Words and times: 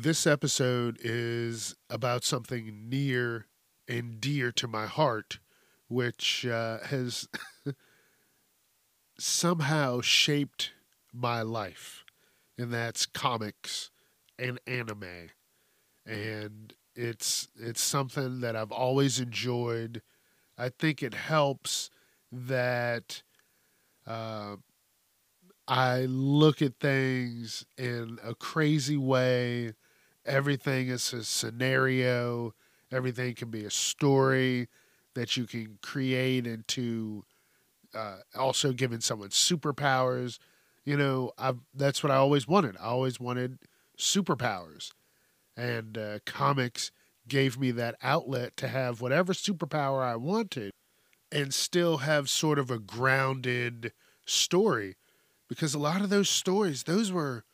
This 0.00 0.28
episode 0.28 0.96
is 1.00 1.74
about 1.90 2.22
something 2.22 2.88
near 2.88 3.46
and 3.88 4.20
dear 4.20 4.52
to 4.52 4.68
my 4.68 4.86
heart, 4.86 5.40
which 5.88 6.46
uh, 6.46 6.78
has 6.84 7.26
somehow 9.18 10.00
shaped 10.00 10.70
my 11.12 11.42
life, 11.42 12.04
and 12.56 12.72
that's 12.72 13.06
comics 13.06 13.90
and 14.38 14.60
anime. 14.68 15.30
And 16.06 16.72
it's 16.94 17.48
it's 17.56 17.82
something 17.82 18.38
that 18.38 18.54
I've 18.54 18.70
always 18.70 19.18
enjoyed. 19.18 20.00
I 20.56 20.68
think 20.68 21.02
it 21.02 21.14
helps 21.14 21.90
that 22.30 23.24
uh, 24.06 24.58
I 25.66 26.02
look 26.02 26.62
at 26.62 26.78
things 26.78 27.66
in 27.76 28.20
a 28.22 28.36
crazy 28.36 28.96
way. 28.96 29.74
Everything 30.28 30.88
is 30.90 31.12
a 31.14 31.24
scenario. 31.24 32.54
Everything 32.92 33.34
can 33.34 33.50
be 33.50 33.64
a 33.66 33.70
story 33.70 34.68
that 35.16 35.36
you 35.38 35.46
can 35.46 35.78
create 35.82 36.46
into. 36.46 37.24
Uh, 37.94 38.18
also, 38.38 38.72
giving 38.72 39.00
someone 39.00 39.30
superpowers. 39.30 40.38
You 40.84 40.96
know, 40.98 41.32
i 41.38 41.54
that's 41.74 42.02
what 42.02 42.12
I 42.12 42.16
always 42.16 42.48
wanted. 42.48 42.76
I 42.78 42.84
always 42.86 43.20
wanted 43.20 43.58
superpowers, 43.98 44.90
and 45.56 45.98
uh, 45.98 46.18
comics 46.26 46.92
gave 47.28 47.58
me 47.58 47.70
that 47.72 47.96
outlet 48.02 48.56
to 48.58 48.68
have 48.68 49.00
whatever 49.00 49.32
superpower 49.34 50.02
I 50.04 50.16
wanted 50.16 50.72
and 51.32 51.54
still 51.54 51.98
have 51.98 52.30
sort 52.30 52.58
of 52.58 52.70
a 52.70 52.78
grounded 52.78 53.92
story 54.26 54.96
because 55.48 55.74
a 55.74 55.78
lot 55.78 56.02
of 56.02 56.10
those 56.10 56.30
stories 56.30 56.84
those 56.84 57.12
were 57.12 57.44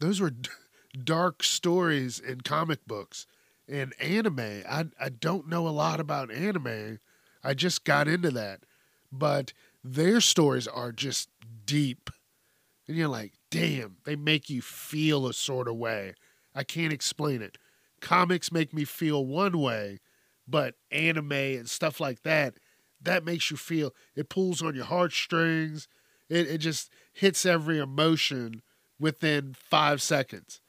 those 0.00 0.20
were 0.20 0.32
dark 1.04 1.42
stories 1.42 2.18
in 2.18 2.40
comic 2.40 2.86
books 2.86 3.26
and 3.68 3.94
anime. 4.00 4.62
I 4.68 4.86
I 5.00 5.08
don't 5.08 5.48
know 5.48 5.66
a 5.66 5.70
lot 5.70 6.00
about 6.00 6.30
anime. 6.30 7.00
I 7.42 7.54
just 7.54 7.84
got 7.84 8.08
into 8.08 8.30
that. 8.30 8.60
But 9.12 9.52
their 9.84 10.20
stories 10.20 10.66
are 10.66 10.92
just 10.92 11.28
deep. 11.64 12.10
And 12.88 12.96
you're 12.96 13.08
like 13.08 13.32
damn 13.50 13.96
they 14.04 14.16
make 14.16 14.50
you 14.50 14.62
feel 14.62 15.26
a 15.26 15.32
sort 15.32 15.68
of 15.68 15.76
way. 15.76 16.14
I 16.54 16.64
can't 16.64 16.92
explain 16.92 17.42
it. 17.42 17.58
Comics 18.00 18.52
make 18.52 18.72
me 18.74 18.84
feel 18.84 19.24
one 19.24 19.58
way 19.58 20.00
but 20.48 20.76
anime 20.92 21.32
and 21.32 21.68
stuff 21.68 21.98
like 21.98 22.22
that 22.22 22.54
that 23.00 23.24
makes 23.24 23.50
you 23.50 23.56
feel 23.56 23.92
it 24.14 24.28
pulls 24.28 24.62
on 24.62 24.74
your 24.74 24.84
heartstrings. 24.84 25.88
It, 26.28 26.48
it 26.48 26.58
just 26.58 26.90
hits 27.12 27.46
every 27.46 27.78
emotion 27.78 28.62
within 28.98 29.54
five 29.54 30.00
seconds 30.02 30.60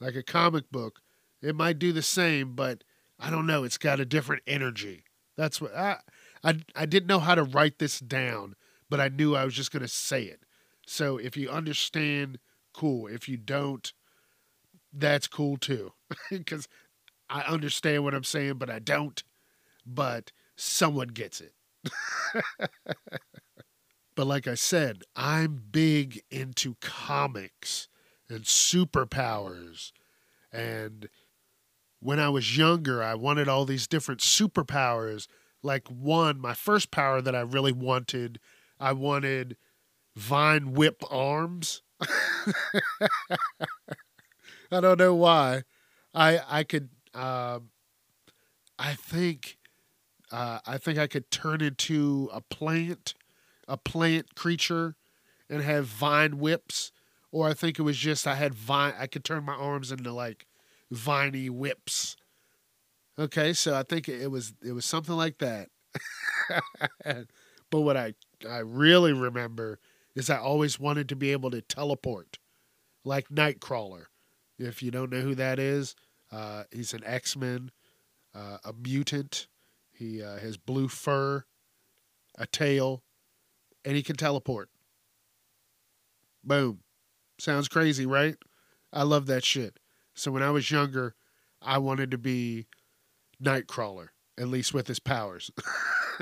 like 0.00 0.14
a 0.14 0.22
comic 0.22 0.70
book 0.70 1.00
it 1.42 1.54
might 1.54 1.78
do 1.78 1.92
the 1.92 2.02
same 2.02 2.54
but 2.54 2.84
i 3.18 3.30
don't 3.30 3.46
know 3.46 3.64
it's 3.64 3.78
got 3.78 4.00
a 4.00 4.04
different 4.04 4.42
energy. 4.46 5.04
That's 5.36 5.60
what 5.60 5.74
i 5.76 5.98
i, 6.44 6.56
I 6.74 6.86
didn't 6.86 7.08
know 7.08 7.18
how 7.20 7.34
to 7.34 7.42
write 7.44 7.78
this 7.78 8.00
down 8.00 8.56
but 8.88 9.00
i 9.00 9.08
knew 9.08 9.34
i 9.36 9.44
was 9.44 9.54
just 9.54 9.72
going 9.72 9.82
to 9.82 9.88
say 9.88 10.24
it. 10.24 10.40
So 10.86 11.18
if 11.18 11.36
you 11.36 11.48
understand 11.50 12.38
cool. 12.72 13.06
If 13.06 13.28
you 13.28 13.36
don't 13.36 13.92
that's 14.92 15.26
cool 15.28 15.56
too 15.56 15.92
because 16.30 16.68
i 17.28 17.42
understand 17.42 18.04
what 18.04 18.14
i'm 18.14 18.24
saying 18.24 18.54
but 18.54 18.70
i 18.70 18.78
don't 18.78 19.22
but 19.86 20.32
someone 20.56 21.08
gets 21.08 21.40
it. 21.40 21.54
But 24.14 24.26
like 24.26 24.46
I 24.46 24.54
said, 24.54 25.04
I'm 25.16 25.62
big 25.72 26.22
into 26.30 26.76
comics 26.80 27.88
and 28.30 28.44
superpowers. 28.44 29.92
And 30.52 31.08
when 32.00 32.18
I 32.18 32.28
was 32.28 32.56
younger, 32.56 33.02
I 33.02 33.14
wanted 33.14 33.48
all 33.48 33.64
these 33.64 33.86
different 33.86 34.20
superpowers. 34.20 35.26
Like 35.62 35.88
one, 35.88 36.40
my 36.40 36.54
first 36.54 36.90
power 36.90 37.20
that 37.20 37.34
I 37.34 37.40
really 37.40 37.72
wanted, 37.72 38.40
I 38.78 38.92
wanted 38.92 39.56
vine 40.16 40.72
whip 40.72 41.02
arms. 41.10 41.82
I 44.72 44.80
don't 44.80 44.98
know 44.98 45.14
why. 45.14 45.64
I 46.14 46.40
I 46.48 46.64
could 46.64 46.88
um, 47.14 47.70
I 48.78 48.94
think 48.94 49.58
uh, 50.32 50.60
I 50.66 50.78
think 50.78 50.98
I 50.98 51.06
could 51.06 51.30
turn 51.30 51.60
into 51.60 52.30
a 52.32 52.40
plant, 52.40 53.14
a 53.68 53.76
plant 53.76 54.34
creature, 54.34 54.96
and 55.48 55.62
have 55.62 55.86
vine 55.86 56.38
whips. 56.38 56.92
Or 57.32 57.48
I 57.48 57.54
think 57.54 57.78
it 57.78 57.82
was 57.82 57.96
just 57.96 58.26
I 58.26 58.34
had 58.34 58.54
vine. 58.54 58.94
I 58.98 59.06
could 59.06 59.24
turn 59.24 59.44
my 59.44 59.54
arms 59.54 59.92
into 59.92 60.12
like 60.12 60.46
viney 60.90 61.48
whips. 61.48 62.16
Okay, 63.18 63.52
so 63.52 63.74
I 63.74 63.82
think 63.82 64.08
it 64.08 64.30
was 64.30 64.54
it 64.62 64.72
was 64.72 64.84
something 64.84 65.14
like 65.14 65.38
that. 65.38 65.68
but 67.70 67.80
what 67.80 67.96
I 67.96 68.14
I 68.48 68.58
really 68.58 69.12
remember 69.12 69.78
is 70.16 70.28
I 70.28 70.38
always 70.38 70.80
wanted 70.80 71.08
to 71.10 71.16
be 71.16 71.32
able 71.32 71.50
to 71.52 71.60
teleport, 71.60 72.38
like 73.04 73.28
Nightcrawler. 73.28 74.06
If 74.58 74.82
you 74.82 74.90
don't 74.90 75.10
know 75.10 75.20
who 75.20 75.34
that 75.36 75.58
is, 75.58 75.94
uh, 76.32 76.64
he's 76.70 76.92
an 76.92 77.02
X 77.04 77.36
Men, 77.36 77.70
uh, 78.34 78.58
a 78.64 78.72
mutant 78.72 79.46
he 80.00 80.22
uh, 80.22 80.38
has 80.38 80.56
blue 80.56 80.88
fur, 80.88 81.44
a 82.38 82.46
tail, 82.46 83.02
and 83.84 83.94
he 83.94 84.02
can 84.02 84.16
teleport. 84.16 84.70
Boom. 86.42 86.78
Sounds 87.40 87.68
crazy, 87.68 88.04
right? 88.04 88.36
I 88.92 89.02
love 89.02 89.24
that 89.26 89.44
shit. 89.44 89.78
So 90.14 90.30
when 90.30 90.42
I 90.42 90.50
was 90.50 90.70
younger, 90.70 91.14
I 91.62 91.78
wanted 91.78 92.10
to 92.10 92.18
be 92.18 92.66
Nightcrawler, 93.42 94.08
at 94.38 94.48
least 94.48 94.74
with 94.74 94.86
his 94.88 94.98
powers. 94.98 95.50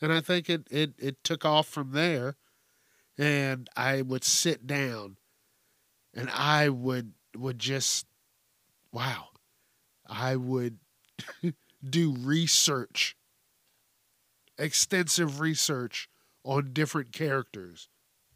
and 0.00 0.12
I 0.12 0.20
think 0.20 0.48
it, 0.48 0.68
it, 0.70 0.94
it 0.98 1.24
took 1.24 1.44
off 1.44 1.66
from 1.66 1.90
there. 1.90 2.36
And 3.18 3.68
I 3.76 4.02
would 4.02 4.22
sit 4.22 4.66
down 4.66 5.16
and 6.14 6.30
I 6.30 6.68
would 6.68 7.12
would 7.36 7.58
just 7.58 8.06
wow. 8.92 9.28
I 10.06 10.36
would 10.36 10.78
do 11.88 12.14
research, 12.18 13.16
extensive 14.58 15.40
research 15.40 16.08
on 16.44 16.72
different 16.72 17.12
characters. 17.12 17.88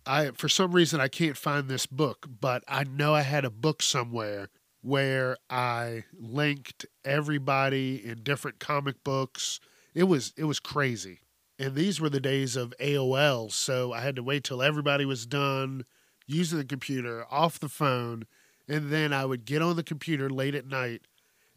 I 0.09 0.31
for 0.33 0.49
some 0.49 0.73
reason 0.73 1.01
I 1.01 1.09
can't 1.09 1.37
find 1.37 1.69
this 1.69 1.87
book, 1.87 2.27
but 2.41 2.65
I 2.67 2.85
know 2.85 3.15
I 3.15 3.23
had 3.23 3.45
a 3.45 3.51
book 3.51 3.83
somewhere 3.83 4.49
where 4.81 5.37
I 5.51 6.05
linked 6.19 6.87
everybody 7.05 8.05
in 8.05 8.23
different 8.23 8.59
comic 8.59 9.05
books. 9.05 9.61
It 9.95 10.05
was 10.05 10.33
it 10.37 10.45
was 10.45 10.61
crazy. 10.61 11.21
And 11.59 11.75
these 11.75 12.01
were 12.01 12.09
the 12.09 12.21
days 12.21 12.57
of 12.57 12.73
AOL, 12.81 13.51
so 13.51 13.93
I 13.93 14.01
had 14.01 14.17
to 14.17 14.23
wait 14.23 14.45
till 14.45 14.63
everybody 14.63 15.05
was 15.05 15.27
done 15.27 15.85
using 16.27 16.59
the 16.59 16.65
computer 16.65 17.27
off 17.31 17.59
the 17.59 17.69
phone, 17.69 18.27
and 18.69 18.93
then 18.93 19.13
I 19.13 19.25
would 19.25 19.45
get 19.45 19.61
on 19.61 19.77
the 19.77 19.83
computer 19.83 20.31
late 20.31 20.55
at 20.55 20.67
night 20.67 21.03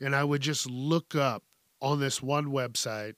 and 0.02 0.16
I 0.16 0.24
would 0.24 0.42
just 0.42 0.70
look 0.70 1.16
up 1.16 1.44
on 1.80 2.00
this 2.00 2.22
one 2.22 2.48
website 2.48 3.16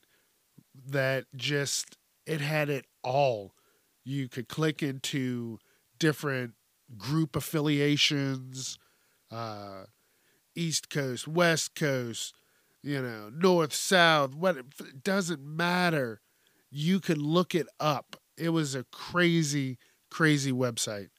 that 0.87 1.25
just 1.35 1.97
it 2.25 2.41
had 2.41 2.69
it 2.69 2.85
all. 3.03 3.53
You 4.03 4.27
could 4.27 4.47
click 4.47 4.83
into 4.83 5.59
different 5.99 6.53
group 6.97 7.35
affiliations, 7.35 8.77
uh, 9.31 9.83
East 10.55 10.89
Coast, 10.89 11.27
West 11.27 11.75
Coast, 11.75 12.35
you 12.81 13.01
know, 13.01 13.31
North, 13.33 13.73
South, 13.73 14.35
what 14.35 14.57
it 14.57 15.03
doesn't 15.03 15.41
matter. 15.41 16.21
You 16.69 16.99
could 16.99 17.17
look 17.17 17.55
it 17.55 17.67
up. 17.79 18.17
It 18.37 18.49
was 18.49 18.75
a 18.75 18.83
crazy, 18.91 19.77
crazy 20.09 20.51
website. 20.51 21.09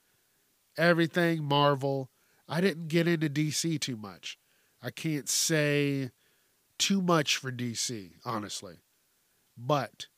Everything 0.76 1.44
Marvel. 1.44 2.10
I 2.48 2.60
didn't 2.60 2.88
get 2.88 3.08
into 3.08 3.30
DC 3.30 3.80
too 3.80 3.96
much. 3.96 4.38
I 4.82 4.90
can't 4.90 5.28
say 5.28 6.10
too 6.78 7.00
much 7.00 7.38
for 7.38 7.50
DC, 7.50 8.10
honestly. 8.24 8.76
But 9.56 10.08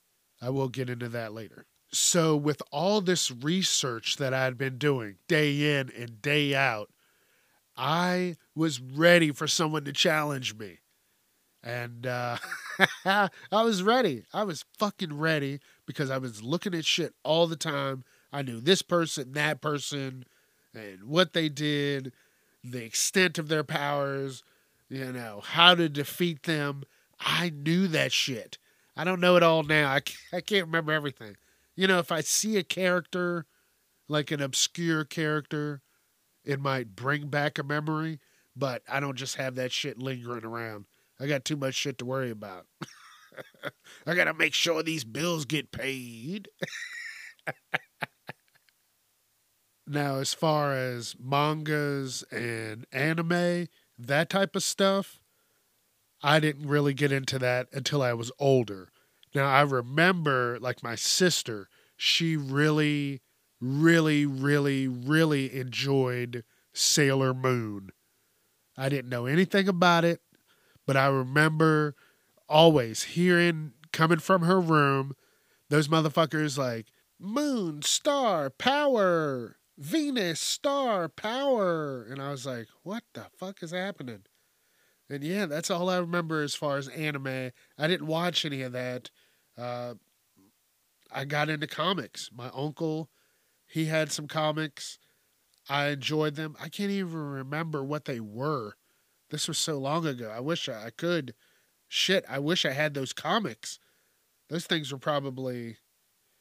I 0.43 0.51
will 0.51 0.69
get 0.69 0.91
into 0.91 1.09
that 1.11 1.33
later. 1.33 1.67
So, 1.93 2.37
with 2.37 2.63
all 2.73 3.01
this 3.01 3.31
research 3.31 4.17
that 4.17 4.35
I'd 4.35 4.59
been 4.59 4.77
doing 4.77 5.17
day 5.29 5.79
in 5.79 5.91
and 5.97 6.21
day 6.21 6.55
out, 6.55 6.91
I 7.77 8.37
was 8.55 8.81
ready 8.81 9.31
for 9.33 9.47
someone 9.47 9.85
to 9.85 9.93
challenge 9.93 10.57
me. 10.57 10.79
And 11.63 12.07
uh, 12.07 12.37
I 13.05 13.31
was 13.51 13.83
ready. 13.83 14.25
I 14.33 14.45
was 14.45 14.65
fucking 14.79 15.17
ready 15.17 15.61
because 15.87 16.11
I 16.11 16.19
was 16.19 16.43
looking 16.43 16.75
at 16.75 16.85
shit 16.85 17.15
all 17.25 17.47
the 17.47 17.57
time. 17.57 18.05
I 18.33 18.43
knew 18.43 18.61
this 18.61 18.83
person, 18.83 19.33
that 19.33 19.61
person, 19.61 20.25
and 20.75 21.05
what 21.05 21.33
they 21.33 21.49
did, 21.49 22.13
the 22.63 22.85
extent 22.85 23.39
of 23.39 23.49
their 23.49 23.65
powers, 23.65 24.43
you 24.89 25.13
know, 25.13 25.41
how 25.45 25.75
to 25.75 25.89
defeat 25.89 26.45
them. 26.45 26.85
I 27.19 27.51
knew 27.51 27.89
that 27.89 28.13
shit. 28.13 28.59
I 28.97 29.05
don't 29.05 29.21
know 29.21 29.37
it 29.37 29.43
all 29.43 29.63
now. 29.63 29.93
I 29.93 30.01
can't, 30.01 30.19
I 30.33 30.41
can't 30.41 30.67
remember 30.67 30.93
everything. 30.93 31.37
You 31.77 31.87
know, 31.87 31.99
if 31.99 32.11
I 32.11 32.23
see 32.23 32.57
a 32.57 32.65
character, 32.65 33.47
like 34.09 34.31
an 34.31 34.41
obscure 34.41 35.05
character, 35.05 35.83
it 36.45 36.61
might 36.61 36.97
bring 36.97 37.29
back 37.29 37.59
a 37.59 37.63
memory, 37.63 38.19
but 38.57 38.83
I 38.89 39.01
don't 39.01 39.17
just 39.17 39.37
have 39.37 39.57
that 39.57 39.73
shit 39.73 39.99
lingering 39.99 40.45
around. 40.45 40.87
I 41.21 41.27
got 41.27 41.45
too 41.45 41.57
much 41.57 41.75
shit 41.75 41.99
to 41.99 42.05
worry 42.05 42.31
about. 42.31 42.67
I 44.07 44.15
got 44.15 44.25
to 44.25 44.35
make 44.35 44.55
sure 44.55 44.83
these 44.83 45.05
bills 45.05 45.45
get 45.45 45.73
paid. 45.73 46.49
now, 49.87 50.17
as 50.17 50.33
far 50.33 50.73
as 50.73 51.15
mangas 51.19 52.25
and 52.31 52.87
anime, 52.93 53.69
that 53.99 54.31
type 54.31 54.57
of 54.57 54.63
stuff, 54.63 55.21
I 56.23 56.41
didn't 56.41 56.69
really 56.69 56.95
get 56.95 57.13
into 57.13 57.39
that 57.41 57.69
until 57.73 58.03
I 58.03 58.15
was 58.15 58.33
older. 58.39 58.91
Now, 59.37 59.49
I 59.51 59.61
remember, 59.61 60.57
like, 60.63 60.83
my 60.83 60.95
sister, 60.95 61.69
she 61.95 62.39
really, 62.39 63.21
really, 63.61 64.25
really, 64.25 64.89
really 64.89 65.55
enjoyed 65.55 66.43
Sailor 66.73 67.35
Moon. 67.35 67.91
I 68.79 68.89
didn't 68.89 69.11
know 69.11 69.27
anything 69.27 69.69
about 69.69 70.07
it, 70.07 70.23
but 70.87 70.97
I 70.97 71.09
remember 71.09 71.97
always 72.49 73.03
hearing 73.03 73.73
coming 73.93 74.21
from 74.21 74.41
her 74.41 74.59
room 74.59 75.15
those 75.69 75.89
motherfuckers 75.89 76.57
like 76.57 76.87
moon, 77.21 77.83
star, 77.83 78.49
power, 78.49 79.59
Venus, 79.77 80.41
star, 80.41 81.11
power. 81.11 82.05
And 82.05 82.23
I 82.23 82.31
was 82.31 82.47
like, 82.47 82.69
what 82.85 83.03
the 83.13 83.27
fuck 83.37 83.63
is 83.63 83.73
happening? 83.73 84.23
And 85.11 85.23
yeah, 85.23 85.45
that's 85.47 85.71
all 85.71 85.91
I 85.91 85.99
remember 85.99 86.43
as 86.43 86.55
far 86.55 86.79
as 86.79 86.89
anime. 86.89 87.53
I 87.79 87.87
didn't 87.87 88.07
watch 88.07 88.47
any 88.47 88.63
of 88.63 88.73
that. 88.73 89.11
Uh, 89.57 89.95
I 91.11 91.25
got 91.25 91.49
into 91.49 91.67
comics. 91.67 92.31
My 92.35 92.51
uncle, 92.55 93.11
he 93.67 93.87
had 93.87 94.13
some 94.13 94.27
comics. 94.27 94.99
I 95.69 95.89
enjoyed 95.89 96.35
them. 96.37 96.57
I 96.61 96.69
can't 96.69 96.91
even 96.91 97.19
remember 97.19 97.83
what 97.83 98.05
they 98.05 98.21
were. 98.21 98.77
This 99.31 99.49
was 99.49 99.59
so 99.59 99.79
long 99.79 100.07
ago. 100.07 100.31
I 100.35 100.41
wish 100.41 100.69
I 100.69 100.91
could. 100.91 101.35
Shit, 101.89 102.25
I 102.29 102.39
wish 102.39 102.65
I 102.65 102.73
had 102.73 102.95
those 102.95 103.13
comics. 103.13 103.79
Those 104.49 104.67
things 104.67 104.93
were 104.93 104.99
probably. 104.99 105.79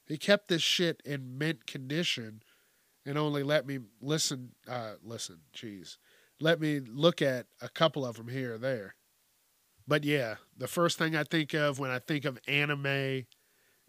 He 0.08 0.18
kept 0.18 0.48
this 0.48 0.62
shit 0.62 1.02
in 1.04 1.38
mint 1.38 1.66
condition 1.66 2.44
and 3.06 3.18
only 3.18 3.42
let 3.42 3.66
me 3.66 3.80
listen. 4.02 4.52
Uh, 4.68 4.94
listen, 5.04 5.40
jeez 5.56 5.98
let 6.40 6.60
me 6.60 6.80
look 6.80 7.22
at 7.22 7.48
a 7.62 7.70
couple 7.70 8.06
of 8.06 8.18
them 8.18 8.28
here 8.28 8.56
or 8.56 8.58
there. 8.58 8.96
But 9.88 10.04
yeah, 10.04 10.36
the 10.58 10.68
first 10.68 10.98
thing 10.98 11.16
I 11.16 11.24
think 11.24 11.54
of 11.54 11.80
when 11.80 11.92
I 11.92 12.00
think 12.00 12.26
of 12.26 12.40
anime 12.48 13.26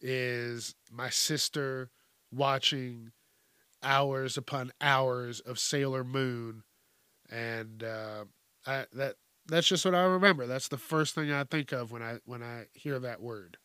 is 0.01 0.75
my 0.91 1.09
sister 1.09 1.91
watching 2.31 3.13
hours 3.83 4.37
upon 4.37 4.73
hours 4.81 5.41
of 5.41 5.59
Sailor 5.59 6.05
Moon, 6.05 6.63
and 7.31 7.83
uh, 7.83 8.25
I, 8.67 8.87
that 8.93 9.17
that's 9.47 9.69
just 9.69 9.85
what 9.85 9.95
I 9.95 10.03
remember. 10.05 10.47
That's 10.47 10.69
the 10.69 10.79
first 10.79 11.15
thing 11.15 11.33
I 11.33 11.45
think 11.45 11.73
of 11.73 11.93
when 11.93 12.03
I 12.03 12.19
when 12.25 12.43
I 12.43 12.67
hear 12.75 12.99
that 12.99 13.21
word. 13.23 13.57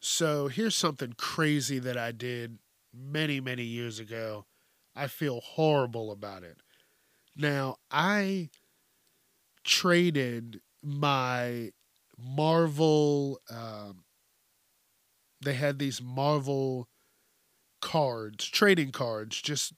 So 0.00 0.48
here's 0.48 0.74
something 0.76 1.14
crazy 1.16 1.78
that 1.80 1.98
I 1.98 2.12
did 2.12 2.58
many 2.94 3.40
many 3.40 3.64
years 3.64 3.98
ago. 3.98 4.46
I 4.94 5.06
feel 5.06 5.40
horrible 5.40 6.10
about 6.10 6.44
it. 6.44 6.58
Now, 7.36 7.76
I 7.90 8.50
traded 9.64 10.60
my 10.82 11.72
Marvel. 12.18 13.40
Um, 13.50 14.04
they 15.40 15.54
had 15.54 15.78
these 15.78 16.00
Marvel 16.00 16.88
cards, 17.80 18.46
trading 18.46 18.92
cards, 18.92 19.40
just 19.42 19.72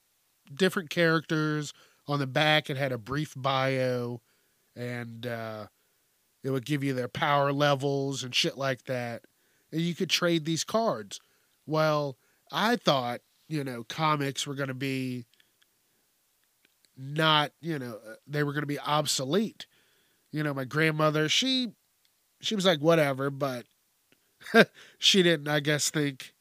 different 0.52 0.90
characters. 0.90 1.72
On 2.06 2.18
the 2.18 2.26
back, 2.26 2.68
it 2.68 2.76
had 2.76 2.92
a 2.92 2.98
brief 2.98 3.32
bio, 3.34 4.20
and 4.76 5.26
uh, 5.26 5.66
it 6.42 6.50
would 6.50 6.66
give 6.66 6.84
you 6.84 6.92
their 6.92 7.08
power 7.08 7.50
levels 7.52 8.22
and 8.22 8.34
shit 8.34 8.58
like 8.58 8.84
that. 8.84 9.24
And 9.72 9.80
you 9.80 9.94
could 9.94 10.10
trade 10.10 10.44
these 10.44 10.64
cards. 10.64 11.20
Well, 11.66 12.18
I 12.52 12.76
thought, 12.76 13.22
you 13.48 13.64
know, 13.64 13.84
comics 13.84 14.46
were 14.46 14.54
going 14.54 14.68
to 14.68 14.74
be 14.74 15.24
not, 16.96 17.52
you 17.60 17.78
know, 17.78 17.98
uh, 18.06 18.14
they 18.26 18.42
were 18.44 18.52
going 18.52 18.62
to 18.62 18.66
be 18.66 18.78
obsolete. 18.78 19.66
You 20.34 20.42
know, 20.42 20.52
my 20.52 20.64
grandmother, 20.64 21.28
she 21.28 21.68
she 22.40 22.56
was 22.56 22.66
like 22.66 22.80
whatever, 22.80 23.30
but 23.30 23.66
she 24.98 25.22
didn't 25.22 25.46
I 25.46 25.60
guess 25.60 25.90
think 25.90 26.34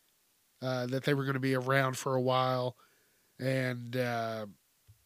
uh, 0.63 0.87
that 0.87 1.03
they 1.03 1.13
were 1.13 1.25
going 1.25 1.35
to 1.35 1.39
be 1.39 1.53
around 1.53 1.95
for 1.97 2.15
a 2.15 2.21
while. 2.21 2.75
And 3.39 3.95
uh, 3.95 4.47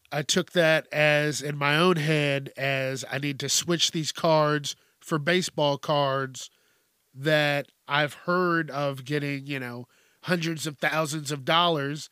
I 0.09 0.21
took 0.21 0.53
that 0.53 0.87
as 0.93 1.41
in 1.41 1.57
my 1.57 1.77
own 1.77 1.97
head 1.97 2.53
as 2.55 3.03
I 3.11 3.17
need 3.17 3.41
to 3.41 3.49
switch 3.49 3.91
these 3.91 4.13
cards 4.13 4.77
for 5.01 5.19
baseball 5.19 5.77
cards 5.77 6.49
that 7.13 7.67
I've 7.89 8.13
heard 8.13 8.71
of 8.71 9.03
getting, 9.03 9.47
you 9.47 9.59
know, 9.59 9.87
hundreds 10.23 10.65
of 10.65 10.77
thousands 10.77 11.29
of 11.29 11.43
dollars 11.43 12.09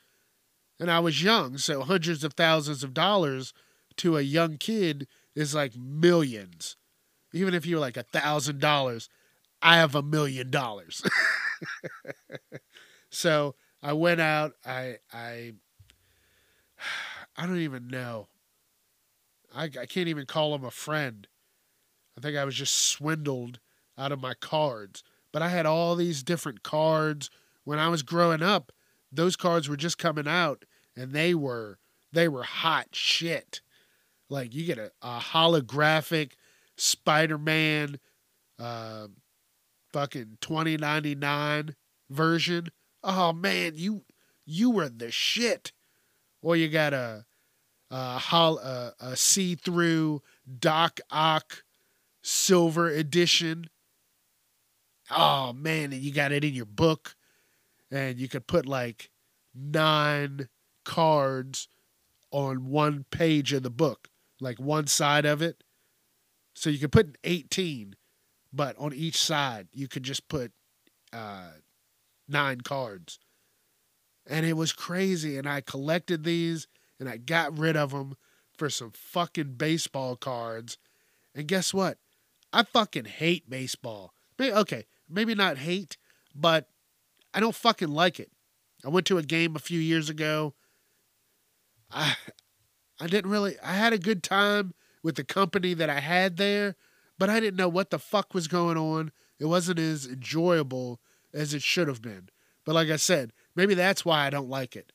and 0.78 0.92
I 0.92 1.00
was 1.00 1.24
young, 1.24 1.58
so 1.58 1.84
hundreds 1.84 2.26
of 2.26 2.34
thousands 2.34 2.84
of 2.84 2.94
dollars 2.94 3.54
to 3.96 4.18
a 4.18 4.22
young 4.22 4.58
kid 4.58 5.08
is 5.36 5.56
like 5.56 5.76
millions. 5.76 6.78
Even 7.34 7.54
if 7.54 7.66
you're 7.66 7.80
like 7.80 7.98
a 7.98 8.04
thousand 8.04 8.60
dollars, 8.60 9.10
I 9.62 9.78
have 9.78 9.96
a 9.96 10.02
million 10.02 10.50
dollars. 10.52 11.04
so 13.10 13.56
I 13.82 13.94
went 13.94 14.22
out. 14.22 14.54
I 14.66 14.98
I 15.12 15.54
I 17.38 17.46
don't 17.46 17.60
even 17.60 17.88
know. 17.88 18.28
I 19.54 19.66
I 19.66 19.86
can't 19.86 20.08
even 20.08 20.26
call 20.26 20.56
him 20.56 20.64
a 20.64 20.72
friend. 20.72 21.28
I 22.18 22.22
think 22.22 22.38
I 22.38 22.46
was 22.46 22.56
just 22.56 22.76
swindled 22.76 23.60
out 23.98 24.12
of 24.12 24.22
my 24.22 24.34
cards. 24.34 25.04
But 25.34 25.42
I 25.42 25.50
had 25.50 25.66
all 25.66 25.96
these 25.96 26.24
different 26.24 26.64
cards 26.64 27.30
when 27.66 27.78
I 27.78 27.90
was 27.90 28.04
growing 28.04 28.42
up 28.42 28.72
those 29.16 29.36
cards 29.36 29.70
were 29.70 29.78
just 29.78 29.98
coming 29.98 30.28
out 30.28 30.66
and 30.96 31.12
they 31.12 31.34
were 31.34 31.80
they 32.12 32.28
were 32.28 32.44
hot 32.44 32.88
shit. 32.92 33.62
Like 34.30 34.54
you 34.54 34.66
get 34.66 34.78
a, 34.78 34.92
a 35.02 35.20
holographic 35.20 36.32
Spider-Man 36.78 38.00
uh, 38.60 39.08
fucking 39.94 40.38
2099 40.42 41.76
version. 42.10 42.68
Oh 43.04 43.34
man, 43.34 43.74
you 43.76 44.04
you 44.46 44.70
were 44.72 44.90
the 44.90 45.12
shit. 45.12 45.72
Or 46.42 46.56
you 46.56 46.70
got 46.70 46.94
a 46.94 47.26
a, 47.92 48.18
hol- 48.18 48.60
a, 48.60 48.94
a 49.00 49.16
see-through 49.16 50.22
Doc 50.60 51.00
Ock 51.12 51.64
silver 52.24 52.90
edition. 52.90 53.66
Oh 55.10 55.54
man, 55.54 55.94
and 55.94 56.02
you 56.02 56.12
got 56.12 56.32
it 56.32 56.44
in 56.44 56.54
your 56.54 56.66
book 56.66 57.16
and 57.92 58.20
you 58.20 58.28
could 58.28 58.48
put 58.48 58.66
like 58.66 59.10
nine 59.54 60.50
cards 60.84 61.68
on 62.32 62.68
one 62.70 63.06
page 63.12 63.54
of 63.54 63.64
the 63.64 63.70
book, 63.70 64.10
like 64.40 64.60
one 64.60 64.88
side 64.88 65.26
of 65.26 65.42
it. 65.42 65.64
So 66.54 66.70
you 66.70 66.80
could 66.80 66.92
put 66.92 67.18
18, 67.24 67.96
but 68.54 68.78
on 68.78 68.94
each 68.94 69.18
side 69.18 69.68
you 69.74 69.88
could 69.88 70.04
just 70.04 70.28
put 70.28 70.52
uh, 71.14 71.52
nine 72.28 72.62
cards. 72.62 73.20
And 74.28 74.46
it 74.46 74.54
was 74.54 74.74
crazy. 74.74 75.38
And 75.38 75.48
I 75.48 75.62
collected 75.62 76.24
these 76.24 76.68
and 77.00 77.08
I 77.10 77.18
got 77.18 77.58
rid 77.58 77.78
of 77.78 77.92
them 77.92 78.16
for 78.58 78.70
some 78.70 78.92
fucking 78.92 79.54
baseball 79.54 80.16
cards. 80.16 80.78
And 81.34 81.48
guess 81.48 81.74
what? 81.74 81.98
I 82.54 82.64
fucking 82.64 83.06
hate 83.06 83.50
baseball. 83.50 84.14
Okay, 84.40 84.86
maybe 85.10 85.36
not 85.36 85.58
hate, 85.58 85.98
but 86.34 86.70
I 87.34 87.40
don't 87.40 87.56
fucking 87.56 87.90
like 87.90 88.20
it. 88.20 88.32
I 88.86 88.90
went 88.90 89.06
to 89.08 89.18
a 89.18 89.24
game 89.24 89.56
a 89.56 89.60
few 89.60 89.80
years 89.80 90.10
ago. 90.10 90.54
I 91.92 92.16
I 93.00 93.08
didn't 93.08 93.32
really 93.32 93.56
I 93.64 93.74
had 93.74 93.94
a 93.94 93.98
good 93.98 94.24
time 94.24 94.74
with 95.04 95.16
the 95.16 95.24
company 95.24 95.74
that 95.74 95.90
I 95.90 96.00
had 96.00 96.38
there, 96.38 96.76
but 97.18 97.30
I 97.30 97.40
didn't 97.40 97.58
know 97.58 97.70
what 97.70 97.90
the 97.90 98.00
fuck 98.00 98.34
was 98.34 98.48
going 98.48 98.78
on. 98.78 99.12
It 99.40 99.46
wasn't 99.46 99.80
as 99.80 100.06
enjoyable 100.06 101.00
as 101.34 101.54
it 101.54 101.62
should 101.62 101.88
have 101.88 102.02
been. 102.02 102.30
But 102.66 102.76
like 102.76 102.90
I 102.90 102.96
said, 102.96 103.32
Maybe 103.56 103.74
that's 103.74 104.04
why 104.04 104.26
I 104.26 104.30
don't 104.30 104.50
like 104.50 104.76
it. 104.76 104.92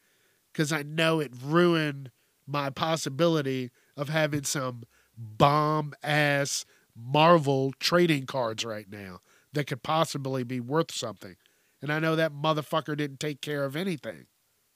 Because 0.53 0.73
I 0.73 0.83
know 0.83 1.21
it 1.21 1.33
ruined 1.43 2.11
my 2.47 2.71
possibility 2.71 3.71
of 3.97 4.09
having 4.09 4.45
some 4.45 4.83
bomb 5.17 5.95
ass 6.03 6.65
Marvel 6.97 7.73
trading 7.79 8.27
cards 8.27 8.65
right 8.65 8.91
now 8.91 9.21
that 9.53 9.67
could 9.67 9.83
possibly 9.83 10.45
be 10.45 10.61
worth 10.61 10.93
something. 10.93 11.37
And 11.81 11.91
I 11.91 11.99
know 11.99 12.15
that 12.17 12.33
motherfucker 12.33 12.97
didn't 12.97 13.21
take 13.21 13.41
care 13.41 13.65
of 13.65 13.77
anything. 13.77 14.27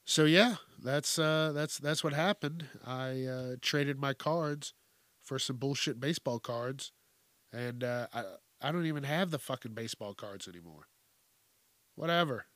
So 0.04 0.25
yeah, 0.25 0.57
that's 0.83 1.19
uh 1.19 1.52
that's 1.54 1.78
that's 1.78 2.02
what 2.04 2.12
happened. 2.12 2.66
I 2.87 3.25
uh 3.25 3.57
traded 3.61 3.99
my 3.99 4.14
cards 4.14 4.75
for 5.23 5.38
some 5.38 5.57
bullshit 5.57 6.00
baseball 6.00 6.38
cards 6.38 6.93
and 7.52 7.83
uh 7.85 8.09
I 8.12 8.25
I 8.61 8.73
don't 8.73 8.87
even 8.87 9.04
have 9.04 9.31
the 9.31 9.38
fucking 9.38 9.75
baseball 9.75 10.14
cards 10.14 10.49
anymore. 10.49 10.88
Whatever. 11.95 12.47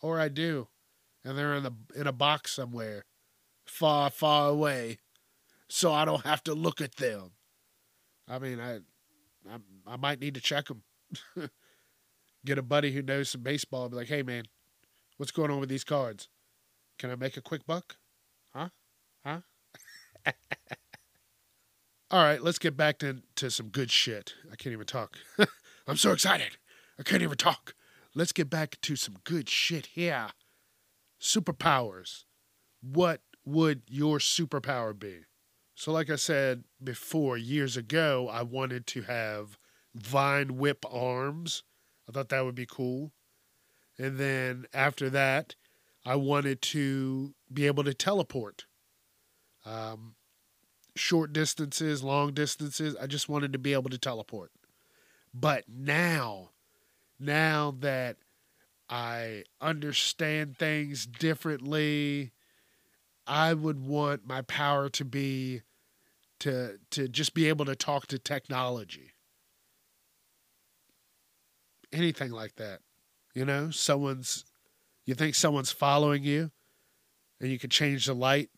Or 0.00 0.18
I 0.18 0.28
do. 0.28 0.68
And 1.24 1.38
they're 1.38 1.54
in 1.54 1.62
the 1.62 1.72
in 1.94 2.06
a 2.06 2.12
box 2.12 2.52
somewhere 2.52 3.04
far 3.64 4.10
far 4.10 4.48
away 4.48 4.98
so 5.68 5.92
I 5.92 6.04
don't 6.04 6.24
have 6.26 6.42
to 6.44 6.54
look 6.54 6.80
at 6.80 6.96
them. 6.96 7.32
I 8.28 8.38
mean, 8.38 8.60
I 8.60 8.80
I, 9.50 9.58
I 9.86 9.96
might 9.96 10.20
need 10.20 10.34
to 10.34 10.40
check 10.40 10.66
them. 10.66 10.82
Get 12.44 12.58
a 12.58 12.62
buddy 12.62 12.92
who 12.92 13.02
knows 13.02 13.30
some 13.30 13.42
baseball 13.42 13.84
and 13.84 13.92
be 13.92 13.96
like, 13.96 14.08
"Hey 14.08 14.22
man, 14.22 14.44
what's 15.16 15.32
going 15.32 15.50
on 15.50 15.60
with 15.60 15.68
these 15.68 15.84
cards? 15.84 16.28
Can 17.02 17.10
I 17.10 17.16
make 17.16 17.36
a 17.36 17.40
quick 17.40 17.66
buck? 17.66 17.96
Huh? 18.54 18.68
Huh?" 19.26 19.40
All 22.12 22.22
right, 22.22 22.40
let's 22.40 22.60
get 22.60 22.76
back 22.76 23.00
to, 23.00 23.24
to 23.34 23.50
some 23.50 23.70
good 23.70 23.90
shit. 23.90 24.34
I 24.52 24.54
can't 24.54 24.72
even 24.72 24.86
talk. 24.86 25.16
I'm 25.88 25.96
so 25.96 26.12
excited. 26.12 26.58
I 27.00 27.02
can't 27.02 27.22
even 27.22 27.36
talk. 27.36 27.74
Let's 28.14 28.30
get 28.30 28.48
back 28.48 28.80
to 28.82 28.94
some 28.94 29.16
good 29.24 29.48
shit 29.48 29.86
here. 29.86 30.28
Superpowers. 31.20 32.22
What 32.80 33.22
would 33.44 33.82
your 33.88 34.18
superpower 34.18 34.96
be? 34.96 35.22
So, 35.74 35.90
like 35.90 36.08
I 36.08 36.14
said 36.14 36.62
before, 36.80 37.36
years 37.36 37.76
ago, 37.76 38.28
I 38.32 38.42
wanted 38.42 38.86
to 38.86 39.02
have 39.02 39.58
vine 39.92 40.56
whip 40.56 40.84
arms. 40.88 41.64
I 42.08 42.12
thought 42.12 42.28
that 42.28 42.44
would 42.44 42.54
be 42.54 42.66
cool. 42.66 43.10
And 43.98 44.18
then 44.18 44.66
after 44.72 45.10
that, 45.10 45.56
I 46.04 46.16
wanted 46.16 46.62
to 46.62 47.34
be 47.52 47.66
able 47.66 47.84
to 47.84 47.94
teleport. 47.94 48.66
Um, 49.64 50.16
short 50.96 51.32
distances, 51.32 52.02
long 52.02 52.32
distances. 52.34 52.96
I 53.00 53.06
just 53.06 53.28
wanted 53.28 53.52
to 53.52 53.58
be 53.58 53.72
able 53.72 53.90
to 53.90 53.98
teleport. 53.98 54.50
But 55.32 55.64
now, 55.68 56.50
now 57.18 57.74
that 57.80 58.16
I 58.90 59.44
understand 59.60 60.58
things 60.58 61.06
differently, 61.06 62.32
I 63.26 63.54
would 63.54 63.80
want 63.80 64.26
my 64.26 64.42
power 64.42 64.88
to 64.90 65.04
be 65.04 65.62
to 66.40 66.78
to 66.90 67.08
just 67.08 67.34
be 67.34 67.48
able 67.48 67.64
to 67.66 67.76
talk 67.76 68.08
to 68.08 68.18
technology. 68.18 69.12
Anything 71.92 72.32
like 72.32 72.56
that. 72.56 72.80
You 73.34 73.44
know, 73.44 73.70
someone's 73.70 74.44
you 75.04 75.14
think 75.14 75.34
someone's 75.34 75.72
following 75.72 76.22
you 76.22 76.50
and 77.40 77.50
you 77.50 77.58
can 77.58 77.70
change 77.70 78.06
the 78.06 78.14
light. 78.14 78.50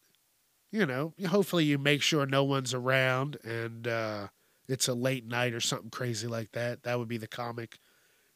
You 0.71 0.87
know, 0.87 1.15
hopefully 1.29 1.65
you 1.65 1.79
make 1.79 2.03
sure 2.03 2.27
no 2.27 2.45
one's 2.45 2.75
around 2.75 3.39
and 3.45 3.87
uh, 3.87 4.29
it's 4.69 4.89
a 4.89 4.95
late 4.95 5.27
night 5.27 5.55
or 5.55 5.61
something 5.61 5.91
crazy 5.91 6.27
like 6.27 6.53
that. 6.53 6.83
That 6.83 6.99
would 6.99 7.09
be 7.09 7.17
the 7.17 7.29
comic. 7.29 7.79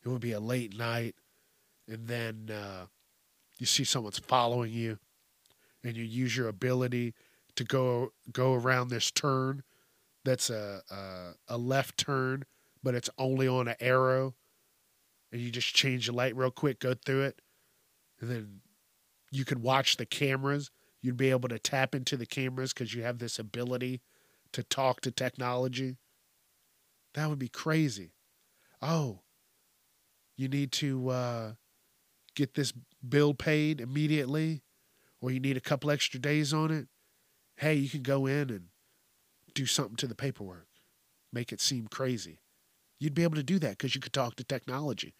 It 0.04 0.08
would 0.08 0.20
be 0.20 0.32
a 0.32 0.40
late 0.40 0.78
night 0.78 1.16
and 1.88 2.06
then 2.06 2.50
uh, 2.52 2.86
you 3.58 3.66
see 3.66 3.84
someone's 3.84 4.18
following 4.18 4.72
you 4.72 4.98
and 5.82 5.96
you 5.96 6.04
use 6.04 6.36
your 6.36 6.48
ability 6.48 7.14
to 7.56 7.64
go 7.64 8.12
go 8.32 8.54
around 8.54 8.88
this 8.88 9.10
turn 9.10 9.62
that's 10.24 10.50
a, 10.50 10.82
a, 10.90 11.54
a 11.54 11.58
left 11.58 11.98
turn 11.98 12.44
but 12.82 12.94
it's 12.94 13.10
only 13.18 13.48
on 13.48 13.66
an 13.68 13.74
arrow 13.80 14.34
and 15.32 15.40
you 15.40 15.50
just 15.50 15.74
change 15.74 16.06
the 16.06 16.12
light 16.12 16.36
real 16.36 16.50
quick 16.50 16.78
go 16.78 16.94
through 16.94 17.22
it 17.22 17.40
then 18.20 18.60
you 19.30 19.44
could 19.44 19.62
watch 19.62 19.96
the 19.96 20.06
cameras 20.06 20.70
you'd 21.00 21.16
be 21.16 21.30
able 21.30 21.48
to 21.48 21.58
tap 21.58 21.94
into 21.94 22.16
the 22.16 22.26
cameras 22.26 22.72
because 22.72 22.94
you 22.94 23.02
have 23.02 23.18
this 23.18 23.38
ability 23.38 24.00
to 24.52 24.62
talk 24.62 25.00
to 25.00 25.10
technology 25.10 25.96
that 27.14 27.28
would 27.28 27.38
be 27.38 27.48
crazy 27.48 28.12
oh 28.82 29.20
you 30.36 30.48
need 30.48 30.70
to 30.70 31.08
uh, 31.10 31.52
get 32.34 32.54
this 32.54 32.72
bill 33.06 33.34
paid 33.34 33.80
immediately 33.80 34.62
or 35.20 35.30
you 35.30 35.40
need 35.40 35.56
a 35.56 35.60
couple 35.60 35.90
extra 35.90 36.20
days 36.20 36.54
on 36.54 36.70
it, 36.70 36.86
hey, 37.56 37.74
you 37.74 37.88
can 37.88 38.02
go 38.02 38.26
in 38.26 38.50
and 38.50 38.66
do 39.54 39.66
something 39.66 39.96
to 39.96 40.06
the 40.06 40.14
paperwork, 40.14 40.68
make 41.32 41.52
it 41.52 41.60
seem 41.60 41.88
crazy. 41.88 42.38
You'd 43.00 43.14
be 43.14 43.24
able 43.24 43.34
to 43.34 43.42
do 43.42 43.58
that 43.58 43.70
because 43.70 43.94
you 43.94 44.00
could 44.00 44.12
talk 44.12 44.36
to 44.36 44.44
technology. 44.44 45.14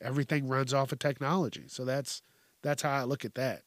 Everything 0.00 0.46
runs 0.46 0.74
off 0.74 0.92
of 0.92 0.98
technology. 0.98 1.64
So 1.66 1.84
that's 1.84 2.22
that's 2.62 2.82
how 2.82 2.90
I 2.90 3.04
look 3.04 3.24
at 3.24 3.34
that. 3.34 3.62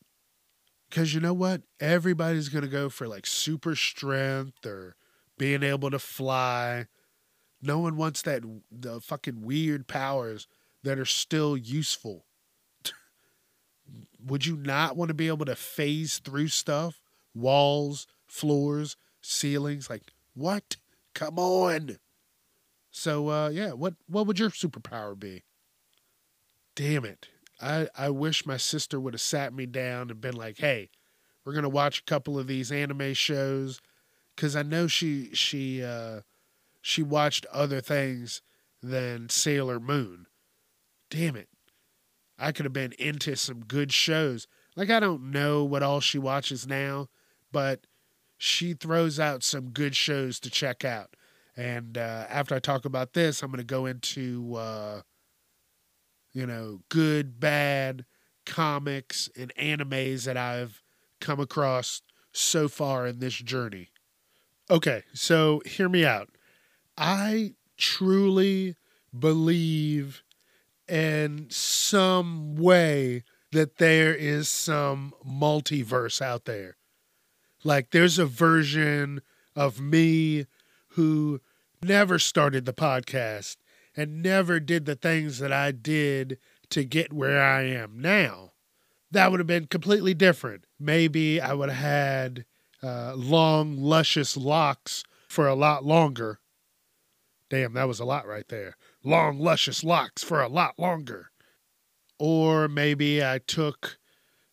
Cause 0.89 1.13
you 1.13 1.21
know 1.21 1.33
what? 1.33 1.61
Everybody's 1.79 2.49
gonna 2.49 2.67
go 2.67 2.89
for 2.89 3.07
like 3.07 3.25
super 3.25 3.75
strength 3.75 4.65
or 4.65 4.95
being 5.37 5.63
able 5.63 5.89
to 5.89 5.99
fly. 5.99 6.87
No 7.61 7.79
one 7.79 7.95
wants 7.95 8.21
that 8.23 8.43
the 8.71 8.99
fucking 8.99 9.41
weird 9.41 9.87
powers 9.87 10.47
that 10.83 10.99
are 10.99 11.05
still 11.05 11.55
useful 11.55 12.25
would 14.23 14.45
you 14.45 14.55
not 14.55 14.95
want 14.95 15.09
to 15.09 15.13
be 15.13 15.27
able 15.27 15.45
to 15.45 15.55
phase 15.55 16.19
through 16.19 16.47
stuff? 16.47 17.01
Walls, 17.33 18.07
floors, 18.27 18.97
ceilings? 19.21 19.89
Like, 19.89 20.03
what? 20.33 20.77
Come 21.13 21.39
on. 21.39 21.97
So 22.91 23.29
uh 23.29 23.49
yeah, 23.49 23.71
what 23.71 23.95
what 24.07 24.27
would 24.27 24.39
your 24.39 24.49
superpower 24.49 25.17
be? 25.17 25.43
Damn 26.75 27.05
it. 27.05 27.27
I 27.61 27.87
I 27.95 28.09
wish 28.09 28.45
my 28.45 28.57
sister 28.57 28.99
would 28.99 29.13
have 29.13 29.21
sat 29.21 29.53
me 29.53 29.65
down 29.65 30.09
and 30.09 30.19
been 30.19 30.35
like, 30.35 30.57
"Hey, 30.57 30.89
we're 31.45 31.53
to 31.61 31.69
watch 31.69 31.99
a 31.99 32.03
couple 32.03 32.39
of 32.39 32.47
these 32.47 32.71
anime 32.71 33.13
shows 33.13 33.79
cuz 34.37 34.55
I 34.55 34.63
know 34.63 34.87
she 34.87 35.33
she 35.33 35.83
uh 35.83 36.21
she 36.81 37.03
watched 37.03 37.45
other 37.47 37.81
things 37.81 38.41
than 38.81 39.29
Sailor 39.29 39.79
Moon. 39.79 40.25
Damn 41.09 41.35
it. 41.35 41.49
I 42.39 42.51
could 42.51 42.65
have 42.65 42.73
been 42.73 42.93
into 42.93 43.35
some 43.35 43.65
good 43.65 43.93
shows. 43.93 44.47
Like 44.75 44.89
I 44.89 44.99
don't 44.99 45.31
know 45.31 45.63
what 45.63 45.83
all 45.83 45.99
she 45.99 46.17
watches 46.17 46.65
now, 46.65 47.09
but 47.51 47.85
she 48.37 48.73
throws 48.73 49.19
out 49.19 49.43
some 49.43 49.69
good 49.69 49.95
shows 49.95 50.39
to 50.39 50.49
check 50.49 50.83
out. 50.83 51.15
And 51.55 51.97
uh, 51.97 52.25
after 52.29 52.55
I 52.55 52.59
talk 52.59 52.85
about 52.85 53.13
this, 53.13 53.43
I'm 53.43 53.51
going 53.51 53.59
to 53.59 53.63
go 53.63 53.85
into 53.85 54.55
uh, 54.55 55.01
you 56.33 56.45
know 56.45 56.81
good, 56.89 57.39
bad 57.39 58.05
comics 58.45 59.29
and 59.37 59.53
animes 59.55 60.25
that 60.25 60.37
I've 60.37 60.81
come 61.19 61.39
across 61.39 62.01
so 62.31 62.67
far 62.67 63.05
in 63.07 63.19
this 63.19 63.35
journey. 63.35 63.89
Okay, 64.69 65.03
so 65.13 65.61
hear 65.65 65.89
me 65.89 66.05
out. 66.05 66.29
I 66.97 67.53
truly 67.77 68.75
believe 69.17 70.23
in 70.87 71.47
some 71.49 72.55
way 72.55 73.23
that 73.51 73.77
there 73.77 74.13
is 74.13 74.47
some 74.47 75.13
multiverse 75.27 76.21
out 76.21 76.45
there. 76.45 76.77
Like 77.63 77.91
there's 77.91 78.17
a 78.17 78.25
version 78.25 79.21
of 79.55 79.79
me 79.79 80.45
who 80.89 81.41
never 81.83 82.17
started 82.17 82.65
the 82.65 82.73
podcast 82.73 83.57
and 84.01 84.23
never 84.23 84.59
did 84.59 84.85
the 84.85 84.95
things 84.95 85.37
that 85.37 85.51
I 85.51 85.71
did 85.71 86.39
to 86.71 86.83
get 86.83 87.13
where 87.13 87.41
I 87.41 87.61
am 87.61 87.99
now. 87.99 88.53
That 89.11 89.29
would 89.29 89.39
have 89.39 89.47
been 89.47 89.67
completely 89.67 90.13
different. 90.15 90.65
Maybe 90.79 91.39
I 91.39 91.53
would 91.53 91.69
have 91.69 91.77
had 91.77 92.45
uh, 92.81 93.13
long, 93.15 93.77
luscious 93.77 94.35
locks 94.35 95.03
for 95.29 95.47
a 95.47 95.53
lot 95.53 95.85
longer. 95.85 96.39
Damn, 97.49 97.73
that 97.73 97.87
was 97.87 97.99
a 97.99 98.05
lot 98.05 98.25
right 98.25 98.47
there 98.47 98.75
long, 99.03 99.39
luscious 99.39 99.83
locks 99.83 100.23
for 100.23 100.41
a 100.41 100.47
lot 100.47 100.77
longer. 100.79 101.31
Or 102.19 102.67
maybe 102.67 103.23
I 103.23 103.39
took 103.39 103.97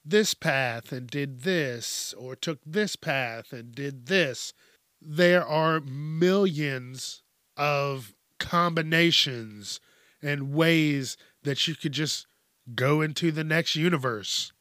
this 0.04 0.34
path 0.34 0.90
and 0.92 1.06
did 1.06 1.42
this, 1.42 2.14
or 2.16 2.34
took 2.34 2.60
this 2.64 2.96
path 2.96 3.52
and 3.52 3.74
did 3.74 4.06
this. 4.06 4.52
There 5.00 5.46
are 5.46 5.80
millions 5.80 7.22
of 7.56 8.14
combinations 8.38 9.80
and 10.22 10.52
ways 10.52 11.16
that 11.42 11.66
you 11.68 11.74
could 11.74 11.92
just 11.92 12.26
go 12.74 13.00
into 13.00 13.30
the 13.30 13.44
next 13.44 13.76
universe. 13.76 14.52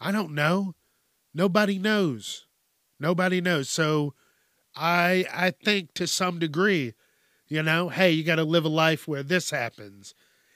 I 0.00 0.12
don't 0.12 0.34
know. 0.34 0.74
Nobody 1.32 1.78
knows. 1.78 2.46
Nobody 3.00 3.40
knows. 3.40 3.68
So 3.68 4.14
I 4.74 5.26
I 5.32 5.50
think 5.50 5.94
to 5.94 6.06
some 6.06 6.38
degree 6.38 6.94
you 7.46 7.62
know, 7.62 7.88
hey, 7.88 8.10
you 8.10 8.24
got 8.24 8.36
to 8.36 8.44
live 8.44 8.64
a 8.64 8.68
life 8.68 9.06
where 9.06 9.22
this 9.22 9.50
happens. 9.50 10.14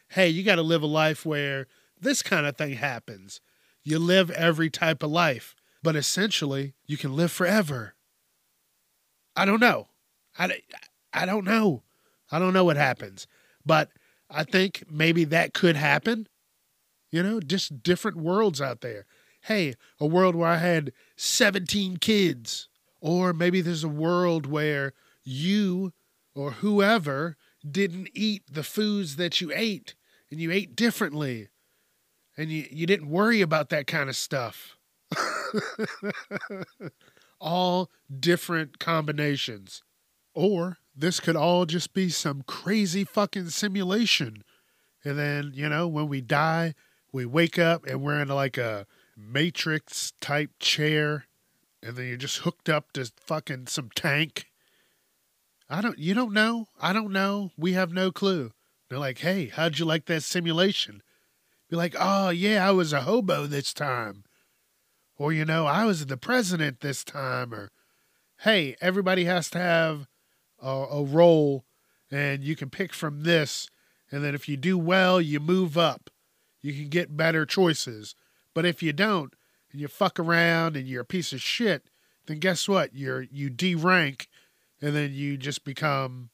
Hey, 0.08 0.28
you 0.28 0.42
got 0.42 0.56
to 0.56 0.62
live 0.62 0.82
a 0.82 0.86
life 0.86 1.26
where 1.26 1.66
this 2.00 2.22
kind 2.22 2.46
of 2.46 2.56
thing 2.56 2.74
happens. 2.74 3.40
you 3.84 3.98
live 3.98 4.30
every 4.32 4.68
type 4.68 5.02
of 5.02 5.10
life, 5.10 5.54
but 5.82 5.96
essentially 5.96 6.74
you 6.86 6.96
can 6.96 7.16
live 7.16 7.32
forever. 7.32 7.94
I 9.36 9.44
don't 9.44 9.60
know. 9.60 9.88
I, 10.38 10.60
I 11.12 11.24
don't 11.24 11.44
know. 11.44 11.82
I 12.30 12.38
don't 12.38 12.52
know 12.52 12.64
what 12.64 12.76
happens, 12.76 13.26
but 13.64 13.90
I 14.30 14.44
think 14.44 14.84
maybe 14.90 15.24
that 15.24 15.54
could 15.54 15.76
happen. 15.76 16.28
You 17.10 17.22
know, 17.22 17.40
just 17.40 17.82
different 17.82 18.18
worlds 18.18 18.60
out 18.60 18.82
there. 18.82 19.06
Hey, 19.42 19.74
a 19.98 20.06
world 20.06 20.34
where 20.34 20.48
I 20.48 20.58
had 20.58 20.92
17 21.16 21.96
kids. 21.98 22.68
Or 23.00 23.32
maybe 23.32 23.60
there's 23.60 23.84
a 23.84 23.88
world 23.88 24.46
where 24.46 24.92
you 25.24 25.92
or 26.34 26.50
whoever 26.52 27.36
didn't 27.68 28.10
eat 28.12 28.42
the 28.50 28.62
foods 28.62 29.16
that 29.16 29.40
you 29.40 29.50
ate 29.54 29.94
and 30.30 30.40
you 30.40 30.50
ate 30.50 30.76
differently 30.76 31.48
and 32.36 32.50
you, 32.50 32.66
you 32.70 32.86
didn't 32.86 33.08
worry 33.08 33.40
about 33.40 33.70
that 33.70 33.86
kind 33.86 34.08
of 34.08 34.16
stuff. 34.16 34.76
all 37.40 37.90
different 38.18 38.78
combinations. 38.78 39.82
Or 40.34 40.78
this 40.98 41.20
could 41.20 41.36
all 41.36 41.64
just 41.64 41.92
be 41.94 42.08
some 42.08 42.42
crazy 42.46 43.04
fucking 43.04 43.50
simulation. 43.50 44.42
And 45.04 45.18
then, 45.18 45.52
you 45.54 45.68
know, 45.68 45.86
when 45.86 46.08
we 46.08 46.20
die, 46.20 46.74
we 47.12 47.24
wake 47.24 47.58
up 47.58 47.86
and 47.86 48.02
we're 48.02 48.20
in 48.20 48.28
like 48.28 48.58
a 48.58 48.86
matrix 49.16 50.12
type 50.20 50.50
chair 50.58 51.26
and 51.82 51.96
then 51.96 52.06
you're 52.06 52.16
just 52.16 52.38
hooked 52.38 52.68
up 52.68 52.92
to 52.92 53.10
fucking 53.16 53.66
some 53.68 53.90
tank. 53.94 54.46
I 55.70 55.80
don't 55.80 55.98
you 55.98 56.14
don't 56.14 56.32
know. 56.32 56.68
I 56.80 56.92
don't 56.92 57.12
know. 57.12 57.52
We 57.56 57.74
have 57.74 57.92
no 57.92 58.10
clue. 58.10 58.52
They're 58.88 58.98
like, 58.98 59.18
"Hey, 59.18 59.46
how'd 59.46 59.78
you 59.78 59.84
like 59.84 60.06
that 60.06 60.22
simulation?" 60.22 61.02
Be 61.68 61.76
like, 61.76 61.94
"Oh, 61.98 62.30
yeah, 62.30 62.66
I 62.66 62.70
was 62.70 62.92
a 62.92 63.02
hobo 63.02 63.46
this 63.46 63.74
time." 63.74 64.24
Or 65.16 65.32
you 65.32 65.44
know, 65.44 65.66
I 65.66 65.84
was 65.84 66.06
the 66.06 66.16
president 66.16 66.80
this 66.80 67.04
time 67.04 67.52
or 67.52 67.70
hey, 68.42 68.76
everybody 68.80 69.24
has 69.24 69.50
to 69.50 69.58
have 69.58 70.06
a, 70.62 70.68
a 70.68 71.04
role 71.04 71.64
and 72.10 72.42
you 72.42 72.56
can 72.56 72.70
pick 72.70 72.92
from 72.92 73.22
this 73.22 73.68
and 74.10 74.24
then 74.24 74.34
if 74.34 74.48
you 74.48 74.56
do 74.56 74.78
well, 74.78 75.20
you 75.20 75.40
move 75.40 75.76
up. 75.76 76.10
You 76.60 76.72
can 76.72 76.88
get 76.88 77.16
better 77.16 77.44
choices. 77.44 78.14
But 78.54 78.64
if 78.64 78.82
you 78.82 78.92
don't, 78.92 79.34
and 79.70 79.80
you 79.80 79.88
fuck 79.88 80.18
around 80.18 80.76
and 80.76 80.86
you're 80.86 81.02
a 81.02 81.06
piece 81.06 81.32
of 81.32 81.42
shit, 81.42 81.88
then 82.26 82.38
guess 82.38 82.68
what? 82.68 82.94
You're 82.94 83.22
you 83.22 83.50
D 83.50 83.74
rank 83.74 84.28
and 84.80 84.94
then 84.94 85.12
you 85.12 85.36
just 85.36 85.64
become 85.64 86.30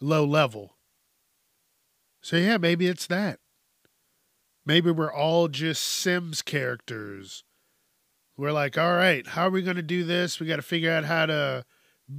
low 0.00 0.24
level. 0.24 0.76
So 2.20 2.36
yeah, 2.36 2.58
maybe 2.58 2.86
it's 2.86 3.06
that. 3.06 3.40
Maybe 4.64 4.90
we're 4.90 5.12
all 5.12 5.48
just 5.48 5.82
Sims 5.82 6.42
characters. 6.42 7.44
We're 8.36 8.52
like, 8.52 8.76
all 8.76 8.94
right, 8.94 9.26
how 9.26 9.46
are 9.46 9.50
we 9.50 9.62
going 9.62 9.76
to 9.76 9.82
do 9.82 10.04
this? 10.04 10.38
We 10.38 10.46
got 10.46 10.56
to 10.56 10.62
figure 10.62 10.92
out 10.92 11.04
how 11.04 11.26
to 11.26 11.64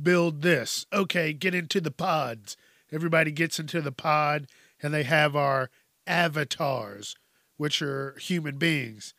build 0.04 0.42
this. 0.42 0.86
Okay, 0.92 1.34
get 1.34 1.56
into 1.56 1.82
the 1.82 1.92
pods. 1.92 2.58
Everybody 2.92 3.32
gets 3.32 3.60
into 3.60 3.82
the 3.82 3.92
pod 3.92 4.48
and 4.82 4.94
they 4.94 5.04
have 5.04 5.36
our 5.36 5.70
avatars, 6.06 7.16
which 7.58 7.82
are 7.82 8.16
human 8.20 8.58
beings. 8.58 9.14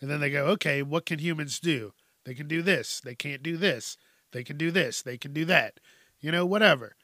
And 0.00 0.10
then 0.10 0.20
they 0.20 0.30
go, 0.30 0.46
okay, 0.46 0.82
what 0.82 1.06
can 1.06 1.18
humans 1.18 1.60
do? 1.60 1.92
They 2.24 2.34
can 2.34 2.48
do 2.48 2.62
this. 2.62 3.00
They 3.00 3.14
can't 3.14 3.42
do 3.42 3.56
this. 3.56 3.96
They 4.32 4.42
can 4.42 4.56
do 4.56 4.70
this. 4.70 5.02
They 5.02 5.16
can 5.18 5.32
do 5.32 5.44
that. 5.44 5.78
You 6.20 6.32
know, 6.32 6.46
whatever. 6.46 6.96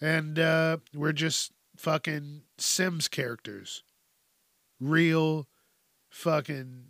And 0.00 0.38
uh, 0.38 0.78
we're 0.94 1.12
just 1.12 1.52
fucking 1.76 2.42
Sims 2.58 3.08
characters. 3.08 3.82
Real, 4.80 5.46
fucking 6.10 6.84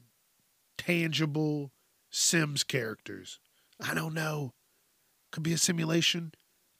tangible 0.77 1.73
Sims 2.11 2.65
characters. 2.65 3.39
I 3.81 3.95
don't 3.95 4.15
know. 4.15 4.55
Could 5.33 5.43
be 5.43 5.53
a 5.53 5.59
simulation. 5.59 6.33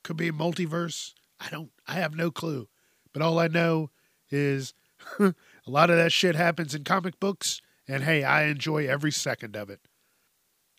Could 0.05 0.17
be 0.17 0.29
a 0.29 0.33
multiverse. 0.33 1.15
I 1.41 1.51
don't, 1.51 1.71
I 1.87 1.95
have 1.95 2.15
no 2.15 2.31
clue. 2.31 2.69
But 3.13 3.23
all 3.23 3.39
I 3.39 3.49
know 3.49 3.91
is 4.31 4.75
a 5.19 5.35
lot 5.67 5.91
of 5.91 5.97
that 5.97 6.13
shit 6.13 6.35
happens 6.35 6.75
in 6.75 6.85
comic 6.85 7.19
books 7.21 7.61
and 7.89 8.03
hey, 8.05 8.25
I 8.25 8.45
enjoy 8.45 8.87
every 8.87 9.13
second 9.13 9.57
of 9.57 9.71
it. 9.71 9.81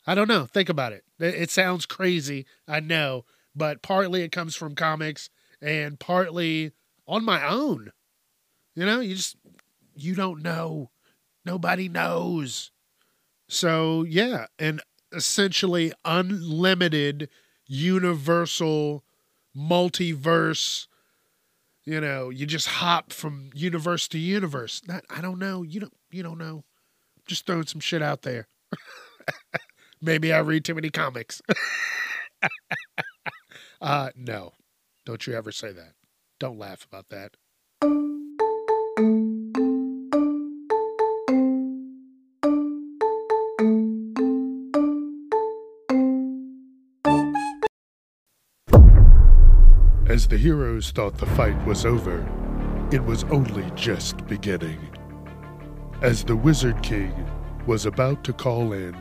I 0.06 0.16
don't 0.16 0.28
know. 0.28 0.46
Think 0.46 0.70
about 0.70 0.94
it. 0.94 1.04
It 1.20 1.50
sounds 1.50 1.86
crazy, 1.86 2.46
I 2.68 2.80
know, 2.80 3.26
but 3.56 3.82
partly 3.82 4.22
it 4.22 4.32
comes 4.32 4.56
from 4.56 4.76
comics 4.76 5.30
and 5.62 6.00
partly 6.00 6.72
on 7.08 7.26
my 7.26 7.46
own. 7.46 7.92
You 8.76 8.86
know, 8.86 9.00
you 9.00 9.16
just, 9.16 9.36
you 9.96 10.16
don't 10.16 10.42
know. 10.42 10.92
Nobody 11.46 11.90
knows. 11.90 12.72
So, 13.50 14.04
yeah, 14.04 14.46
an 14.60 14.82
essentially 15.12 15.94
unlimited, 16.06 17.30
universal, 17.68 19.04
multiverse. 19.56 20.88
You 21.86 22.02
know, 22.02 22.30
you 22.30 22.46
just 22.46 22.68
hop 22.68 23.14
from 23.14 23.50
universe 23.54 24.08
to 24.10 24.18
universe. 24.18 24.82
That 24.88 25.06
I 25.10 25.22
don't 25.22 25.40
know. 25.40 25.64
You 25.64 25.82
don't. 25.82 25.98
You 26.12 26.24
don't 26.24 26.38
know. 26.38 26.64
Just 27.26 27.46
throwing 27.46 27.66
some 27.66 27.82
shit 27.82 28.02
out 28.02 28.24
there. 28.24 28.48
Maybe 30.02 30.32
I 30.32 30.40
read 30.40 30.64
too 30.64 30.76
many 30.76 30.90
comics. 30.90 31.42
uh, 33.82 34.10
no, 34.16 34.54
don't 35.06 35.26
you 35.26 35.34
ever 35.34 35.52
say 35.52 35.72
that. 35.72 35.94
Don't 36.40 36.60
laugh 36.60 36.86
about 36.86 37.10
that. 37.10 37.36
As 50.18 50.26
the 50.26 50.36
heroes 50.36 50.90
thought 50.90 51.16
the 51.20 51.28
fight 51.28 51.64
was 51.68 51.86
over, 51.86 52.28
it 52.92 53.06
was 53.06 53.24
only 53.26 53.70
just 53.76 54.26
beginning 54.26 54.80
as 56.02 56.24
the 56.24 56.36
Wizard 56.36 56.82
King 56.82 57.14
was 57.68 57.86
about 57.86 58.24
to 58.24 58.34
call 58.34 58.74
in 58.74 58.98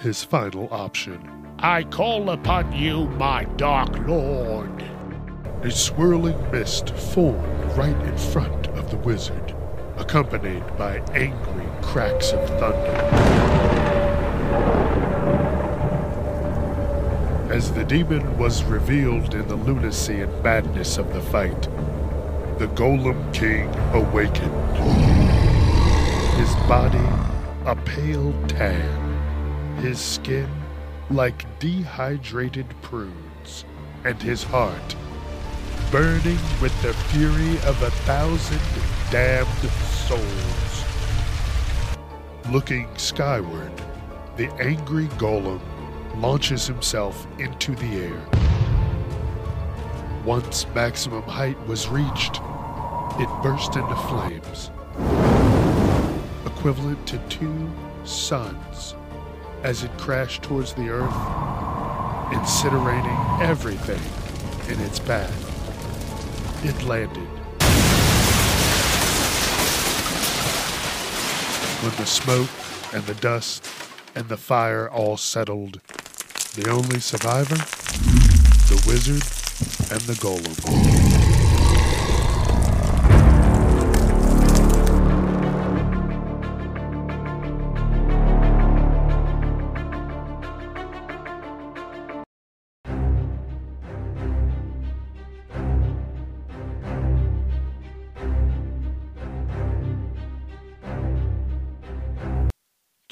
his 0.00 0.22
final 0.22 0.68
option. 0.70 1.26
I 1.58 1.84
call 1.84 2.28
upon 2.28 2.70
you, 2.74 3.06
my 3.16 3.44
Dark 3.56 3.98
Lord. 4.06 4.84
A 5.62 5.70
swirling 5.70 6.38
mist 6.50 6.90
formed 6.90 7.64
right 7.78 7.98
in 8.02 8.18
front 8.18 8.66
of 8.76 8.90
the 8.90 8.98
wizard, 8.98 9.56
accompanied 9.96 10.66
by 10.76 10.98
angry 11.14 11.66
cracks 11.80 12.32
of 12.32 12.46
thunder. 12.60 13.78
As 17.50 17.72
the 17.72 17.82
demon 17.82 18.36
was 18.36 18.62
revealed 18.64 19.34
in 19.34 19.48
the 19.48 19.56
lunacy 19.56 20.20
and 20.20 20.42
madness 20.42 20.98
of 20.98 21.14
the 21.14 21.22
fight, 21.22 21.62
the 22.58 22.68
Golem 22.74 23.32
King 23.32 23.74
awakened 23.94 24.76
his 26.36 26.54
body 26.68 26.98
a 27.64 27.74
pale 27.74 28.34
tan, 28.48 29.76
his 29.78 29.98
skin 29.98 30.46
like 31.08 31.46
dehydrated 31.58 32.66
prunes, 32.82 33.64
and 34.04 34.20
his 34.20 34.42
heart 34.42 34.94
burning 35.90 36.38
with 36.60 36.82
the 36.82 36.92
fury 36.92 37.56
of 37.66 37.82
a 37.82 37.90
thousand 38.04 38.60
damned 39.10 39.70
souls. 40.06 40.84
Looking 42.50 42.88
skyward, 42.98 43.72
the 44.36 44.52
angry 44.60 45.06
golem 45.16 45.77
launches 46.20 46.66
himself 46.66 47.26
into 47.38 47.74
the 47.76 48.04
air. 48.04 48.22
Once 50.24 50.66
maximum 50.74 51.22
height 51.22 51.58
was 51.66 51.88
reached, 51.88 52.40
it 53.18 53.28
burst 53.42 53.76
into 53.76 53.96
flames 53.96 54.70
equivalent 56.58 57.06
to 57.06 57.18
two 57.28 57.70
suns 58.02 58.96
as 59.62 59.84
it 59.84 59.96
crashed 59.96 60.42
towards 60.42 60.72
the 60.74 60.88
earth, 60.88 61.14
incinerating 62.32 63.40
everything 63.40 64.00
in 64.68 64.80
its 64.84 64.98
path. 64.98 65.32
It 66.64 66.82
landed. 66.82 67.28
When 71.80 71.94
the 71.96 72.06
smoke 72.06 72.50
and 72.92 73.04
the 73.06 73.14
dust 73.20 73.64
and 74.16 74.28
the 74.28 74.36
fire 74.36 74.90
all 74.90 75.16
settled, 75.16 75.80
the 76.62 76.70
only 76.70 76.98
survivor? 76.98 77.54
The 78.66 78.82
wizard 78.88 79.22
and 79.92 80.00
the 80.02 80.14
golem. 80.14 81.07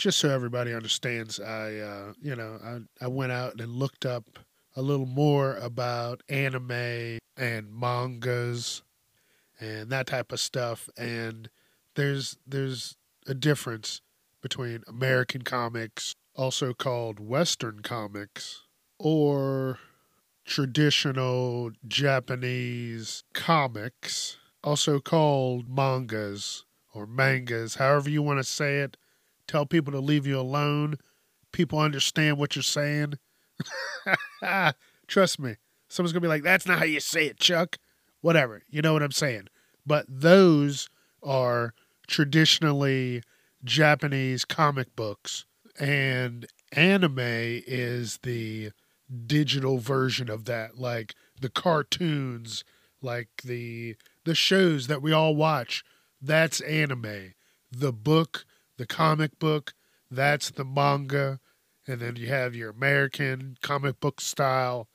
Just 0.07 0.21
so 0.21 0.31
everybody 0.31 0.73
understands, 0.73 1.41
I 1.41 1.79
uh, 1.79 2.13
you 2.23 2.37
know 2.37 2.61
I 2.65 3.05
I 3.05 3.09
went 3.09 3.33
out 3.33 3.61
and 3.61 3.73
looked 3.73 4.07
up 4.07 4.39
a 4.77 4.81
little 4.81 5.05
more 5.05 5.57
about 5.57 6.23
anime 6.29 7.19
and 7.37 7.75
mangas 7.75 8.85
and 9.59 9.91
that 9.91 10.07
type 10.07 10.31
of 10.31 10.39
stuff, 10.39 10.89
and 10.97 11.51
there's 11.97 12.37
there's 12.47 12.95
a 13.27 13.35
difference 13.35 14.01
between 14.41 14.85
American 14.87 15.43
comics, 15.43 16.15
also 16.37 16.73
called 16.73 17.19
Western 17.19 17.81
comics, 17.81 18.63
or 19.01 19.81
traditional 20.45 21.73
Japanese 21.89 23.25
comics, 23.35 24.37
also 24.63 25.01
called 25.01 25.69
mangas 25.69 26.65
or 26.95 27.09
mangas, 27.09 27.75
however 27.75 28.09
you 28.09 28.23
want 28.23 28.39
to 28.39 28.45
say 28.45 28.79
it. 28.79 28.97
Tell 29.47 29.67
people 29.67 29.93
to 29.93 30.01
leave 30.01 30.27
you 30.27 30.39
alone. 30.39 30.97
People 31.53 31.79
understand 31.79 32.39
what 32.39 32.57
you're 32.57 32.63
saying. 32.63 33.15
Trust 35.07 35.39
me. 35.41 35.57
Someone's 35.89 36.13
going 36.13 36.23
to 36.23 36.27
be 36.27 36.29
like, 36.29 36.43
that's 36.43 36.67
not 36.67 36.79
how 36.79 36.85
you 36.85 37.01
say 37.01 37.27
it, 37.27 37.39
Chuck. 37.39 37.79
Whatever. 38.21 38.63
You 38.69 38.83
know 38.83 38.93
what 38.93 39.03
I'm 39.03 39.13
saying. 39.13 39.49
But 39.87 40.05
those 40.09 40.89
are 41.23 41.75
traditionally 42.07 43.23
Japanese 43.65 44.45
comic 44.45 44.95
books, 44.97 45.45
and 45.79 46.47
anime 46.73 47.19
is 47.19 48.19
the 48.23 48.71
digital 49.27 49.79
version 49.79 50.31
of 50.31 50.45
that, 50.47 50.79
like 50.79 51.15
the 51.41 51.49
cartoons, 51.51 52.65
like 53.03 53.29
the 53.45 53.97
the 54.25 54.35
shows 54.35 54.87
that 54.87 55.03
we 55.03 55.13
all 55.13 55.35
watch. 55.37 55.85
That's 56.21 56.61
anime. 56.63 57.35
The 57.71 57.93
book, 57.93 58.45
the 58.77 58.87
comic 58.87 59.39
book, 59.39 59.75
that's 60.11 60.51
the 60.51 60.65
manga, 60.65 61.41
and 61.87 62.01
then 62.01 62.17
you 62.17 62.29
have 62.29 62.55
your 62.55 62.71
American 62.71 63.57
comic 63.63 64.01
book 64.01 64.21
style, 64.21 64.89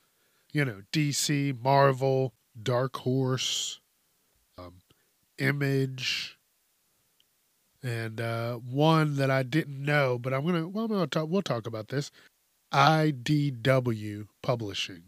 you 0.51 0.65
know, 0.65 0.81
DC, 0.91 1.61
Marvel, 1.61 2.33
Dark 2.61 2.97
Horse, 2.97 3.79
um, 4.57 4.75
Image, 5.37 6.37
and 7.83 8.21
uh, 8.21 8.55
one 8.55 9.15
that 9.15 9.31
I 9.31 9.43
didn't 9.43 9.83
know, 9.83 10.19
but 10.19 10.33
I'm 10.33 10.45
gonna 10.45 10.67
well, 10.67 10.85
I'm 10.85 10.91
gonna 10.91 11.07
talk. 11.07 11.29
We'll 11.29 11.41
talk 11.41 11.65
about 11.65 11.87
this. 11.87 12.11
IDW 12.71 14.27
Publishing. 14.41 15.03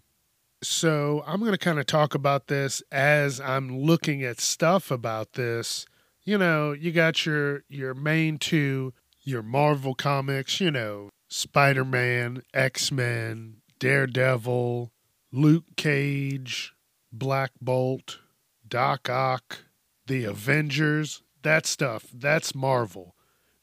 So 0.61 1.23
I'm 1.27 1.43
gonna 1.43 1.57
kind 1.57 1.79
of 1.79 1.85
talk 1.85 2.15
about 2.15 2.47
this 2.47 2.81
as 2.91 3.39
I'm 3.39 3.79
looking 3.79 4.23
at 4.23 4.39
stuff 4.39 4.91
about 4.91 5.33
this. 5.33 5.85
You 6.25 6.37
know, 6.37 6.71
you 6.71 6.91
got 6.91 7.25
your 7.25 7.63
your 7.67 7.93
main 7.93 8.37
two, 8.37 8.93
your 9.21 9.43
Marvel 9.43 9.93
comics. 9.93 10.61
You 10.61 10.71
know, 10.71 11.09
Spider 11.27 11.83
Man, 11.83 12.43
X 12.53 12.91
Men, 12.91 13.57
Daredevil, 13.79 14.91
Luke 15.31 15.65
Cage, 15.75 16.73
Black 17.11 17.51
Bolt, 17.59 18.19
Doc 18.67 19.09
Ock, 19.09 19.65
the 20.07 20.23
Avengers, 20.23 21.21
that 21.41 21.65
stuff, 21.65 22.05
that's 22.13 22.55
Marvel. 22.55 23.15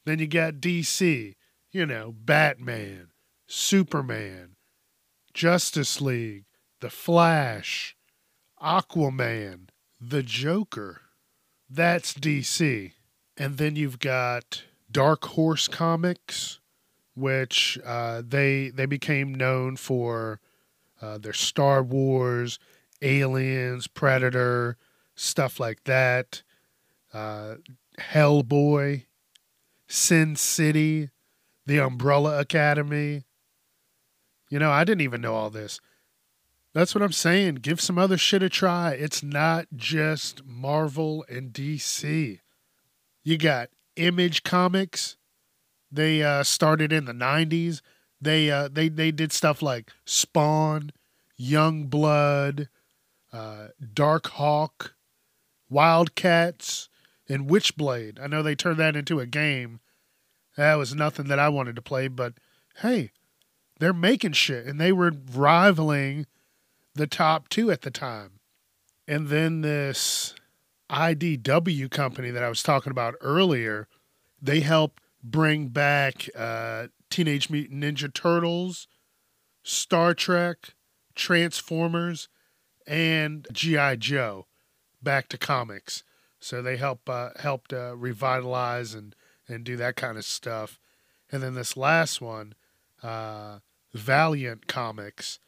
Then 0.05 0.19
you 0.19 0.27
got 0.27 0.55
DC, 0.55 1.35
you 1.71 1.85
know, 1.85 2.13
Batman, 2.15 3.09
Superman, 3.47 4.55
Justice 5.33 6.01
League, 6.01 6.45
The 6.79 6.89
Flash, 6.89 7.95
Aquaman, 8.61 9.69
The 9.99 10.23
Joker. 10.23 11.01
That's 11.73 12.13
DC. 12.13 12.91
And 13.37 13.57
then 13.57 13.77
you've 13.77 13.99
got 13.99 14.63
Dark 14.91 15.23
Horse 15.23 15.69
Comics, 15.69 16.59
which 17.15 17.79
uh, 17.85 18.21
they 18.27 18.69
they 18.69 18.85
became 18.85 19.33
known 19.33 19.77
for 19.77 20.41
uh, 21.01 21.17
their 21.17 21.33
Star 21.33 21.81
Wars, 21.81 22.59
Aliens, 23.01 23.87
Predator, 23.87 24.77
stuff 25.15 25.59
like 25.59 25.85
that 25.85 26.43
uh, 27.13 27.55
Hellboy, 27.99 29.05
Sin 29.87 30.35
City, 30.35 31.09
The 31.65 31.79
Umbrella 31.79 32.39
Academy. 32.39 33.23
You 34.49 34.59
know, 34.59 34.71
I 34.71 34.83
didn't 34.83 35.01
even 35.01 35.21
know 35.21 35.35
all 35.35 35.49
this. 35.49 35.79
That's 36.73 36.95
what 36.95 37.03
I'm 37.03 37.11
saying. 37.11 37.55
Give 37.55 37.81
some 37.81 37.97
other 37.97 38.17
shit 38.17 38.41
a 38.41 38.49
try. 38.49 38.91
It's 38.91 39.21
not 39.21 39.67
just 39.75 40.45
Marvel 40.45 41.25
and 41.27 41.51
DC. 41.51 42.39
You 43.23 43.37
got 43.37 43.69
Image 43.97 44.43
Comics. 44.43 45.17
They 45.91 46.23
uh, 46.23 46.43
started 46.43 46.93
in 46.93 47.05
the 47.05 47.13
90s. 47.13 47.81
They 48.21 48.51
uh, 48.51 48.69
they 48.71 48.87
they 48.87 49.11
did 49.11 49.33
stuff 49.33 49.61
like 49.61 49.91
Spawn, 50.05 50.91
Youngblood, 51.39 52.67
uh, 53.33 53.67
Dark 53.93 54.27
Hawk, 54.27 54.93
Wildcats, 55.69 56.87
and 57.27 57.49
Witchblade. 57.49 58.21
I 58.21 58.27
know 58.27 58.43
they 58.43 58.55
turned 58.55 58.77
that 58.77 58.95
into 58.95 59.19
a 59.19 59.25
game. 59.25 59.79
That 60.55 60.75
was 60.75 60.93
nothing 60.93 61.27
that 61.27 61.39
I 61.39 61.49
wanted 61.49 61.75
to 61.77 61.81
play, 61.81 62.07
but 62.07 62.33
hey, 62.77 63.11
they're 63.79 63.91
making 63.91 64.33
shit, 64.33 64.67
and 64.67 64.79
they 64.79 64.91
were 64.91 65.11
rivaling 65.33 66.27
the 66.95 67.07
top 67.07 67.49
two 67.49 67.71
at 67.71 67.81
the 67.81 67.91
time. 67.91 68.39
And 69.07 69.27
then 69.27 69.61
this 69.61 70.35
IDW 70.89 71.89
company 71.89 72.31
that 72.31 72.43
I 72.43 72.49
was 72.49 72.63
talking 72.63 72.91
about 72.91 73.15
earlier, 73.21 73.87
they 74.41 74.59
helped 74.61 75.01
bring 75.23 75.67
back 75.67 76.29
uh, 76.35 76.87
Teenage 77.09 77.49
Mutant 77.49 77.83
Ninja 77.83 78.13
Turtles, 78.13 78.87
Star 79.63 80.13
Trek, 80.13 80.73
Transformers, 81.15 82.27
and 82.87 83.47
G.I. 83.51 83.97
Joe 83.97 84.47
back 85.01 85.29
to 85.29 85.37
comics. 85.37 86.03
So 86.39 86.61
they 86.61 86.77
help 86.77 87.07
uh, 87.07 87.29
helped 87.39 87.71
uh, 87.73 87.95
revitalize 87.95 88.93
and 88.93 89.15
and 89.47 89.63
do 89.63 89.75
that 89.77 89.95
kind 89.95 90.17
of 90.17 90.25
stuff. 90.25 90.79
And 91.31 91.43
then 91.43 91.53
this 91.53 91.77
last 91.77 92.21
one, 92.21 92.55
uh, 93.03 93.59
Valiant 93.93 94.67
Comics. 94.67 95.39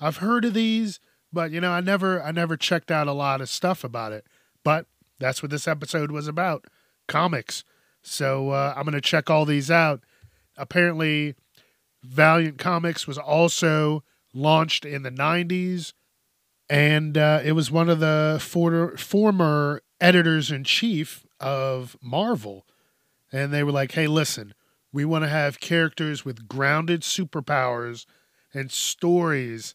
I've 0.00 0.18
heard 0.18 0.44
of 0.44 0.54
these, 0.54 1.00
but 1.32 1.50
you 1.50 1.60
know, 1.60 1.72
I 1.72 1.80
never 1.80 2.22
I 2.22 2.32
never 2.32 2.56
checked 2.56 2.90
out 2.90 3.06
a 3.06 3.12
lot 3.12 3.40
of 3.40 3.48
stuff 3.48 3.84
about 3.84 4.12
it. 4.12 4.24
But 4.64 4.86
that's 5.18 5.42
what 5.42 5.50
this 5.50 5.68
episode 5.68 6.10
was 6.10 6.26
about, 6.26 6.66
comics. 7.06 7.64
So 8.02 8.50
uh, 8.50 8.74
I'm 8.76 8.84
gonna 8.84 9.00
check 9.00 9.28
all 9.28 9.44
these 9.44 9.70
out. 9.70 10.00
Apparently, 10.56 11.34
Valiant 12.02 12.58
Comics 12.58 13.06
was 13.06 13.18
also 13.18 14.02
launched 14.32 14.84
in 14.84 15.02
the 15.02 15.10
90s, 15.10 15.92
and 16.68 17.16
uh, 17.16 17.40
it 17.44 17.52
was 17.52 17.70
one 17.70 17.88
of 17.88 18.00
the 18.00 18.38
for- 18.40 18.96
former 18.96 19.82
editors 20.00 20.50
in 20.50 20.64
chief 20.64 21.26
of 21.38 21.96
Marvel. 22.00 22.66
And 23.32 23.52
they 23.52 23.62
were 23.62 23.72
like, 23.72 23.92
hey, 23.92 24.06
listen, 24.06 24.54
we 24.92 25.04
want 25.04 25.24
to 25.24 25.28
have 25.28 25.60
characters 25.60 26.24
with 26.24 26.48
grounded 26.48 27.02
superpowers 27.02 28.06
and 28.52 28.70
stories 28.70 29.74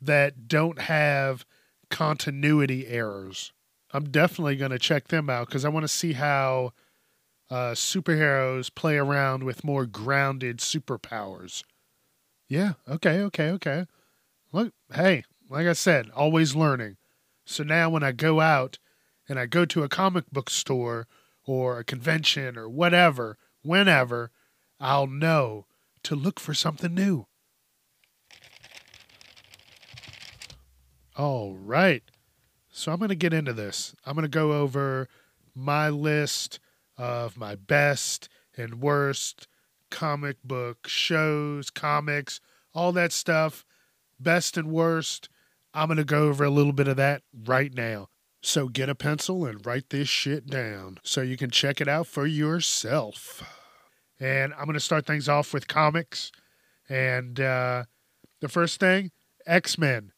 that 0.00 0.48
don't 0.48 0.80
have 0.80 1.44
continuity 1.90 2.86
errors. 2.86 3.52
I'm 3.92 4.10
definitely 4.10 4.56
going 4.56 4.70
to 4.70 4.78
check 4.78 5.08
them 5.08 5.30
out 5.30 5.48
because 5.48 5.64
I 5.64 5.70
want 5.70 5.84
to 5.84 5.88
see 5.88 6.12
how 6.12 6.72
uh, 7.50 7.72
superheroes 7.72 8.74
play 8.74 8.96
around 8.96 9.44
with 9.44 9.64
more 9.64 9.86
grounded 9.86 10.58
superpowers. 10.58 11.64
Yeah, 12.48 12.74
okay, 12.88 13.20
okay, 13.22 13.50
okay. 13.50 13.86
Look, 14.52 14.72
hey, 14.92 15.24
like 15.48 15.66
I 15.66 15.72
said, 15.72 16.10
always 16.10 16.54
learning. 16.54 16.96
So 17.44 17.64
now 17.64 17.88
when 17.88 18.02
I 18.02 18.12
go 18.12 18.40
out 18.40 18.78
and 19.28 19.38
I 19.38 19.46
go 19.46 19.64
to 19.66 19.82
a 19.82 19.88
comic 19.88 20.30
book 20.30 20.50
store 20.50 21.06
or 21.46 21.78
a 21.78 21.84
convention 21.84 22.58
or 22.58 22.68
whatever, 22.68 23.38
whenever, 23.62 24.30
I'll 24.78 25.06
know 25.06 25.66
to 26.04 26.14
look 26.14 26.38
for 26.38 26.54
something 26.54 26.94
new. 26.94 27.26
All 31.18 31.56
right. 31.56 32.04
So 32.70 32.92
I'm 32.92 32.98
going 32.98 33.08
to 33.08 33.16
get 33.16 33.32
into 33.32 33.52
this. 33.52 33.92
I'm 34.06 34.14
going 34.14 34.22
to 34.22 34.28
go 34.28 34.52
over 34.52 35.08
my 35.52 35.88
list 35.88 36.60
of 36.96 37.36
my 37.36 37.56
best 37.56 38.28
and 38.56 38.80
worst 38.80 39.48
comic 39.90 40.36
book 40.44 40.86
shows, 40.86 41.70
comics, 41.70 42.40
all 42.72 42.92
that 42.92 43.10
stuff, 43.10 43.64
best 44.20 44.56
and 44.56 44.70
worst. 44.70 45.28
I'm 45.74 45.88
going 45.88 45.96
to 45.96 46.04
go 46.04 46.28
over 46.28 46.44
a 46.44 46.50
little 46.50 46.72
bit 46.72 46.86
of 46.86 46.96
that 46.98 47.22
right 47.46 47.74
now. 47.74 48.10
So 48.40 48.68
get 48.68 48.88
a 48.88 48.94
pencil 48.94 49.44
and 49.44 49.66
write 49.66 49.90
this 49.90 50.08
shit 50.08 50.46
down 50.46 50.98
so 51.02 51.20
you 51.20 51.36
can 51.36 51.50
check 51.50 51.80
it 51.80 51.88
out 51.88 52.06
for 52.06 52.26
yourself. 52.26 53.42
And 54.20 54.54
I'm 54.54 54.66
going 54.66 54.74
to 54.74 54.80
start 54.80 55.04
things 55.04 55.28
off 55.28 55.52
with 55.52 55.66
comics. 55.66 56.30
And 56.88 57.40
uh, 57.40 57.84
the 58.40 58.48
first 58.48 58.78
thing 58.78 59.10
X 59.46 59.76
Men, 59.78 60.12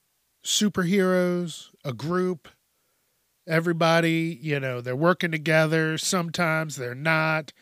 superheroes, 0.45 1.69
a 1.85 1.93
group, 1.93 2.49
everybody, 3.47 4.39
you 4.41 4.61
know, 4.61 4.81
they're 4.81 4.97
working 4.97 5.31
together. 5.31 5.99
Sometimes 5.99 6.77
they're 6.77 6.95
not. 6.95 7.53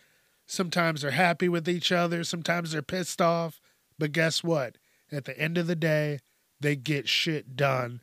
Sometimes 0.46 1.02
they're 1.02 1.10
happy 1.10 1.48
with 1.48 1.68
each 1.68 1.92
other, 1.92 2.24
sometimes 2.24 2.72
they're 2.72 2.82
pissed 2.82 3.20
off. 3.20 3.60
But 3.98 4.12
guess 4.12 4.42
what? 4.42 4.78
At 5.12 5.24
the 5.24 5.38
end 5.38 5.58
of 5.58 5.66
the 5.66 5.76
day, 5.76 6.20
they 6.60 6.76
get 6.76 7.08
shit 7.08 7.54
done. 7.54 8.00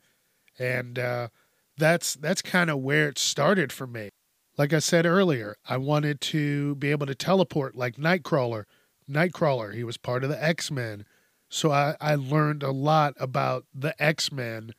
And 0.58 0.98
uh, 0.98 1.28
that's 1.76 2.14
that's 2.14 2.42
kind 2.42 2.70
of 2.70 2.78
where 2.78 3.08
it 3.08 3.18
started 3.18 3.72
for 3.72 3.86
me. 3.86 4.10
Like 4.56 4.72
I 4.72 4.78
said 4.78 5.06
earlier, 5.06 5.56
I 5.68 5.76
wanted 5.76 6.20
to 6.22 6.76
be 6.76 6.90
able 6.90 7.06
to 7.06 7.14
teleport 7.14 7.76
like 7.76 7.96
Nightcrawler. 7.96 8.64
Nightcrawler, 9.10 9.74
he 9.74 9.84
was 9.84 9.96
part 9.96 10.24
of 10.24 10.30
the 10.30 10.42
X 10.42 10.70
Men. 10.70 11.04
So 11.48 11.70
I, 11.70 11.96
I 12.00 12.14
learned 12.14 12.62
a 12.62 12.70
lot 12.70 13.14
about 13.18 13.64
the 13.74 14.00
X 14.02 14.32
Men 14.32 14.72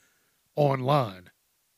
online. 0.56 1.30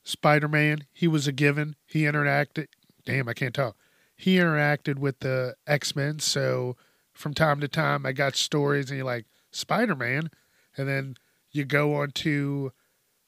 Spider 0.04 0.48
Man, 0.48 0.86
he 0.92 1.08
was 1.08 1.28
a 1.28 1.32
given. 1.32 1.76
He 1.86 2.04
interacted. 2.04 2.68
Damn, 3.06 3.30
I 3.30 3.34
can't 3.34 3.54
talk. 3.54 3.76
He 4.16 4.38
interacted 4.38 4.98
with 5.00 5.20
the 5.20 5.56
X 5.68 5.96
Men. 5.96 6.20
So 6.20 6.76
from 7.14 7.34
time 7.34 7.60
to 7.60 7.68
time, 7.68 8.06
I 8.06 8.12
got 8.12 8.36
stories, 8.36 8.90
and 8.90 8.98
you're 8.98 9.06
like, 9.06 9.26
Spider 9.52 9.96
Man. 9.96 10.30
And 10.78 10.88
then 10.88 11.16
you 11.52 11.66
go 11.66 11.96
on 11.96 12.12
to, 12.12 12.72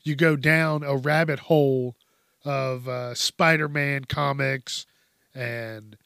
you 0.02 0.16
go 0.16 0.36
down 0.36 0.84
a 0.84 0.96
rabbit 0.96 1.40
hole 1.40 1.96
of 2.44 2.88
uh, 2.88 3.14
Spider 3.14 3.68
Man 3.68 4.06
comics 4.06 4.86
and 5.34 5.98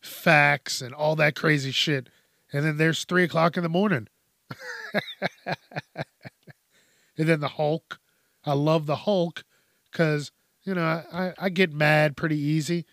facts 0.00 0.80
and 0.80 0.94
all 0.94 1.16
that 1.16 1.36
crazy 1.36 1.70
shit. 1.70 2.08
And 2.52 2.64
then 2.64 2.76
there's 2.76 3.04
three 3.04 3.24
o'clock 3.24 3.56
in 3.56 3.62
the 3.62 3.68
morning. 3.68 4.08
and 5.46 7.28
then 7.28 7.40
the 7.40 7.48
Hulk. 7.48 7.98
I 8.44 8.54
love 8.54 8.86
the 8.86 8.96
Hulk 8.96 9.44
because, 9.90 10.32
you 10.64 10.74
know, 10.74 11.02
I, 11.12 11.32
I 11.38 11.48
get 11.48 11.72
mad 11.72 12.16
pretty 12.16 12.38
easy. 12.38 12.86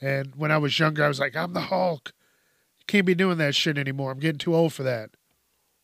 And 0.00 0.34
when 0.34 0.50
I 0.50 0.58
was 0.58 0.78
younger, 0.78 1.04
I 1.04 1.08
was 1.08 1.20
like, 1.20 1.36
I'm 1.36 1.52
the 1.52 1.60
Hulk. 1.60 2.12
You 2.78 2.84
can't 2.86 3.06
be 3.06 3.14
doing 3.14 3.38
that 3.38 3.54
shit 3.54 3.78
anymore. 3.78 4.10
I'm 4.10 4.18
getting 4.18 4.38
too 4.38 4.54
old 4.54 4.72
for 4.72 4.82
that. 4.82 5.10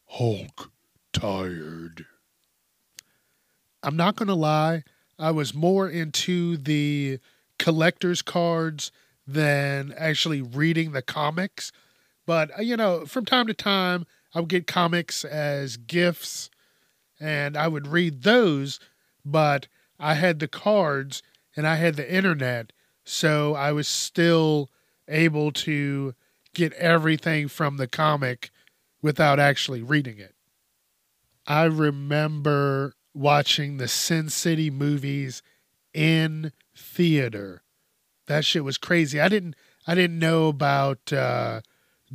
Hulk 0.06 0.70
tired. 1.12 2.06
I'm 3.82 3.96
not 3.96 4.16
going 4.16 4.28
to 4.28 4.34
lie. 4.34 4.82
I 5.18 5.30
was 5.30 5.54
more 5.54 5.88
into 5.88 6.56
the 6.56 7.18
collector's 7.58 8.22
cards 8.22 8.90
than 9.26 9.94
actually 9.96 10.42
reading 10.42 10.92
the 10.92 11.02
comics. 11.02 11.70
But, 12.26 12.50
uh, 12.58 12.62
you 12.62 12.76
know, 12.76 13.04
from 13.06 13.24
time 13.24 13.46
to 13.46 13.54
time, 13.54 14.06
I 14.34 14.40
would 14.40 14.48
get 14.48 14.66
comics 14.66 15.24
as 15.24 15.76
gifts 15.76 16.50
and 17.20 17.56
I 17.56 17.68
would 17.68 17.86
read 17.86 18.22
those, 18.22 18.78
but 19.24 19.68
I 19.98 20.14
had 20.14 20.38
the 20.38 20.48
cards 20.48 21.22
and 21.56 21.66
I 21.66 21.76
had 21.76 21.96
the 21.96 22.12
internet. 22.12 22.72
So 23.04 23.54
I 23.54 23.72
was 23.72 23.88
still 23.88 24.70
able 25.08 25.50
to 25.52 26.14
get 26.54 26.72
everything 26.74 27.48
from 27.48 27.76
the 27.76 27.86
comic 27.86 28.50
without 29.02 29.38
actually 29.40 29.82
reading 29.82 30.18
it. 30.18 30.34
I 31.46 31.64
remember 31.64 32.94
watching 33.14 33.78
the 33.78 33.88
Sin 33.88 34.28
City 34.28 34.70
movies 34.70 35.42
in 35.94 36.52
theater. 36.76 37.62
That 38.26 38.44
shit 38.44 38.64
was 38.64 38.78
crazy. 38.78 39.20
I 39.20 39.28
didn't 39.28 39.56
I 39.86 39.94
didn't 39.94 40.18
know 40.18 40.48
about 40.48 41.12
uh, 41.12 41.62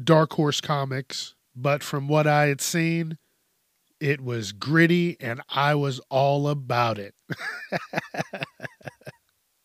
Dark 0.02 0.34
Horse 0.34 0.62
Comics, 0.62 1.34
but 1.55 1.83
from 1.83 2.07
what 2.07 2.27
I 2.27 2.47
had 2.47 2.61
seen, 2.61 3.17
it 3.99 4.21
was 4.21 4.51
gritty 4.51 5.17
and 5.19 5.41
I 5.49 5.75
was 5.75 5.99
all 6.09 6.47
about 6.47 6.99
it. 6.99 7.15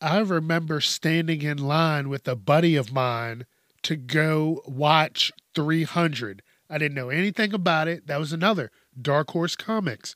I 0.01 0.19
remember 0.21 0.81
standing 0.81 1.43
in 1.43 1.59
line 1.59 2.09
with 2.09 2.29
a 2.29 2.37
buddy 2.37 2.77
of 2.77 2.93
mine 2.93 3.47
to 3.83 3.97
go 3.97 4.63
watch 4.67 5.33
300. 5.55 6.43
I 6.71 6.79
didn't 6.79 6.95
know 6.95 7.09
anything 7.09 7.53
about 7.53 7.89
it. 7.89 8.07
That 8.07 8.21
was 8.21 8.33
another 8.33 8.71
Dark 9.01 9.31
Horse 9.31 9.57
Comics 9.57 10.15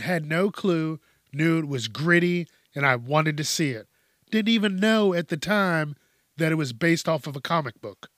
had 0.00 0.26
no 0.26 0.50
clue, 0.50 1.00
knew 1.32 1.58
it 1.58 1.68
was 1.68 1.88
gritty, 1.88 2.46
and 2.74 2.84
I 2.84 2.96
wanted 2.96 3.36
to 3.38 3.44
see 3.44 3.70
it. 3.70 3.88
Didn't 4.30 4.48
even 4.48 4.76
know 4.76 5.14
at 5.14 5.28
the 5.28 5.36
time 5.36 5.96
that 6.36 6.52
it 6.52 6.56
was 6.56 6.72
based 6.72 7.08
off 7.08 7.26
of 7.26 7.36
a 7.36 7.40
comic 7.40 7.80
book. 7.80 8.08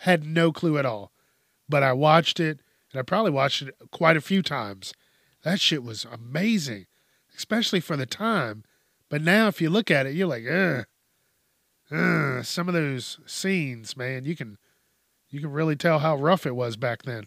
Had 0.00 0.24
no 0.24 0.52
clue 0.52 0.78
at 0.78 0.86
all. 0.86 1.12
But 1.68 1.82
I 1.82 1.92
watched 1.92 2.40
it, 2.40 2.60
and 2.92 3.00
I 3.00 3.02
probably 3.02 3.30
watched 3.30 3.62
it 3.62 3.74
quite 3.90 4.16
a 4.16 4.20
few 4.20 4.42
times. 4.42 4.92
That 5.42 5.60
shit 5.60 5.82
was 5.82 6.04
amazing, 6.04 6.86
especially 7.36 7.80
for 7.80 7.96
the 7.96 8.06
time. 8.06 8.64
But 9.08 9.22
now, 9.22 9.48
if 9.48 9.60
you 9.60 9.70
look 9.70 9.90
at 9.90 10.06
it, 10.06 10.14
you're 10.14 10.26
like, 10.26 10.44
ugh. 10.46 10.86
Some 12.44 12.68
of 12.68 12.74
those 12.74 13.20
scenes, 13.26 13.96
man, 13.96 14.24
you 14.24 14.34
can, 14.34 14.58
you 15.30 15.40
can 15.40 15.52
really 15.52 15.76
tell 15.76 16.00
how 16.00 16.16
rough 16.16 16.46
it 16.46 16.56
was 16.56 16.76
back 16.76 17.02
then. 17.02 17.26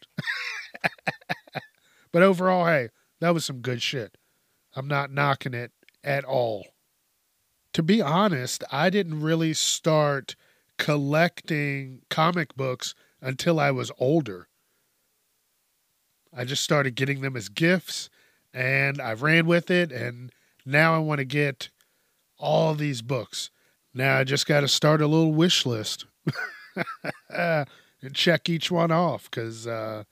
but 2.11 2.23
overall, 2.23 2.65
hey, 2.65 2.89
that 3.21 3.33
was 3.33 3.45
some 3.45 3.59
good 3.59 3.81
shit. 3.81 4.17
I'm 4.75 4.87
not 4.87 5.11
knocking 5.11 5.53
it 5.53 5.71
at 6.03 6.25
all. 6.25 6.67
To 7.73 7.83
be 7.83 8.01
honest, 8.01 8.63
I 8.71 8.89
didn't 8.89 9.21
really 9.21 9.53
start 9.53 10.35
collecting 10.77 12.01
comic 12.09 12.55
books 12.55 12.95
until 13.21 13.59
I 13.59 13.71
was 13.71 13.91
older. 13.99 14.47
I 16.33 16.45
just 16.45 16.63
started 16.63 16.95
getting 16.95 17.21
them 17.21 17.35
as 17.35 17.49
gifts 17.49 18.09
and 18.53 19.01
I 19.01 19.13
ran 19.13 19.45
with 19.45 19.71
it 19.71 19.91
and 19.91 20.31
now 20.65 20.95
I 20.95 20.99
want 20.99 21.19
to 21.19 21.25
get 21.25 21.69
all 22.37 22.73
these 22.75 23.01
books. 23.01 23.49
Now 23.93 24.17
I 24.17 24.23
just 24.23 24.45
got 24.45 24.61
to 24.61 24.67
start 24.67 25.01
a 25.01 25.07
little 25.07 25.33
wish 25.33 25.65
list 25.65 26.05
and 27.29 27.65
check 28.13 28.49
each 28.49 28.71
one 28.71 28.91
off 28.91 29.29
because 29.29 29.67
uh, 29.67 30.03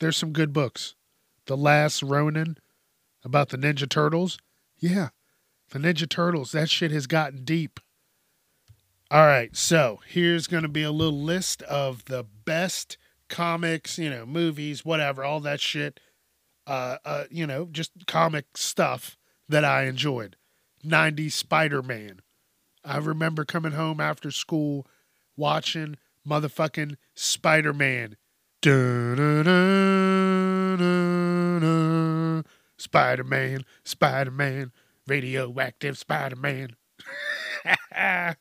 there's 0.00 0.16
some 0.16 0.32
good 0.32 0.52
books. 0.52 0.94
The 1.46 1.56
Last 1.56 2.02
Ronin 2.02 2.56
about 3.24 3.48
the 3.48 3.58
Ninja 3.58 3.88
Turtles. 3.88 4.38
Yeah, 4.78 5.08
the 5.70 5.78
Ninja 5.78 6.08
Turtles. 6.08 6.52
That 6.52 6.70
shit 6.70 6.90
has 6.92 7.06
gotten 7.06 7.44
deep. 7.44 7.80
All 9.12 9.26
right, 9.26 9.54
so 9.54 10.00
here's 10.06 10.46
going 10.46 10.62
to 10.62 10.70
be 10.70 10.84
a 10.84 10.90
little 10.90 11.20
list 11.20 11.60
of 11.64 12.06
the 12.06 12.24
best 12.46 12.96
comics, 13.28 13.98
you 13.98 14.08
know, 14.08 14.24
movies, 14.24 14.86
whatever, 14.86 15.22
all 15.22 15.40
that 15.40 15.60
shit. 15.60 16.00
Uh, 16.66 16.96
uh, 17.04 17.24
you 17.30 17.46
know, 17.46 17.68
just 17.70 17.92
comic 18.06 18.56
stuff 18.56 19.18
that 19.50 19.66
I 19.66 19.82
enjoyed. 19.82 20.36
90s 20.82 21.32
Spider 21.32 21.82
Man. 21.82 22.20
I 22.86 22.96
remember 22.96 23.44
coming 23.44 23.72
home 23.72 24.00
after 24.00 24.30
school 24.30 24.86
watching 25.36 25.98
motherfucking 26.26 26.96
Spider 27.14 27.74
Man. 27.74 28.16
Spider 32.78 33.24
Man, 33.24 33.64
Spider 33.84 34.30
Man, 34.30 34.72
radioactive 35.06 35.98
Spider 35.98 36.36
Man. 36.36 36.76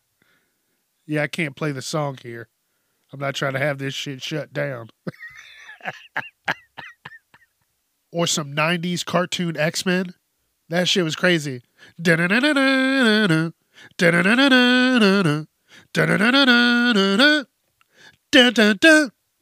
yeah, 1.11 1.23
I 1.23 1.27
can't 1.27 1.57
play 1.57 1.73
the 1.73 1.81
song 1.81 2.17
here. 2.23 2.47
I'm 3.11 3.19
not 3.19 3.35
trying 3.35 3.51
to 3.51 3.59
have 3.59 3.79
this 3.79 3.93
shit 3.93 4.23
shut 4.23 4.53
down. 4.53 4.91
or 8.13 8.25
some 8.25 8.55
90s 8.55 9.03
cartoon 9.03 9.57
X 9.57 9.85
Men. 9.85 10.13
That 10.69 10.87
shit 10.87 11.03
was 11.03 11.17
crazy. 11.17 11.63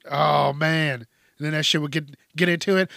Oh 0.10 0.54
man. 0.54 1.06
And 1.38 1.46
then 1.46 1.52
that 1.52 1.66
shit 1.66 1.82
would 1.82 1.92
get 1.92 2.16
get 2.36 2.50
into 2.50 2.78
it. 2.78 2.90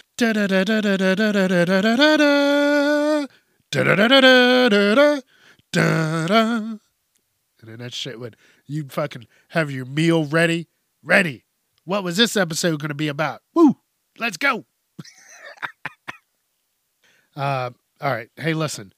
And 7.63 7.69
then 7.69 7.79
that 7.79 7.93
shit 7.93 8.19
would 8.19 8.35
you'd 8.65 8.91
fucking 8.91 9.27
have 9.49 9.71
your 9.71 9.85
meal 9.85 10.25
ready. 10.25 10.67
Ready. 11.01 11.45
What 11.85 12.03
was 12.03 12.17
this 12.17 12.37
episode 12.37 12.79
gonna 12.79 12.93
be 12.93 13.07
about? 13.07 13.41
Woo! 13.53 13.77
Let's 14.17 14.37
go. 14.37 14.65
uh 17.35 17.71
all 18.01 18.11
right. 18.11 18.29
Hey 18.35 18.53
listen. 18.53 18.93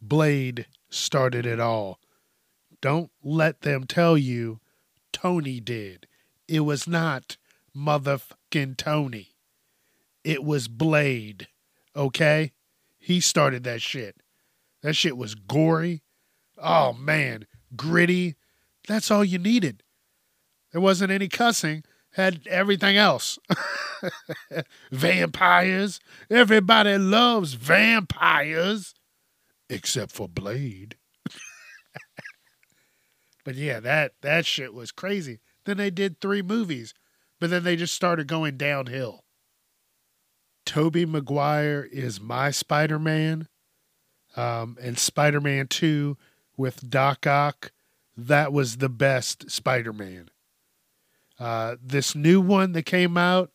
Blade 0.00 0.66
started 0.88 1.46
it 1.46 1.60
all. 1.60 1.98
Don't 2.80 3.10
let 3.22 3.62
them 3.62 3.84
tell 3.84 4.16
you 4.16 4.60
Tony 5.12 5.60
did. 5.60 6.06
It 6.48 6.60
was 6.60 6.88
not 6.88 7.36
motherfucking 7.76 8.76
Tony. 8.76 9.34
It 10.24 10.44
was 10.44 10.68
Blade. 10.68 11.48
Okay? 11.94 12.52
He 12.98 13.20
started 13.20 13.64
that 13.64 13.82
shit. 13.82 14.16
That 14.82 14.94
shit 14.94 15.16
was 15.16 15.34
gory. 15.34 16.02
Oh 16.58 16.92
man, 16.92 17.46
gritty. 17.76 18.36
That's 18.88 19.10
all 19.10 19.24
you 19.24 19.38
needed. 19.38 19.82
There 20.72 20.80
wasn't 20.80 21.12
any 21.12 21.28
cussing, 21.28 21.84
had 22.12 22.40
everything 22.48 22.96
else. 22.96 23.38
vampires. 24.92 26.00
Everybody 26.30 26.98
loves 26.98 27.54
vampires 27.54 28.94
except 29.70 30.12
for 30.12 30.28
Blade. 30.28 30.96
but 33.44 33.54
yeah, 33.54 33.80
that 33.80 34.12
that 34.22 34.46
shit 34.46 34.74
was 34.74 34.92
crazy. 34.92 35.40
then 35.64 35.76
they 35.76 35.90
did 35.90 36.20
three 36.20 36.42
movies, 36.42 36.94
but 37.38 37.50
then 37.50 37.64
they 37.64 37.76
just 37.76 37.94
started 37.94 38.26
going 38.26 38.56
downhill. 38.56 39.24
Tobey 40.66 41.06
Maguire 41.06 41.88
is 41.90 42.20
my 42.20 42.50
Spider 42.50 42.98
Man, 42.98 43.48
um, 44.36 44.76
and 44.80 44.98
Spider 44.98 45.40
Man 45.40 45.66
2 45.66 46.16
with 46.56 46.88
Doc 46.88 47.26
Ock, 47.26 47.72
that 48.26 48.52
was 48.52 48.76
the 48.76 48.88
best 48.88 49.50
Spider 49.50 49.92
Man. 49.92 50.30
Uh, 51.38 51.76
this 51.82 52.14
new 52.14 52.40
one 52.40 52.72
that 52.72 52.82
came 52.82 53.16
out, 53.16 53.50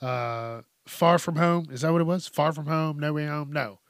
uh, 0.00 0.62
Far 0.86 1.18
From 1.18 1.36
Home, 1.36 1.66
is 1.70 1.80
that 1.80 1.92
what 1.92 2.00
it 2.00 2.04
was? 2.04 2.28
Far 2.28 2.52
From 2.52 2.66
Home, 2.66 2.98
No 2.98 3.12
Way 3.12 3.26
Home? 3.26 3.52
No. 3.52 3.80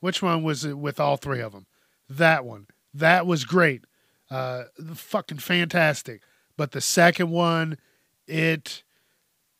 Which 0.00 0.20
one 0.22 0.42
was 0.42 0.64
it 0.64 0.76
with 0.76 0.98
all 0.98 1.16
three 1.16 1.40
of 1.40 1.52
them? 1.52 1.66
That 2.08 2.44
one. 2.44 2.66
That 2.92 3.26
was 3.26 3.44
great. 3.44 3.84
Uh, 4.30 4.64
fucking 4.94 5.38
fantastic. 5.38 6.22
But 6.56 6.72
the 6.72 6.80
second 6.80 7.30
one, 7.30 7.78
it. 8.26 8.82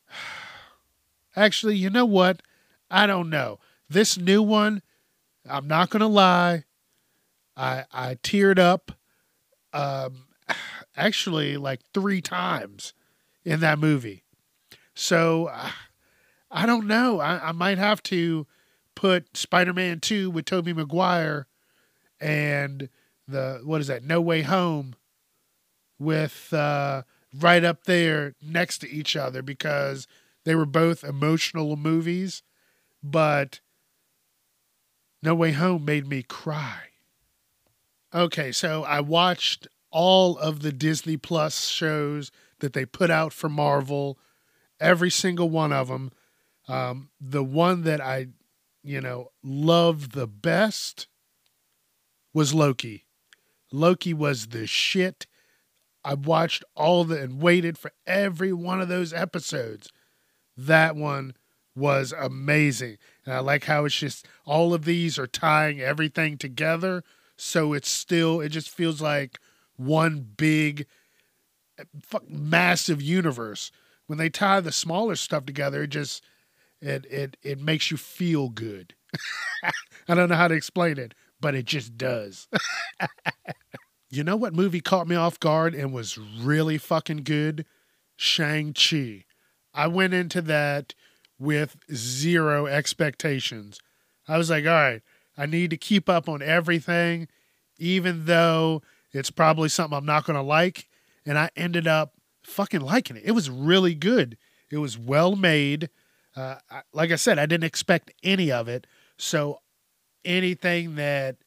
Actually, 1.35 1.77
you 1.77 1.89
know 1.89 2.05
what? 2.05 2.41
I 2.89 3.07
don't 3.07 3.29
know. 3.29 3.59
This 3.89 4.17
new 4.17 4.41
one, 4.41 4.81
I'm 5.49 5.67
not 5.67 5.89
going 5.89 6.01
to 6.01 6.07
lie. 6.07 6.63
I, 7.57 7.85
I 7.91 8.15
teared 8.15 8.59
up 8.59 8.91
um, 9.75 10.25
actually 10.97 11.57
like 11.57 11.81
three 11.93 12.21
times 12.21 12.93
in 13.43 13.59
that 13.59 13.79
movie. 13.79 14.23
So 14.93 15.51
I 16.49 16.65
don't 16.65 16.87
know. 16.87 17.19
I, 17.19 17.49
I 17.49 17.51
might 17.51 17.77
have 17.77 18.01
to 18.03 18.47
put 18.95 19.35
Spider 19.35 19.73
Man 19.73 19.99
2 19.99 20.29
with 20.29 20.45
Tobey 20.45 20.73
Maguire 20.73 21.47
and 22.19 22.89
the, 23.27 23.61
what 23.63 23.81
is 23.81 23.87
that, 23.87 24.03
No 24.03 24.21
Way 24.21 24.41
Home 24.43 24.95
with 25.99 26.53
uh, 26.53 27.03
right 27.37 27.63
up 27.63 27.83
there 27.83 28.35
next 28.41 28.79
to 28.79 28.89
each 28.89 29.15
other 29.15 29.41
because 29.41 30.07
they 30.45 30.55
were 30.55 30.65
both 30.65 31.03
emotional 31.03 31.75
movies, 31.75 32.41
but 33.03 33.59
No 35.21 35.35
Way 35.35 35.51
Home 35.51 35.83
made 35.83 36.07
me 36.07 36.23
cry. 36.23 36.94
Okay, 38.15 38.53
so 38.53 38.85
I 38.85 39.01
watched 39.01 39.67
all 39.91 40.37
of 40.37 40.61
the 40.61 40.71
Disney 40.71 41.17
Plus 41.17 41.67
shows 41.67 42.31
that 42.59 42.71
they 42.71 42.85
put 42.85 43.11
out 43.11 43.33
for 43.33 43.49
Marvel, 43.49 44.17
every 44.79 45.11
single 45.11 45.49
one 45.49 45.73
of 45.73 45.89
them. 45.89 46.13
Um, 46.69 47.09
the 47.19 47.43
one 47.43 47.83
that 47.83 47.99
I, 47.99 48.27
you 48.81 49.01
know, 49.01 49.31
loved 49.43 50.13
the 50.13 50.27
best 50.27 51.07
was 52.33 52.53
Loki. 52.53 53.03
Loki 53.73 54.13
was 54.13 54.47
the 54.47 54.65
shit. 54.65 55.27
I 56.05 56.13
watched 56.13 56.63
all 56.73 57.03
the 57.03 57.21
and 57.21 57.41
waited 57.41 57.77
for 57.77 57.91
every 58.07 58.53
one 58.53 58.79
of 58.79 58.87
those 58.87 59.11
episodes. 59.11 59.91
That 60.55 60.95
one 60.95 61.35
was 61.75 62.13
amazing. 62.17 62.97
And 63.25 63.33
I 63.33 63.39
like 63.39 63.65
how 63.65 63.83
it's 63.83 63.99
just 63.99 64.25
all 64.45 64.73
of 64.73 64.85
these 64.85 65.19
are 65.19 65.27
tying 65.27 65.81
everything 65.81 66.37
together. 66.37 67.03
So 67.37 67.73
it's 67.73 67.89
still, 67.89 68.41
it 68.41 68.49
just 68.49 68.69
feels 68.69 69.01
like 69.01 69.39
one 69.75 70.25
big, 70.37 70.87
massive 72.27 73.01
universe. 73.01 73.71
When 74.07 74.17
they 74.17 74.29
tie 74.29 74.61
the 74.61 74.71
smaller 74.71 75.15
stuff 75.15 75.45
together, 75.45 75.83
it 75.83 75.89
just, 75.89 76.23
it, 76.81 77.05
it, 77.09 77.37
it 77.41 77.59
makes 77.59 77.91
you 77.91 77.97
feel 77.97 78.49
good. 78.49 78.93
I 80.07 80.15
don't 80.15 80.29
know 80.29 80.35
how 80.35 80.47
to 80.47 80.55
explain 80.55 80.97
it, 80.97 81.13
but 81.39 81.55
it 81.55 81.65
just 81.65 81.97
does. 81.97 82.47
You 84.15 84.23
know 84.23 84.37
what 84.37 84.53
movie 84.53 84.79
caught 84.79 85.09
me 85.09 85.15
off 85.17 85.39
guard 85.41 85.75
and 85.75 85.91
was 85.91 86.17
really 86.17 86.77
fucking 86.77 87.23
good? 87.23 87.65
Shang-Chi. 88.15 89.25
I 89.73 89.87
went 89.87 90.13
into 90.13 90.41
that 90.43 90.93
with 91.37 91.75
zero 91.93 92.65
expectations. 92.65 93.79
I 94.25 94.37
was 94.37 94.49
like, 94.49 94.65
all 94.65 94.71
right, 94.71 95.01
I 95.37 95.45
need 95.45 95.69
to 95.71 95.77
keep 95.77 96.09
up 96.09 96.29
on 96.29 96.41
everything, 96.41 97.27
even 97.77 98.25
though 98.25 98.81
it's 99.11 99.31
probably 99.31 99.69
something 99.69 99.97
I'm 99.97 100.05
not 100.05 100.25
going 100.25 100.37
to 100.37 100.41
like. 100.41 100.87
And 101.25 101.37
I 101.37 101.49
ended 101.55 101.87
up 101.87 102.13
fucking 102.43 102.81
liking 102.81 103.17
it. 103.17 103.23
It 103.25 103.31
was 103.31 103.49
really 103.49 103.95
good. 103.95 104.37
It 104.71 104.77
was 104.77 104.97
well 104.97 105.35
made. 105.35 105.89
Uh, 106.35 106.55
I, 106.69 106.81
like 106.93 107.11
I 107.11 107.15
said, 107.15 107.39
I 107.39 107.45
didn't 107.45 107.63
expect 107.63 108.11
any 108.23 108.51
of 108.51 108.67
it. 108.67 108.87
So 109.17 109.59
anything 110.23 110.95
that 110.95 111.37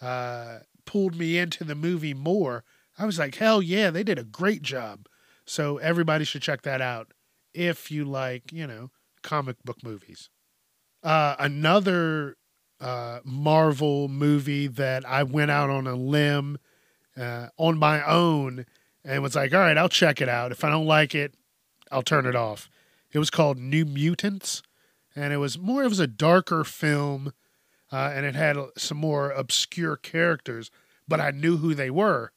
uh, 0.00 0.58
pulled 0.84 1.16
me 1.16 1.38
into 1.38 1.64
the 1.64 1.74
movie 1.74 2.14
more. 2.14 2.64
I 2.98 3.04
was 3.04 3.18
like, 3.18 3.36
hell 3.36 3.62
yeah, 3.62 3.90
they 3.90 4.02
did 4.02 4.18
a 4.18 4.24
great 4.24 4.62
job. 4.62 5.06
So 5.44 5.78
everybody 5.78 6.24
should 6.24 6.42
check 6.42 6.62
that 6.62 6.80
out 6.80 7.12
if 7.54 7.90
you 7.90 8.04
like, 8.04 8.52
you 8.52 8.66
know, 8.66 8.90
comic 9.22 9.56
book 9.64 9.82
movies. 9.82 10.28
Uh, 11.02 11.36
another 11.38 12.36
uh, 12.80 13.20
Marvel 13.24 14.08
movie 14.08 14.66
that 14.66 15.08
I 15.08 15.22
went 15.22 15.50
out 15.50 15.70
on 15.70 15.86
a 15.86 15.94
limb 15.94 16.58
uh, 17.16 17.48
on 17.56 17.78
my 17.78 18.04
own 18.04 18.66
and 19.04 19.22
was 19.22 19.34
like, 19.34 19.54
all 19.54 19.60
right, 19.60 19.78
I'll 19.78 19.88
check 19.88 20.20
it 20.20 20.28
out. 20.28 20.52
If 20.52 20.64
I 20.64 20.70
don't 20.70 20.86
like 20.86 21.14
it, 21.14 21.34
I'll 21.90 22.02
turn 22.02 22.26
it 22.26 22.36
off. 22.36 22.68
It 23.12 23.18
was 23.18 23.30
called 23.30 23.56
New 23.56 23.84
Mutants, 23.84 24.62
and 25.14 25.32
it 25.32 25.38
was 25.38 25.58
more, 25.58 25.84
it 25.84 25.88
was 25.88 26.00
a 26.00 26.06
darker 26.06 26.64
film 26.64 27.32
uh, 27.92 28.12
and 28.14 28.26
it 28.26 28.34
had 28.34 28.56
some 28.76 28.98
more 28.98 29.30
obscure 29.30 29.96
characters, 29.96 30.70
but 31.06 31.20
I 31.20 31.30
knew 31.30 31.58
who 31.58 31.74
they 31.74 31.90
were, 31.90 32.32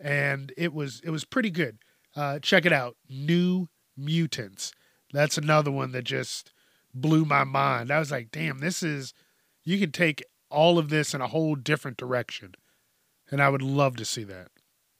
and 0.00 0.52
it 0.56 0.72
was 0.72 1.00
it 1.04 1.10
was 1.10 1.24
pretty 1.24 1.50
good. 1.50 1.78
Uh, 2.16 2.38
check 2.40 2.66
it 2.66 2.72
out, 2.72 2.96
New 3.08 3.68
Mutants. 3.96 4.72
That's 5.12 5.38
another 5.38 5.70
one 5.70 5.92
that 5.92 6.04
just 6.04 6.52
blew 6.92 7.24
my 7.24 7.44
mind. 7.44 7.90
I 7.90 7.98
was 7.98 8.10
like, 8.10 8.30
damn, 8.30 8.58
this 8.58 8.82
is 8.82 9.14
you 9.64 9.78
could 9.78 9.94
take 9.94 10.24
all 10.50 10.78
of 10.78 10.88
this 10.88 11.14
in 11.14 11.20
a 11.20 11.28
whole 11.28 11.54
different 11.54 11.96
direction, 11.96 12.54
and 13.30 13.42
I 13.42 13.48
would 13.48 13.62
love 13.62 13.96
to 13.96 14.04
see 14.04 14.24
that 14.24 14.48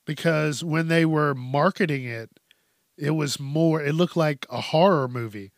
because 0.07 0.65
when 0.65 0.89
they 0.89 1.05
were 1.05 1.35
marketing 1.35 2.05
it, 2.05 2.31
it 2.97 3.11
was 3.11 3.41
more. 3.41 3.83
It 3.83 3.95
looked 3.95 4.17
like 4.17 4.47
a 4.51 4.61
horror 4.61 5.09
movie 5.09 5.53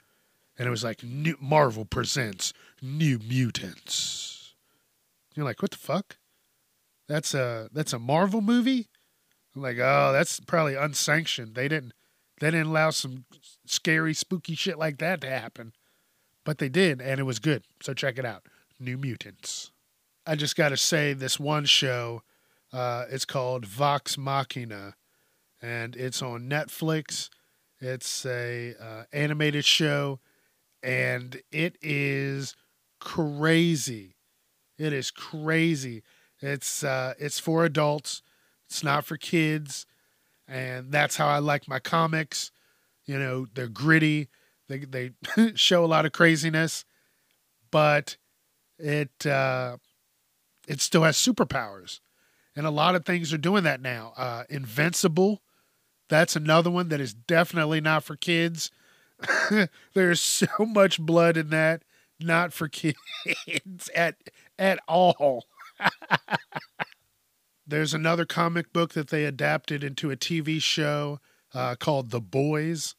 and 0.58 0.66
it 0.66 0.70
was 0.70 0.84
like 0.84 1.02
New 1.02 1.36
Marvel 1.40 1.84
presents 1.84 2.52
New 2.80 3.18
Mutants. 3.18 4.54
You're 5.34 5.44
like, 5.44 5.62
what 5.62 5.72
the 5.72 5.76
fuck? 5.76 6.16
That's 7.08 7.34
a 7.34 7.68
that's 7.72 7.92
a 7.92 7.98
Marvel 7.98 8.40
movie. 8.40 8.88
I'm 9.54 9.62
like, 9.62 9.78
oh, 9.78 10.10
that's 10.12 10.40
probably 10.40 10.74
unsanctioned. 10.74 11.54
They 11.54 11.68
didn't 11.68 11.92
they 12.40 12.50
didn't 12.50 12.68
allow 12.68 12.90
some 12.90 13.24
scary, 13.66 14.14
spooky 14.14 14.54
shit 14.54 14.78
like 14.78 14.98
that 14.98 15.20
to 15.20 15.28
happen, 15.28 15.72
but 16.44 16.58
they 16.58 16.68
did, 16.68 17.00
and 17.00 17.20
it 17.20 17.24
was 17.24 17.38
good. 17.38 17.64
So 17.82 17.94
check 17.94 18.18
it 18.18 18.24
out, 18.24 18.46
New 18.78 18.96
Mutants. 18.96 19.70
I 20.26 20.36
just 20.36 20.56
got 20.56 20.70
to 20.70 20.76
say, 20.76 21.12
this 21.12 21.38
one 21.38 21.64
show, 21.64 22.22
uh, 22.72 23.04
it's 23.10 23.24
called 23.24 23.66
Vox 23.66 24.16
Machina, 24.16 24.94
and 25.60 25.94
it's 25.96 26.22
on 26.22 26.48
Netflix. 26.48 27.28
It's 27.80 28.24
a 28.24 28.74
uh, 28.80 29.02
animated 29.12 29.64
show 29.64 30.20
and 30.84 31.40
it 31.50 31.78
is 31.80 32.54
crazy. 33.00 34.16
It 34.78 34.92
is 34.92 35.10
crazy. 35.10 36.02
It's 36.40 36.84
uh, 36.84 37.14
it's 37.18 37.40
for 37.40 37.64
adults. 37.64 38.22
It's 38.66 38.84
not 38.84 39.04
for 39.04 39.16
kids, 39.16 39.86
and 40.46 40.92
that's 40.92 41.16
how 41.16 41.26
I 41.26 41.38
like 41.38 41.66
my 41.66 41.78
comics. 41.78 42.52
You 43.06 43.18
know, 43.18 43.46
they're 43.54 43.66
gritty. 43.66 44.28
They 44.68 44.78
they 44.78 45.12
show 45.54 45.84
a 45.84 45.86
lot 45.86 46.04
of 46.04 46.12
craziness, 46.12 46.84
but 47.70 48.18
it 48.78 49.26
uh, 49.26 49.76
it 50.68 50.80
still 50.80 51.02
has 51.04 51.16
superpowers, 51.16 52.00
and 52.56 52.66
a 52.66 52.70
lot 52.70 52.94
of 52.94 53.04
things 53.04 53.32
are 53.32 53.38
doing 53.38 53.64
that 53.64 53.80
now. 53.80 54.12
Uh, 54.16 54.44
Invincible, 54.50 55.42
that's 56.08 56.36
another 56.36 56.70
one 56.70 56.88
that 56.88 57.00
is 57.00 57.14
definitely 57.14 57.80
not 57.80 58.04
for 58.04 58.16
kids 58.16 58.70
There's 59.94 60.20
so 60.20 60.48
much 60.60 61.00
blood 61.00 61.36
in 61.36 61.50
that, 61.50 61.82
not 62.20 62.52
for 62.52 62.68
kids 62.68 62.98
at 63.94 64.16
at 64.58 64.80
all. 64.88 65.46
There's 67.66 67.94
another 67.94 68.24
comic 68.26 68.72
book 68.72 68.92
that 68.92 69.08
they 69.08 69.24
adapted 69.24 69.82
into 69.82 70.10
a 70.10 70.16
TV 70.16 70.60
show 70.60 71.20
uh, 71.54 71.76
called 71.76 72.10
The 72.10 72.20
Boys. 72.20 72.94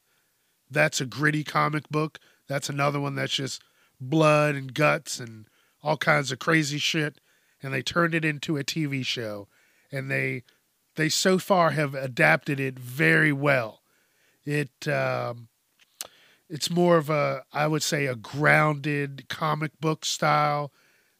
That's 0.70 1.02
a 1.02 1.06
gritty 1.06 1.44
comic 1.44 1.90
book. 1.90 2.20
That's 2.48 2.70
another 2.70 3.00
one 3.00 3.16
that's 3.16 3.36
just 3.36 3.62
blood 4.02 4.56
and 4.56 4.74
guts 4.74 5.20
and 5.20 5.48
all 5.86 5.98
kinds 5.98 6.32
of 6.32 6.40
crazy 6.40 6.80
shit. 6.80 7.20
And 7.62 7.74
they 7.74 7.82
turned 7.82 8.16
it 8.16 8.26
into 8.26 8.58
a 8.58 8.64
TV 8.64 9.06
show, 9.06 9.48
and 9.92 10.12
they 10.12 10.44
they 10.96 11.10
so 11.10 11.38
far 11.38 11.72
have 11.72 11.96
adapted 11.96 12.60
it 12.60 12.78
very 12.78 13.32
well. 13.32 13.82
It 14.44 14.88
um, 14.88 15.48
it's 16.50 16.70
more 16.70 16.98
of 16.98 17.10
a, 17.10 17.44
I 17.52 17.68
would 17.68 17.82
say, 17.82 18.06
a 18.06 18.16
grounded 18.16 19.28
comic 19.30 19.80
book 19.80 20.06
style. 20.06 20.72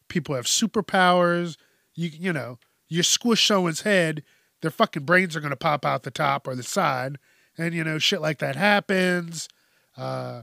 People 0.08 0.34
have 0.34 0.44
superpowers. 0.46 1.56
You 1.94 2.10
you 2.12 2.32
know, 2.32 2.58
you 2.88 3.02
squish 3.02 3.46
someone's 3.46 3.80
head, 3.82 4.22
their 4.60 4.70
fucking 4.70 5.04
brains 5.04 5.34
are 5.34 5.40
gonna 5.40 5.56
pop 5.56 5.84
out 5.84 6.02
the 6.02 6.10
top 6.10 6.46
or 6.46 6.54
the 6.54 6.62
side, 6.62 7.18
and 7.58 7.74
you 7.74 7.82
know 7.82 7.98
shit 7.98 8.20
like 8.20 8.38
that 8.38 8.56
happens. 8.56 9.48
Uh, 9.96 10.42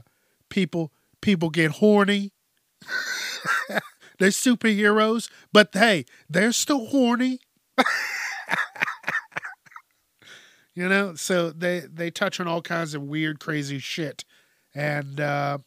people 0.50 0.92
people 1.20 1.50
get 1.50 1.72
horny. 1.72 2.32
they're 4.24 4.30
superheroes, 4.30 5.28
but 5.52 5.68
hey, 5.74 6.06
they're 6.30 6.52
still 6.52 6.86
horny. 6.86 7.40
you 10.74 10.88
know, 10.88 11.14
so 11.14 11.50
they 11.50 11.80
they 11.80 12.10
touch 12.10 12.40
on 12.40 12.48
all 12.48 12.62
kinds 12.62 12.94
of 12.94 13.02
weird, 13.02 13.38
crazy 13.38 13.78
shit, 13.78 14.24
and 14.74 15.20
uh, 15.20 15.58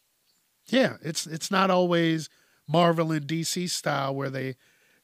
yeah, 0.70 0.98
it's 1.04 1.28
it's 1.28 1.52
not 1.52 1.70
always 1.70 2.30
Marvel 2.68 3.12
and 3.12 3.28
DC 3.28 3.70
style 3.70 4.16
where 4.16 4.32
they 4.32 4.56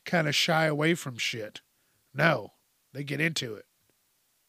kind 0.03 0.27
of 0.27 0.33
shy 0.33 0.65
away 0.65 0.95
from 0.95 1.19
shit. 1.19 1.61
No, 2.11 2.53
they 2.91 3.03
get 3.03 3.21
into 3.21 3.53
it. 3.53 3.65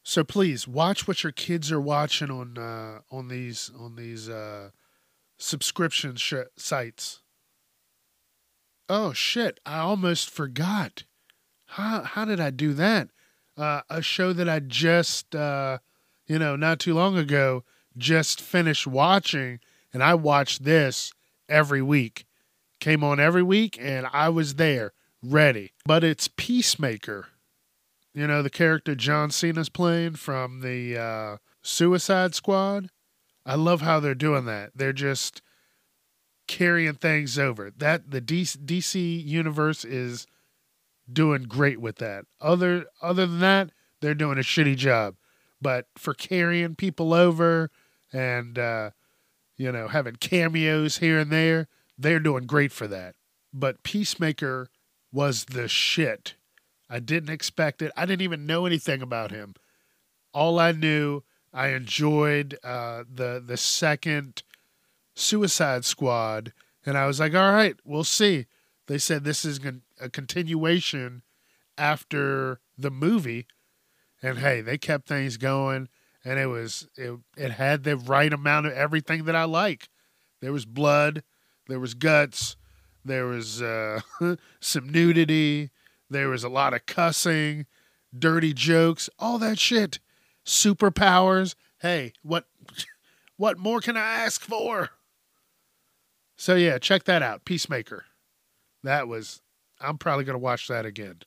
So 0.01 0.23
please 0.23 0.67
watch 0.67 1.07
what 1.07 1.21
your 1.21 1.31
kids 1.31 1.71
are 1.71 1.79
watching 1.79 2.31
on 2.31 2.57
uh, 2.57 3.01
on 3.11 3.27
these 3.27 3.69
on 3.79 3.97
these 3.97 4.29
uh, 4.29 4.71
subscription 5.37 6.15
sh- 6.15 6.49
sites. 6.57 7.21
Oh 8.87 9.13
shit! 9.13 9.59
I 9.65 9.79
almost 9.79 10.29
forgot. 10.29 11.03
How 11.65 12.03
how 12.03 12.25
did 12.25 12.39
I 12.39 12.49
do 12.51 12.73
that? 12.73 13.09
Uh, 13.57 13.81
a 13.89 14.01
show 14.01 14.33
that 14.33 14.49
I 14.49 14.59
just 14.59 15.35
uh, 15.35 15.79
you 16.27 16.37
know 16.37 16.55
not 16.55 16.79
too 16.79 16.93
long 16.93 17.17
ago 17.17 17.63
just 17.97 18.41
finished 18.41 18.85
watching, 18.85 19.59
and 19.93 20.03
I 20.03 20.13
watched 20.13 20.63
this 20.63 21.13
every 21.49 21.81
week. 21.81 22.25
Came 22.79 23.03
on 23.03 23.19
every 23.19 23.43
week, 23.43 23.77
and 23.79 24.07
I 24.11 24.29
was 24.29 24.55
there 24.55 24.93
ready. 25.23 25.73
But 25.85 26.03
it's 26.03 26.27
Peacemaker. 26.27 27.27
You 28.13 28.27
know 28.27 28.43
the 28.43 28.49
character 28.49 28.95
John 28.95 29.31
Cena's 29.31 29.69
playing 29.69 30.15
from 30.15 30.61
the 30.61 30.97
uh, 30.97 31.37
Suicide 31.63 32.35
Squad. 32.35 32.89
I 33.45 33.55
love 33.55 33.81
how 33.81 33.99
they're 33.99 34.15
doing 34.15 34.45
that. 34.45 34.71
They're 34.75 34.93
just 34.93 35.41
carrying 36.47 36.95
things 36.95 37.37
over. 37.37 37.71
That 37.75 38.11
the 38.11 38.21
DC, 38.21 38.57
DC 38.57 39.25
universe 39.25 39.83
is 39.85 40.27
doing 41.11 41.43
great 41.43 41.79
with 41.79 41.97
that. 41.97 42.25
Other 42.41 42.85
other 43.01 43.25
than 43.25 43.39
that, 43.39 43.71
they're 44.01 44.15
doing 44.15 44.37
a 44.37 44.41
shitty 44.41 44.77
job. 44.77 45.15
But 45.61 45.87
for 45.97 46.13
carrying 46.13 46.75
people 46.75 47.13
over 47.13 47.71
and 48.11 48.57
uh, 48.59 48.91
you 49.57 49.71
know 49.71 49.87
having 49.87 50.15
cameos 50.15 50.97
here 50.97 51.19
and 51.19 51.31
there, 51.31 51.67
they're 51.97 52.19
doing 52.19 52.45
great 52.45 52.71
for 52.71 52.87
that. 52.87 53.15
But 53.53 53.83
Peacemaker 53.83 54.69
was 55.11 55.45
the 55.45 55.67
shit. 55.67 56.35
I 56.89 56.99
didn't 56.99 57.29
expect 57.29 57.81
it. 57.81 57.91
I 57.95 58.05
didn't 58.05 58.21
even 58.21 58.45
know 58.45 58.65
anything 58.65 59.01
about 59.01 59.31
him. 59.31 59.55
All 60.33 60.59
I 60.59 60.71
knew, 60.71 61.23
I 61.53 61.69
enjoyed 61.69 62.59
uh, 62.63 63.05
the 63.11 63.41
the 63.45 63.57
second 63.57 64.43
Suicide 65.15 65.85
Squad, 65.85 66.53
and 66.85 66.97
I 66.97 67.07
was 67.07 67.19
like, 67.19 67.33
all 67.33 67.51
right, 67.51 67.75
we'll 67.83 68.03
see. 68.03 68.45
They 68.87 68.97
said 68.97 69.23
this 69.23 69.43
is 69.43 69.59
a 69.99 70.09
continuation 70.09 71.23
after 71.77 72.59
the 72.77 72.91
movie, 72.91 73.47
and 74.21 74.37
hey, 74.39 74.61
they 74.61 74.77
kept 74.77 75.07
things 75.07 75.37
going, 75.37 75.89
and 76.23 76.39
it 76.39 76.47
was 76.47 76.87
it 76.95 77.17
it 77.35 77.51
had 77.51 77.83
the 77.83 77.97
right 77.97 78.31
amount 78.31 78.67
of 78.67 78.73
everything 78.73 79.25
that 79.25 79.35
I 79.35 79.45
like. 79.45 79.89
There 80.41 80.53
was 80.53 80.65
blood, 80.65 81.23
there 81.67 81.79
was 81.79 81.93
guts, 81.93 82.57
there 83.03 83.25
was 83.25 83.61
uh, 83.61 84.01
some 84.59 84.89
nudity, 84.89 85.71
there 86.09 86.29
was 86.29 86.43
a 86.43 86.49
lot 86.49 86.73
of 86.73 86.85
cussing, 86.85 87.65
dirty 88.17 88.53
jokes, 88.53 89.09
all 89.17 89.37
that 89.39 89.59
shit. 89.59 89.99
Superpowers. 90.45 91.55
Hey, 91.79 92.13
what 92.21 92.45
what 93.37 93.57
more 93.57 93.79
can 93.79 93.97
I 93.97 94.23
ask 94.23 94.41
for? 94.41 94.91
So 96.37 96.55
yeah, 96.55 96.77
check 96.77 97.05
that 97.05 97.21
out. 97.21 97.45
Peacemaker. 97.45 98.05
That 98.83 99.07
was 99.07 99.41
I'm 99.79 99.97
probably 99.97 100.25
going 100.25 100.35
to 100.35 100.43
watch 100.43 100.67
that 100.67 100.85
again. 100.85 101.21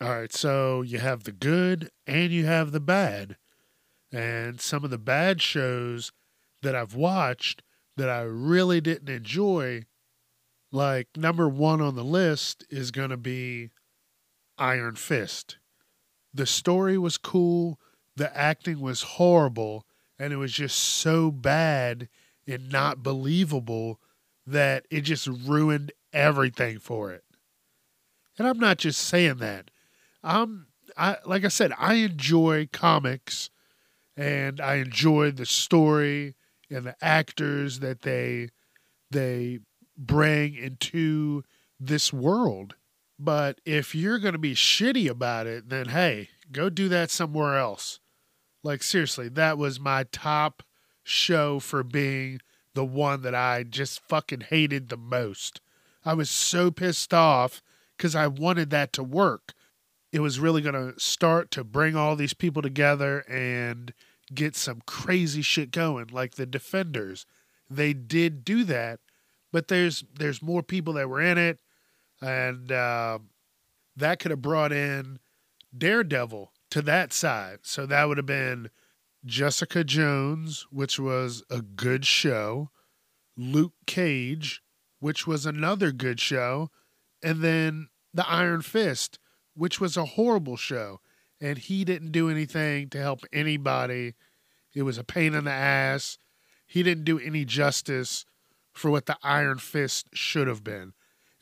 All 0.00 0.10
right, 0.10 0.32
so 0.32 0.82
you 0.82 0.98
have 0.98 1.24
the 1.24 1.32
good 1.32 1.90
and 2.06 2.30
you 2.30 2.44
have 2.44 2.72
the 2.72 2.80
bad. 2.80 3.36
And 4.12 4.60
some 4.60 4.84
of 4.84 4.90
the 4.90 4.98
bad 4.98 5.40
shows 5.40 6.12
that 6.62 6.74
I've 6.74 6.94
watched 6.94 7.62
that 7.96 8.10
I 8.10 8.20
really 8.22 8.80
didn't 8.80 9.08
enjoy, 9.08 9.84
like 10.70 11.08
number 11.16 11.48
one 11.48 11.80
on 11.80 11.96
the 11.96 12.04
list 12.04 12.64
is 12.68 12.90
going 12.90 13.10
to 13.10 13.16
be 13.16 13.70
Iron 14.58 14.96
Fist. 14.96 15.56
The 16.34 16.46
story 16.46 16.98
was 16.98 17.16
cool, 17.16 17.80
the 18.16 18.36
acting 18.36 18.80
was 18.80 19.02
horrible, 19.02 19.86
and 20.18 20.32
it 20.32 20.36
was 20.36 20.52
just 20.52 20.78
so 20.78 21.30
bad 21.30 22.08
and 22.46 22.70
not 22.70 23.02
believable 23.02 24.00
that 24.46 24.86
it 24.90 25.02
just 25.02 25.26
ruined 25.26 25.92
everything 26.12 26.78
for 26.78 27.12
it. 27.12 27.24
And 28.38 28.46
I'm 28.46 28.58
not 28.58 28.78
just 28.78 29.00
saying 29.00 29.38
that. 29.38 29.70
I'm 30.22 30.66
I 30.96 31.18
like 31.24 31.44
I 31.44 31.48
said, 31.48 31.72
I 31.78 31.94
enjoy 31.94 32.68
comics 32.72 33.50
and 34.16 34.60
I 34.60 34.76
enjoy 34.76 35.30
the 35.30 35.46
story 35.46 36.34
and 36.70 36.86
the 36.86 36.96
actors 37.02 37.80
that 37.80 38.02
they 38.02 38.50
they 39.10 39.60
bring 39.96 40.54
into 40.54 41.44
this 41.78 42.12
world. 42.12 42.74
But 43.18 43.60
if 43.64 43.94
you're 43.94 44.18
going 44.18 44.34
to 44.34 44.38
be 44.38 44.54
shitty 44.54 45.08
about 45.08 45.46
it, 45.46 45.68
then 45.68 45.88
hey, 45.88 46.28
go 46.52 46.68
do 46.68 46.88
that 46.88 47.10
somewhere 47.10 47.56
else. 47.56 48.00
Like 48.66 48.82
seriously, 48.82 49.28
that 49.28 49.58
was 49.58 49.78
my 49.78 50.06
top 50.10 50.64
show 51.04 51.60
for 51.60 51.84
being 51.84 52.40
the 52.74 52.84
one 52.84 53.22
that 53.22 53.32
I 53.34 53.62
just 53.62 54.00
fucking 54.00 54.40
hated 54.40 54.88
the 54.88 54.96
most. 54.96 55.60
I 56.04 56.14
was 56.14 56.28
so 56.28 56.72
pissed 56.72 57.14
off 57.14 57.62
cuz 57.96 58.16
I 58.16 58.26
wanted 58.26 58.70
that 58.70 58.92
to 58.94 59.04
work. 59.04 59.54
It 60.10 60.18
was 60.18 60.40
really 60.40 60.62
going 60.62 60.74
to 60.74 60.98
start 60.98 61.52
to 61.52 61.62
bring 61.62 61.94
all 61.94 62.16
these 62.16 62.34
people 62.34 62.60
together 62.60 63.20
and 63.28 63.94
get 64.34 64.56
some 64.56 64.82
crazy 64.84 65.42
shit 65.42 65.70
going 65.70 66.08
like 66.08 66.34
the 66.34 66.46
defenders 66.46 67.24
they 67.70 67.92
did 67.92 68.44
do 68.44 68.64
that 68.64 68.98
but 69.52 69.68
there's 69.68 70.02
there's 70.12 70.42
more 70.42 70.64
people 70.64 70.94
that 70.94 71.08
were 71.08 71.20
in 71.20 71.38
it 71.38 71.60
and 72.20 72.72
uh, 72.72 73.20
that 73.96 74.18
could 74.18 74.32
have 74.32 74.42
brought 74.42 74.72
in 74.72 75.20
daredevil 75.76 76.52
to 76.76 76.82
that 76.82 77.12
side 77.12 77.58
so 77.62 77.86
that 77.86 78.06
would 78.06 78.16
have 78.16 78.26
been 78.26 78.70
jessica 79.24 79.82
jones 79.82 80.66
which 80.70 81.00
was 81.00 81.42
a 81.50 81.62
good 81.62 82.04
show 82.04 82.70
luke 83.36 83.74
cage 83.86 84.62
which 85.00 85.26
was 85.26 85.46
another 85.46 85.90
good 85.90 86.20
show 86.20 86.70
and 87.22 87.42
then 87.42 87.88
the 88.12 88.28
iron 88.28 88.60
fist 88.60 89.18
which 89.54 89.80
was 89.80 89.96
a 89.96 90.04
horrible 90.04 90.56
show 90.56 91.00
and 91.40 91.58
he 91.58 91.84
didn't 91.84 92.12
do 92.12 92.30
anything 92.30 92.88
to 92.90 92.98
help 92.98 93.20
anybody. 93.32 94.14
It 94.74 94.82
was 94.82 94.98
a 94.98 95.04
pain 95.04 95.34
in 95.34 95.44
the 95.44 95.50
ass. 95.50 96.18
He 96.66 96.82
didn't 96.82 97.04
do 97.04 97.18
any 97.18 97.44
justice 97.44 98.24
for 98.72 98.90
what 98.90 99.06
the 99.06 99.16
Iron 99.22 99.58
Fist 99.58 100.08
should 100.12 100.48
have 100.48 100.64
been. 100.64 100.92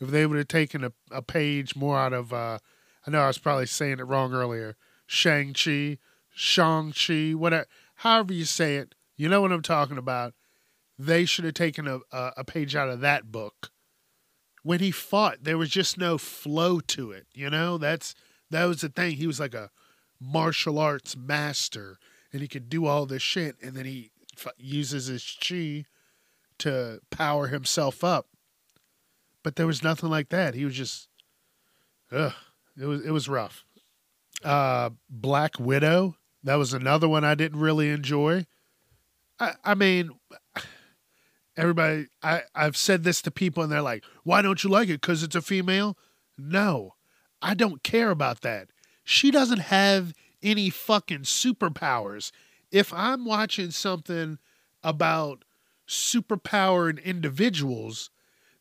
If 0.00 0.10
they 0.10 0.26
would 0.26 0.38
have 0.38 0.48
taken 0.48 0.84
a, 0.84 0.92
a 1.10 1.22
page 1.22 1.74
more 1.76 1.98
out 1.98 2.12
of, 2.12 2.32
uh, 2.32 2.58
I 3.06 3.10
know 3.10 3.22
I 3.22 3.28
was 3.28 3.38
probably 3.38 3.66
saying 3.66 3.98
it 3.98 4.06
wrong 4.06 4.32
earlier, 4.32 4.76
Shang-Chi, 5.14 5.98
Shang-Chi, 6.34 7.32
whatever, 7.34 7.66
however 7.96 8.32
you 8.32 8.44
say 8.44 8.76
it, 8.76 8.94
you 9.16 9.28
know 9.28 9.40
what 9.40 9.52
I'm 9.52 9.62
talking 9.62 9.98
about. 9.98 10.34
They 10.98 11.24
should 11.24 11.44
have 11.44 11.54
taken 11.54 11.86
a, 11.86 12.00
a, 12.12 12.32
a 12.38 12.44
page 12.44 12.76
out 12.76 12.88
of 12.88 13.00
that 13.00 13.30
book. 13.30 13.70
When 14.62 14.80
he 14.80 14.90
fought, 14.90 15.38
there 15.42 15.58
was 15.58 15.70
just 15.70 15.98
no 15.98 16.18
flow 16.18 16.80
to 16.80 17.10
it. 17.10 17.26
You 17.34 17.50
know, 17.50 17.78
that's 17.78 18.14
that 18.50 18.64
was 18.64 18.80
the 18.80 18.88
thing. 18.88 19.16
He 19.16 19.26
was 19.26 19.40
like 19.40 19.54
a 19.54 19.70
martial 20.20 20.78
arts 20.78 21.16
master 21.16 21.98
and 22.32 22.40
he 22.40 22.48
could 22.48 22.68
do 22.68 22.86
all 22.86 23.06
this 23.06 23.22
shit 23.22 23.56
and 23.62 23.76
then 23.76 23.84
he 23.84 24.10
uses 24.56 25.06
his 25.06 25.36
chi 25.46 25.84
to 26.58 27.00
power 27.10 27.48
himself 27.48 28.02
up 28.02 28.28
but 29.42 29.56
there 29.56 29.66
was 29.66 29.82
nothing 29.82 30.08
like 30.08 30.30
that 30.30 30.54
he 30.54 30.64
was 30.64 30.74
just 30.74 31.08
ugh 32.10 32.32
it 32.80 32.86
was 32.86 33.04
it 33.04 33.10
was 33.10 33.28
rough 33.28 33.64
uh 34.44 34.90
black 35.08 35.58
widow. 35.58 36.16
That 36.42 36.56
was 36.56 36.72
another 36.72 37.08
one 37.08 37.24
i 37.24 37.34
didn't 37.34 37.60
really 37.60 37.90
enjoy. 37.90 38.46
I 39.38 39.54
i 39.64 39.74
mean 39.74 40.10
everybody 41.56 42.06
i 42.22 42.42
i've 42.54 42.76
said 42.76 43.04
this 43.04 43.22
to 43.22 43.30
people 43.30 43.62
and 43.62 43.70
they're 43.70 43.80
like 43.80 44.04
why 44.24 44.42
don't 44.42 44.62
you 44.64 44.70
like 44.70 44.88
it? 44.88 45.00
Because 45.00 45.22
it's 45.22 45.36
a 45.36 45.42
female? 45.42 45.96
No 46.36 46.94
i 47.42 47.54
don't 47.54 47.82
care 47.82 48.10
about 48.10 48.40
that. 48.42 48.68
She 49.04 49.30
doesn't 49.30 49.60
have 49.60 50.14
any 50.42 50.70
fucking 50.70 51.22
superpowers. 51.22 52.30
If 52.70 52.92
I'm 52.92 53.24
watching 53.24 53.70
something 53.70 54.38
about 54.82 55.44
superpowered 55.88 57.02
individuals, 57.04 58.10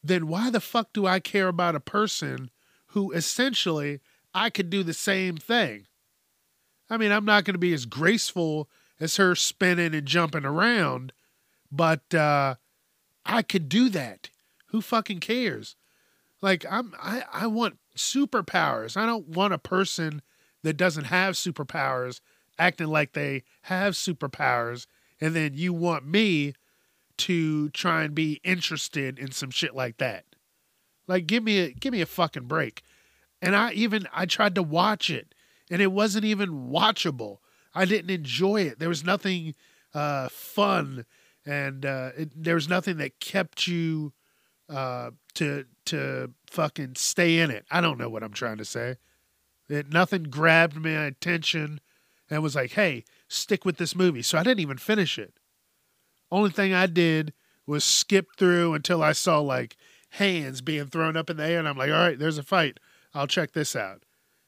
then 0.03 0.27
why 0.27 0.49
the 0.49 0.59
fuck 0.59 0.93
do 0.93 1.05
I 1.05 1.19
care 1.19 1.47
about 1.47 1.75
a 1.75 1.79
person 1.79 2.49
who 2.87 3.11
essentially 3.11 4.01
I 4.33 4.49
could 4.49 4.69
do 4.69 4.83
the 4.83 4.93
same 4.93 5.37
thing? 5.37 5.87
I 6.89 6.97
mean, 6.97 7.11
I'm 7.11 7.25
not 7.25 7.45
going 7.45 7.53
to 7.53 7.59
be 7.59 7.73
as 7.73 7.85
graceful 7.85 8.69
as 8.99 9.17
her 9.17 9.35
spinning 9.35 9.93
and 9.93 10.05
jumping 10.05 10.45
around, 10.45 11.13
but 11.71 12.13
uh, 12.13 12.55
I 13.25 13.41
could 13.41 13.69
do 13.69 13.89
that. 13.89 14.29
Who 14.67 14.81
fucking 14.81 15.19
cares? 15.19 15.75
Like 16.41 16.65
I'm 16.69 16.93
I, 17.01 17.23
I 17.31 17.47
want 17.47 17.79
superpowers. 17.97 18.97
I 18.97 19.05
don't 19.05 19.29
want 19.29 19.53
a 19.53 19.57
person 19.57 20.21
that 20.63 20.77
doesn't 20.77 21.05
have 21.05 21.35
superpowers 21.35 22.19
acting 22.59 22.87
like 22.87 23.13
they 23.13 23.43
have 23.63 23.93
superpowers 23.93 24.85
and 25.21 25.35
then 25.35 25.53
you 25.53 25.73
want 25.73 26.05
me 26.05 26.53
to 27.15 27.69
try 27.69 28.03
and 28.03 28.13
be 28.13 28.41
interested 28.43 29.17
in 29.17 29.31
some 29.31 29.51
shit 29.51 29.73
like 29.73 29.97
that. 29.97 30.25
Like 31.07 31.27
give 31.27 31.43
me 31.43 31.59
a 31.59 31.71
give 31.71 31.93
me 31.93 32.01
a 32.01 32.05
fucking 32.05 32.43
break. 32.43 32.83
And 33.43 33.55
I 33.55 33.73
even 33.73 34.07
I 34.13 34.25
tried 34.25 34.55
to 34.55 34.63
watch 34.63 35.09
it 35.09 35.35
and 35.69 35.81
it 35.81 35.91
wasn't 35.91 36.25
even 36.25 36.69
watchable. 36.69 37.39
I 37.75 37.85
didn't 37.85 38.09
enjoy 38.09 38.61
it. 38.61 38.79
There 38.79 38.89
was 38.89 39.03
nothing 39.03 39.53
uh, 39.93 40.29
fun 40.29 41.05
and 41.45 41.85
uh, 41.85 42.11
it, 42.17 42.43
there 42.43 42.55
was 42.55 42.69
nothing 42.69 42.97
that 42.97 43.19
kept 43.19 43.67
you 43.67 44.13
uh, 44.69 45.11
to 45.35 45.65
to 45.85 46.31
fucking 46.49 46.95
stay 46.95 47.39
in 47.39 47.51
it. 47.51 47.65
I 47.69 47.81
don't 47.81 47.97
know 47.97 48.09
what 48.09 48.23
I'm 48.23 48.33
trying 48.33 48.57
to 48.57 48.65
say. 48.65 48.95
It 49.69 49.91
nothing 49.91 50.23
grabbed 50.23 50.77
my 50.77 50.91
attention 50.91 51.81
and 52.29 52.41
was 52.41 52.55
like, 52.55 52.71
"Hey, 52.71 53.03
stick 53.27 53.65
with 53.65 53.77
this 53.77 53.95
movie." 53.95 54.21
So 54.21 54.37
I 54.37 54.43
didn't 54.43 54.61
even 54.61 54.77
finish 54.77 55.19
it. 55.19 55.33
Only 56.31 56.49
thing 56.49 56.73
I 56.73 56.87
did 56.87 57.33
was 57.65 57.83
skip 57.83 58.27
through 58.37 58.73
until 58.73 59.03
I 59.03 59.11
saw 59.11 59.39
like 59.39 59.75
hands 60.11 60.61
being 60.61 60.87
thrown 60.87 61.17
up 61.17 61.29
in 61.29 61.37
the 61.37 61.45
air, 61.45 61.59
and 61.59 61.67
I'm 61.67 61.77
like, 61.77 61.91
"All 61.91 61.97
right, 61.97 62.17
there's 62.17 62.37
a 62.37 62.43
fight. 62.43 62.79
I'll 63.13 63.27
check 63.27 63.53
this 63.53 63.75
out." 63.75 64.03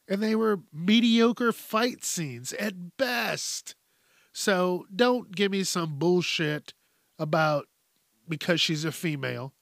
And 0.07 0.21
they 0.21 0.35
were 0.35 0.61
mediocre 0.71 1.51
fight 1.51 2.03
scenes 2.03 2.53
at 2.53 2.97
best. 2.97 3.75
So 4.31 4.85
don't 4.93 5.35
give 5.35 5.51
me 5.51 5.63
some 5.63 5.97
bullshit 5.97 6.73
about 7.17 7.67
because 8.27 8.59
she's 8.59 8.85
a 8.85 8.91
female 8.91 9.53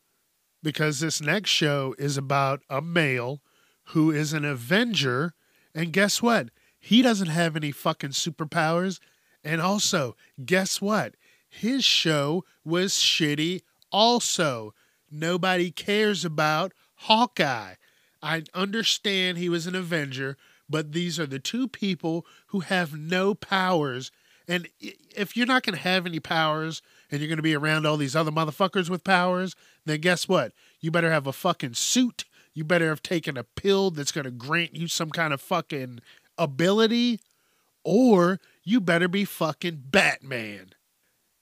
because 0.63 0.99
this 0.99 1.21
next 1.21 1.49
show 1.49 1.93
is 1.99 2.17
about 2.17 2.61
a 2.69 2.81
male 2.81 3.41
who 3.87 4.09
is 4.09 4.33
an 4.33 4.45
Avenger. 4.45 5.33
And 5.75 5.93
guess 5.93 6.21
what? 6.21 6.49
He 6.79 7.01
doesn't 7.01 7.27
have 7.27 7.55
any 7.55 7.71
fucking 7.71 8.11
superpowers. 8.11 8.99
And 9.43 9.61
also, 9.61 10.15
guess 10.43 10.81
what? 10.81 11.15
His 11.47 11.83
show 11.83 12.45
was 12.63 12.93
shitty, 12.93 13.61
also. 13.91 14.73
Nobody 15.11 15.69
cares 15.69 16.25
about 16.25 16.73
Hawkeye. 16.95 17.75
I 18.23 18.43
understand 18.53 19.37
he 19.37 19.49
was 19.49 19.67
an 19.67 19.75
Avenger, 19.75 20.37
but 20.69 20.93
these 20.93 21.19
are 21.19 21.25
the 21.25 21.39
two 21.39 21.67
people 21.67 22.25
who 22.47 22.61
have 22.61 22.97
no 22.97 23.35
powers. 23.35 24.11
And 24.47 24.69
if 24.79 25.35
you're 25.35 25.45
not 25.45 25.63
going 25.63 25.75
to 25.75 25.81
have 25.81 26.05
any 26.05 26.21
powers 26.21 26.81
and 27.11 27.19
you're 27.19 27.27
going 27.27 27.37
to 27.37 27.43
be 27.43 27.55
around 27.55 27.85
all 27.85 27.97
these 27.97 28.15
other 28.15 28.31
motherfuckers 28.31 28.89
with 28.89 29.03
powers, 29.03 29.55
then 29.85 29.99
guess 29.99 30.27
what? 30.27 30.53
You 30.79 30.89
better 30.89 31.11
have 31.11 31.27
a 31.27 31.33
fucking 31.33 31.73
suit. 31.73 32.23
You 32.53 32.63
better 32.63 32.87
have 32.87 33.03
taken 33.03 33.37
a 33.37 33.43
pill 33.43 33.91
that's 33.91 34.11
going 34.11 34.25
to 34.25 34.31
grant 34.31 34.75
you 34.75 34.87
some 34.87 35.09
kind 35.09 35.33
of 35.33 35.41
fucking 35.41 35.99
ability, 36.37 37.19
or 37.83 38.39
you 38.63 38.79
better 38.79 39.07
be 39.07 39.25
fucking 39.25 39.83
Batman. 39.87 40.73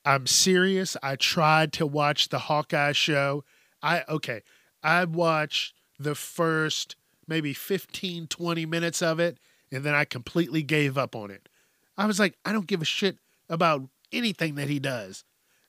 I'm 0.03 0.25
serious. 0.25 0.97
I 1.03 1.15
tried 1.15 1.73
to 1.73 1.85
watch 1.85 2.29
the 2.29 2.39
Hawkeye 2.39 2.93
show. 2.93 3.43
I, 3.83 4.03
okay, 4.09 4.41
I 4.81 5.05
watched 5.05 5.75
the 6.03 6.15
first 6.15 6.95
maybe 7.27 7.53
15, 7.53 8.27
20 8.27 8.65
minutes 8.65 9.01
of 9.01 9.19
it, 9.19 9.37
and 9.71 9.83
then 9.83 9.93
I 9.93 10.05
completely 10.05 10.63
gave 10.63 10.97
up 10.97 11.15
on 11.15 11.31
it. 11.31 11.47
I 11.97 12.05
was 12.05 12.19
like, 12.19 12.35
I 12.43 12.51
don't 12.51 12.67
give 12.67 12.81
a 12.81 12.85
shit 12.85 13.17
about 13.49 13.83
anything 14.11 14.55
that 14.55 14.69
he 14.69 14.79
does. 14.79 15.23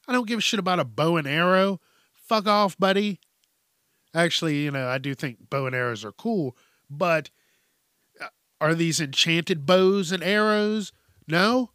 I 0.08 0.12
don't 0.12 0.26
give 0.26 0.38
a 0.38 0.42
shit 0.42 0.58
about 0.58 0.80
a 0.80 0.84
bow 0.84 1.16
and 1.16 1.26
arrow. 1.26 1.80
Fuck 2.14 2.46
off, 2.46 2.76
buddy. 2.78 3.20
Actually, 4.14 4.56
you 4.56 4.70
know, 4.70 4.88
I 4.88 4.98
do 4.98 5.14
think 5.14 5.50
bow 5.50 5.66
and 5.66 5.74
arrows 5.74 6.04
are 6.04 6.12
cool, 6.12 6.56
but 6.90 7.30
uh, 8.20 8.26
are 8.60 8.74
these 8.74 9.00
enchanted 9.00 9.64
bows 9.64 10.12
and 10.12 10.22
arrows? 10.22 10.92
No. 11.28 11.70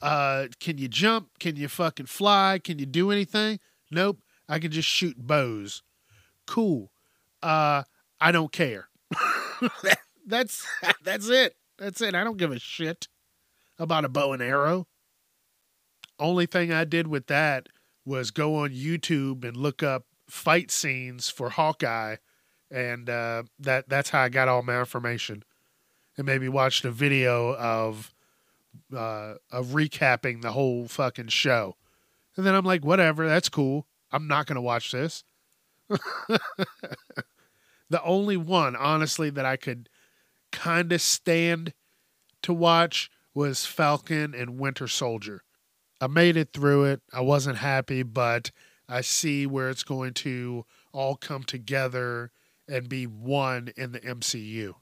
Uh, 0.00 0.46
can 0.58 0.78
you 0.78 0.88
jump? 0.88 1.38
Can 1.38 1.56
you 1.56 1.68
fucking 1.68 2.06
fly? 2.06 2.60
Can 2.62 2.78
you 2.78 2.86
do 2.86 3.10
anything? 3.10 3.60
Nope. 3.90 4.18
I 4.48 4.58
can 4.58 4.70
just 4.70 4.88
shoot 4.88 5.16
bows. 5.18 5.82
Cool. 6.46 6.90
Uh, 7.42 7.82
I 8.22 8.30
don't 8.30 8.52
care. 8.52 8.88
that's 10.26 10.64
that's 11.02 11.28
it. 11.28 11.56
That's 11.76 12.00
it. 12.00 12.14
I 12.14 12.22
don't 12.22 12.36
give 12.36 12.52
a 12.52 12.58
shit 12.60 13.08
about 13.80 14.04
a 14.04 14.08
bow 14.08 14.32
and 14.32 14.40
arrow. 14.40 14.86
Only 16.20 16.46
thing 16.46 16.72
I 16.72 16.84
did 16.84 17.08
with 17.08 17.26
that 17.26 17.68
was 18.06 18.30
go 18.30 18.54
on 18.54 18.70
YouTube 18.70 19.44
and 19.44 19.56
look 19.56 19.82
up 19.82 20.04
fight 20.28 20.70
scenes 20.70 21.30
for 21.30 21.50
Hawkeye, 21.50 22.16
and 22.70 23.10
uh, 23.10 23.42
that 23.58 23.88
that's 23.88 24.10
how 24.10 24.20
I 24.20 24.28
got 24.28 24.46
all 24.46 24.62
my 24.62 24.78
information. 24.78 25.42
And 26.16 26.24
maybe 26.24 26.48
watched 26.48 26.84
a 26.84 26.92
video 26.92 27.56
of 27.56 28.14
uh, 28.96 29.34
of 29.50 29.68
recapping 29.68 30.42
the 30.42 30.52
whole 30.52 30.86
fucking 30.86 31.28
show, 31.28 31.74
and 32.36 32.46
then 32.46 32.54
I'm 32.54 32.64
like, 32.64 32.84
whatever, 32.84 33.26
that's 33.26 33.48
cool. 33.48 33.88
I'm 34.12 34.28
not 34.28 34.46
gonna 34.46 34.62
watch 34.62 34.92
this. 34.92 35.24
the 37.92 38.02
only 38.02 38.36
one, 38.36 38.74
honestly, 38.74 39.30
that 39.30 39.44
I 39.44 39.56
could 39.56 39.88
kind 40.50 40.92
of 40.92 41.00
stand 41.00 41.74
to 42.42 42.52
watch 42.52 43.10
was 43.34 43.66
Falcon 43.66 44.34
and 44.34 44.58
Winter 44.58 44.88
Soldier. 44.88 45.42
I 46.00 46.06
made 46.06 46.36
it 46.36 46.52
through 46.52 46.84
it. 46.84 47.02
I 47.12 47.20
wasn't 47.20 47.58
happy, 47.58 48.02
but 48.02 48.50
I 48.88 49.02
see 49.02 49.46
where 49.46 49.70
it's 49.70 49.84
going 49.84 50.14
to 50.14 50.64
all 50.92 51.16
come 51.16 51.44
together 51.44 52.32
and 52.68 52.88
be 52.88 53.06
one 53.06 53.72
in 53.76 53.92
the 53.92 54.00
MCU. 54.00 54.74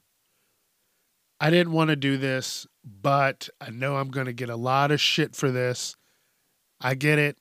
I 1.41 1.51
didn't 1.51 1.73
want 1.73 1.89
to 1.89 1.97
do 1.97 2.17
this, 2.17 2.67
but 2.85 3.49
I 3.61 3.71
know 3.71 3.97
I'm 3.97 4.11
going 4.11 4.27
to 4.27 4.33
get 4.33 4.51
a 4.51 4.57
lot 4.57 4.91
of 4.91 5.01
shit 5.01 5.35
for 5.35 5.51
this. 5.51 5.97
I 6.81 6.95
get 6.95 7.19
it. 7.19 7.39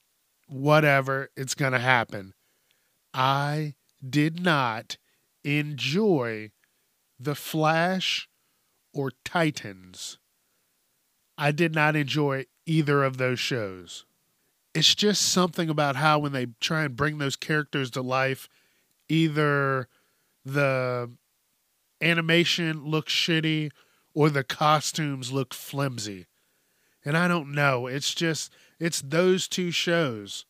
Whatever. 0.48 1.30
It's 1.38 1.56
going 1.56 1.74
to 1.74 1.80
happen. 1.80 2.34
I 3.14 3.76
did 4.08 4.42
not 4.42 4.98
enjoy 5.44 6.52
The 7.20 7.36
Flash 7.36 8.30
or 8.94 9.12
Titans. 9.24 10.18
I 11.38 11.52
did 11.52 11.74
not 11.74 11.96
enjoy 11.96 12.46
either 12.66 13.04
of 13.04 13.18
those 13.18 13.40
shows. 13.40 14.06
It's 14.74 14.94
just 14.94 15.22
something 15.22 15.70
about 15.70 15.96
how 15.96 16.20
when 16.20 16.32
they 16.32 16.48
try 16.60 16.84
and 16.84 16.96
bring 16.96 17.18
those 17.18 17.36
characters 17.36 17.90
to 17.92 18.02
life, 18.02 18.48
either 19.08 19.88
the 20.46 21.12
animation 22.02 22.86
looks 22.86 23.14
shitty 23.14 23.72
or 24.14 24.30
the 24.30 24.44
costumes 24.44 25.32
look 25.32 25.54
flimsy. 25.54 26.28
And 27.06 27.16
I 27.16 27.28
don't 27.28 27.54
know. 27.54 27.88
It's 27.88 28.14
just, 28.14 28.52
it's 28.80 29.02
those 29.02 29.48
two 29.48 29.72
shows. 29.72 30.46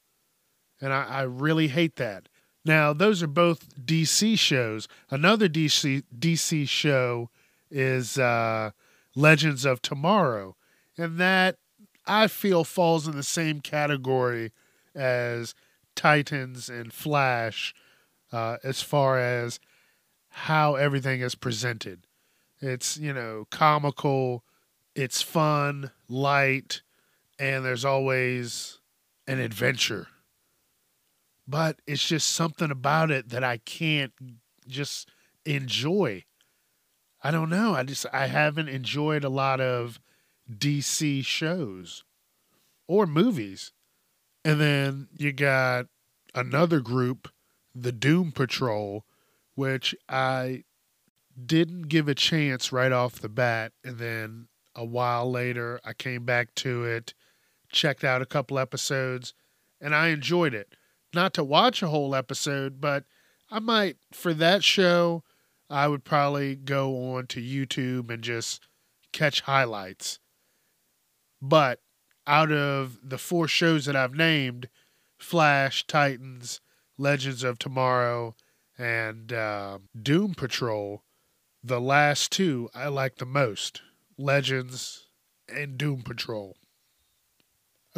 And 0.81 0.93
I, 0.93 1.03
I 1.03 1.21
really 1.23 1.67
hate 1.67 1.97
that. 1.97 2.28
Now, 2.65 2.93
those 2.93 3.23
are 3.23 3.27
both 3.27 3.75
DC 3.77 4.37
shows. 4.37 4.87
Another 5.09 5.47
DC 5.47 6.03
DC 6.17 6.67
show 6.67 7.29
is 7.71 8.17
uh, 8.17 8.71
Legends 9.15 9.65
of 9.65 9.81
Tomorrow. 9.81 10.55
And 10.97 11.17
that 11.17 11.57
I 12.05 12.27
feel 12.27 12.63
falls 12.63 13.07
in 13.07 13.15
the 13.15 13.23
same 13.23 13.61
category 13.61 14.51
as 14.95 15.53
Titans 15.95 16.69
and 16.69 16.91
Flash 16.91 17.73
uh, 18.31 18.57
as 18.63 18.81
far 18.81 19.19
as 19.19 19.59
how 20.29 20.75
everything 20.75 21.21
is 21.21 21.35
presented. 21.35 22.05
It's, 22.61 22.97
you 22.97 23.13
know, 23.13 23.47
comical, 23.49 24.43
it's 24.95 25.21
fun, 25.21 25.91
light, 26.09 26.81
and 27.37 27.63
there's 27.63 27.85
always 27.85 28.79
an 29.27 29.39
adventure. 29.39 30.07
But 31.49 31.81
it's 31.87 32.07
just 32.07 32.29
something 32.29 32.69
about 32.69 33.09
it 33.09 33.29
that 33.29 33.43
I 33.43 33.57
can't 33.57 34.13
just 34.67 35.09
enjoy. 35.45 36.25
I 37.23 37.31
don't 37.31 37.49
know. 37.49 37.73
I 37.73 37.81
just 37.81 38.05
I 38.13 38.27
haven't 38.27 38.69
enjoyed 38.69 39.23
a 39.23 39.29
lot 39.29 39.59
of 39.59 39.99
DC 40.47 41.25
shows 41.25 42.03
or 42.87 43.07
movies. 43.07 43.71
And 44.45 44.61
then 44.61 45.07
you 45.17 45.33
got 45.33 45.87
another 46.35 46.81
group, 46.81 47.29
the 47.73 47.91
Doom 47.91 48.31
Patrol, 48.31 49.03
which 49.55 49.95
I 50.07 50.65
didn't 51.43 51.83
give 51.83 52.07
a 52.07 52.13
chance 52.13 52.71
right 52.71 52.91
off 52.91 53.21
the 53.21 53.27
bat. 53.27 53.71
And 53.83 53.97
then 53.97 54.49
a 54.75 54.85
while 54.85 55.29
later, 55.31 55.79
I 55.83 55.93
came 55.93 56.25
back 56.25 56.53
to 56.55 56.85
it, 56.85 57.15
checked 57.71 58.03
out 58.03 58.21
a 58.21 58.27
couple 58.27 58.59
episodes, 58.59 59.33
and 59.81 59.95
I 59.95 60.09
enjoyed 60.09 60.53
it. 60.53 60.75
Not 61.13 61.33
to 61.35 61.43
watch 61.43 61.81
a 61.81 61.87
whole 61.87 62.13
episode, 62.13 62.79
but 62.79 63.05
I 63.49 63.59
might, 63.59 63.97
for 64.11 64.33
that 64.35 64.63
show, 64.63 65.23
I 65.69 65.87
would 65.87 66.03
probably 66.03 66.55
go 66.55 67.15
on 67.15 67.27
to 67.27 67.41
YouTube 67.41 68.11
and 68.11 68.23
just 68.23 68.67
catch 69.11 69.41
highlights 69.41 70.19
But 71.41 71.81
out 72.27 72.51
of 72.51 72.99
the 73.03 73.17
four 73.17 73.47
shows 73.47 73.85
that 73.85 73.95
I've 73.95 74.13
named 74.13 74.69
Flash, 75.17 75.85
Titans, 75.87 76.61
Legends 76.97 77.43
of 77.43 77.57
Tomorrow, 77.57 78.35
and 78.77 79.33
uh, 79.33 79.79
Doom 79.99 80.35
Patrol 80.35 81.03
the 81.63 81.81
last 81.81 82.31
two 82.31 82.69
I 82.73 82.87
like 82.87 83.17
the 83.17 83.25
most 83.25 83.81
Legends 84.17 85.07
and 85.47 85.77
Doom 85.77 86.03
Patrol. 86.03 86.55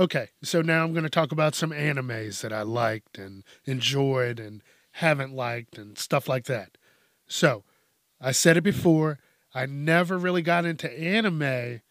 Okay, 0.02 0.30
so 0.42 0.64
now 0.64 0.84
I'm 0.84 0.94
going 0.94 1.04
to 1.04 1.12
talk 1.12 1.32
about 1.32 1.54
some 1.54 1.70
animes 1.70 2.42
that 2.42 2.52
I 2.52 2.64
liked 2.64 3.20
and 3.20 3.44
enjoyed 3.66 4.40
and 4.40 4.64
haven't 4.94 5.32
liked 5.32 5.78
and 5.78 5.96
stuff 5.96 6.28
like 6.28 6.46
that. 6.46 6.76
So, 7.28 7.66
I 8.20 8.32
said 8.32 8.58
it 8.58 8.64
before, 8.64 9.20
I 9.54 9.68
never 9.68 10.18
really 10.18 10.42
got 10.42 10.66
into 10.66 10.92
anime 10.92 11.82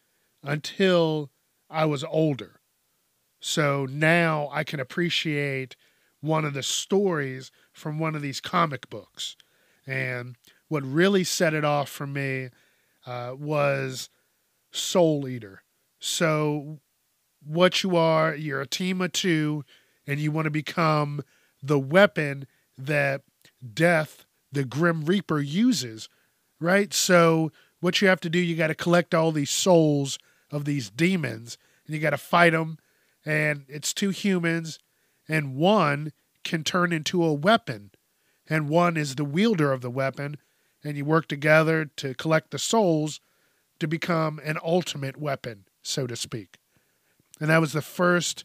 until 0.42 1.30
I 1.70 1.84
was 1.84 2.02
older. 2.02 2.58
So 3.38 3.86
now 3.86 4.48
I 4.50 4.64
can 4.64 4.80
appreciate 4.80 5.76
one 6.20 6.44
of 6.44 6.52
the 6.52 6.64
stories 6.64 7.52
from 7.72 8.00
one 8.00 8.16
of 8.16 8.22
these 8.22 8.40
comic 8.40 8.90
books. 8.90 9.36
And 9.86 10.34
what 10.66 10.82
really 10.82 11.22
set 11.22 11.54
it 11.54 11.64
off 11.64 11.88
for 11.88 12.08
me 12.08 12.48
uh, 13.06 13.36
was 13.38 14.11
Soul 14.72 15.28
Eater. 15.28 15.62
So, 16.00 16.80
what 17.45 17.82
you 17.82 17.97
are, 17.97 18.34
you're 18.34 18.61
a 18.61 18.66
team 18.66 19.01
of 19.01 19.12
two, 19.12 19.64
and 20.07 20.20
you 20.20 20.30
want 20.30 20.47
to 20.47 20.51
become 20.51 21.22
the 21.62 21.78
weapon 21.78 22.47
that 22.76 23.22
Death, 23.74 24.24
the 24.53 24.64
Grim 24.64 25.05
Reaper, 25.05 25.41
uses, 25.41 26.09
right? 26.59 26.93
So, 26.93 27.53
what 27.80 28.01
you 28.03 28.09
have 28.09 28.20
to 28.20 28.30
do, 28.30 28.38
you 28.38 28.57
got 28.57 28.66
to 28.66 28.74
collect 28.74 29.14
all 29.14 29.32
these 29.32 29.51
souls 29.51 30.18
of 30.51 30.64
these 30.64 30.91
demons, 30.91 31.57
and 31.86 31.95
you 31.95 32.01
got 32.01 32.11
to 32.11 32.18
fight 32.18 32.51
them. 32.51 32.78
And 33.24 33.64
it's 33.68 33.95
two 33.95 34.11
humans, 34.11 34.78
and 35.28 35.57
one 35.57 36.12
can 36.45 36.64
turn 36.64 36.93
into 36.93 37.22
a 37.24 37.32
weapon, 37.32 37.91
and 38.49 38.68
one 38.68 38.97
is 38.97 39.14
the 39.14 39.24
wielder 39.24 39.72
of 39.72 39.80
the 39.80 39.91
weapon 39.91 40.36
and 40.82 40.97
you 40.97 41.05
work 41.05 41.28
together 41.28 41.84
to 41.97 42.14
collect 42.14 42.51
the 42.51 42.59
souls 42.59 43.20
to 43.78 43.86
become 43.86 44.41
an 44.45 44.59
ultimate 44.62 45.16
weapon, 45.16 45.64
so 45.82 46.07
to 46.07 46.16
speak. 46.16 46.59
And 47.41 47.51
that 47.51 47.61
was 47.61 47.72
the 47.72 47.82
first 47.82 48.45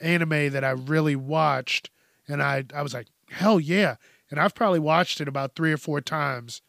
anime 0.00 0.50
that 0.52 0.64
I 0.64 0.70
really 0.70 1.16
watched. 1.16 1.90
And 2.28 2.42
I, 2.42 2.64
I 2.74 2.82
was 2.82 2.94
like, 2.94 3.08
hell 3.30 3.58
yeah. 3.58 3.96
And 4.30 4.38
I've 4.38 4.54
probably 4.54 4.78
watched 4.78 5.20
it 5.20 5.28
about 5.28 5.54
three 5.54 5.72
or 5.72 5.76
four 5.76 6.00
times 6.00 6.62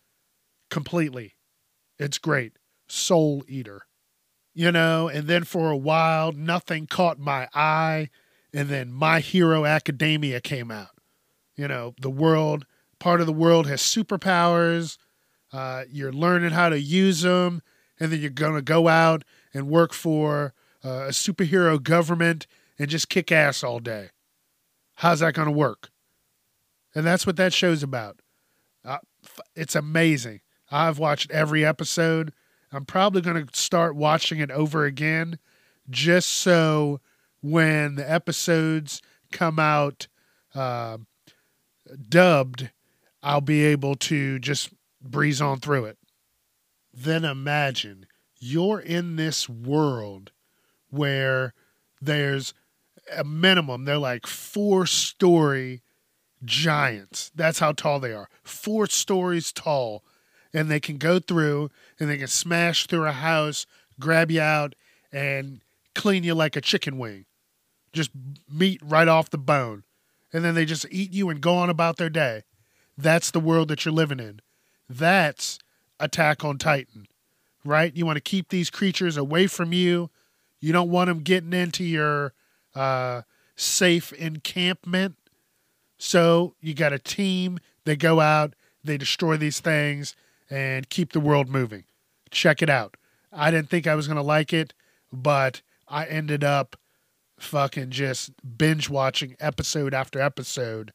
completely. 0.69 1.35
It's 1.99 2.17
great. 2.17 2.53
Soul 2.87 3.43
Eater. 3.47 3.85
You 4.53 4.71
know, 4.71 5.09
and 5.09 5.27
then 5.27 5.43
for 5.43 5.69
a 5.69 5.77
while, 5.77 6.31
nothing 6.31 6.87
caught 6.87 7.19
my 7.19 7.49
eye. 7.53 8.09
And 8.53 8.69
then 8.69 8.91
My 8.91 9.19
Hero 9.19 9.65
Academia 9.65 10.39
came 10.39 10.71
out. 10.71 10.91
You 11.57 11.67
know, 11.67 11.93
the 11.99 12.09
world, 12.09 12.65
part 12.99 13.19
of 13.19 13.27
the 13.27 13.33
world 13.33 13.67
has 13.67 13.81
superpowers 13.81 14.97
uh, 15.55 15.85
you're 15.89 16.11
learning 16.11 16.51
how 16.51 16.67
to 16.67 16.79
use 16.79 17.21
them, 17.21 17.61
and 17.97 18.11
then 18.11 18.19
you're 18.19 18.29
going 18.29 18.55
to 18.55 18.61
go 18.61 18.89
out 18.89 19.23
and 19.53 19.69
work 19.69 19.93
for 19.93 20.53
uh, 20.85 21.05
a 21.07 21.09
superhero 21.09 21.81
government 21.81 22.45
and 22.77 22.89
just 22.89 23.09
kick 23.09 23.31
ass 23.31 23.63
all 23.63 23.79
day. 23.79 24.09
How's 24.95 25.21
that 25.21 25.33
going 25.33 25.47
to 25.47 25.51
work? 25.51 25.89
And 26.93 27.05
that's 27.05 27.25
what 27.25 27.37
that 27.37 27.53
show's 27.53 27.83
about. 27.83 28.21
Uh, 28.83 28.99
it's 29.55 29.75
amazing. 29.75 30.41
I've 30.71 30.99
watched 30.99 31.31
every 31.31 31.65
episode. 31.65 32.33
I'm 32.71 32.85
probably 32.85 33.21
going 33.21 33.45
to 33.45 33.57
start 33.57 33.95
watching 33.95 34.39
it 34.39 34.51
over 34.51 34.85
again 34.85 35.39
just 35.89 36.29
so 36.29 36.99
when 37.41 37.95
the 37.95 38.09
episodes 38.09 39.01
come 39.31 39.59
out 39.59 40.07
uh, 40.53 40.97
dubbed, 42.09 42.69
I'll 43.21 43.41
be 43.41 43.63
able 43.65 43.95
to 43.95 44.39
just 44.39 44.69
breeze 45.01 45.41
on 45.41 45.59
through 45.59 45.85
it. 45.85 45.97
Then 46.93 47.25
imagine 47.25 48.07
you're 48.39 48.79
in 48.79 49.15
this 49.15 49.49
world 49.49 50.31
where 50.89 51.53
there's 52.01 52.53
a 53.15 53.23
minimum, 53.23 53.85
they're 53.85 53.97
like 53.97 54.27
four 54.27 54.85
story 54.85 55.81
giants. 56.43 57.31
That's 57.35 57.59
how 57.59 57.71
tall 57.71 57.99
they 57.99 58.13
are. 58.13 58.29
Four 58.43 58.87
stories 58.87 59.51
tall. 59.51 60.03
And 60.53 60.69
they 60.69 60.79
can 60.79 60.97
go 60.97 61.19
through 61.19 61.69
and 61.99 62.09
they 62.09 62.17
can 62.17 62.27
smash 62.27 62.87
through 62.87 63.05
a 63.05 63.11
house, 63.11 63.65
grab 63.99 64.31
you 64.31 64.41
out, 64.41 64.73
and 65.11 65.61
clean 65.93 66.23
you 66.23 66.33
like 66.33 66.55
a 66.55 66.61
chicken 66.61 66.97
wing. 66.97 67.25
Just 67.91 68.11
meat 68.51 68.81
right 68.83 69.07
off 69.07 69.29
the 69.29 69.37
bone. 69.37 69.83
And 70.31 70.43
then 70.43 70.55
they 70.55 70.65
just 70.65 70.85
eat 70.89 71.11
you 71.13 71.29
and 71.29 71.41
go 71.41 71.55
on 71.55 71.69
about 71.69 71.97
their 71.97 72.09
day. 72.09 72.43
That's 72.97 73.31
the 73.31 73.39
world 73.39 73.67
that 73.69 73.85
you're 73.85 73.93
living 73.93 74.19
in. 74.19 74.41
That's 74.89 75.59
Attack 75.99 76.43
on 76.43 76.57
Titan, 76.57 77.07
right? 77.63 77.95
You 77.95 78.05
want 78.05 78.17
to 78.17 78.21
keep 78.21 78.49
these 78.49 78.69
creatures 78.69 79.15
away 79.17 79.47
from 79.47 79.71
you. 79.71 80.09
You 80.59 80.73
don't 80.73 80.89
want 80.89 81.07
them 81.07 81.19
getting 81.19 81.53
into 81.53 81.83
your 81.83 82.33
uh, 82.73 83.21
safe 83.55 84.11
encampment. 84.13 85.15
So 85.97 86.55
you 86.59 86.73
got 86.73 86.93
a 86.93 86.99
team. 86.99 87.59
They 87.85 87.95
go 87.95 88.19
out, 88.19 88.55
they 88.83 88.97
destroy 88.97 89.37
these 89.37 89.59
things, 89.59 90.15
and 90.49 90.89
keep 90.89 91.13
the 91.13 91.19
world 91.19 91.49
moving. 91.49 91.85
Check 92.31 92.61
it 92.61 92.69
out. 92.69 92.97
I 93.31 93.51
didn't 93.51 93.69
think 93.69 93.85
I 93.85 93.95
was 93.95 94.07
going 94.07 94.17
to 94.17 94.23
like 94.23 94.53
it, 94.53 94.73
but 95.11 95.61
I 95.87 96.05
ended 96.05 96.43
up 96.43 96.75
fucking 97.39 97.91
just 97.91 98.31
binge 98.57 98.89
watching 98.89 99.35
episode 99.39 99.93
after 99.93 100.19
episode 100.19 100.93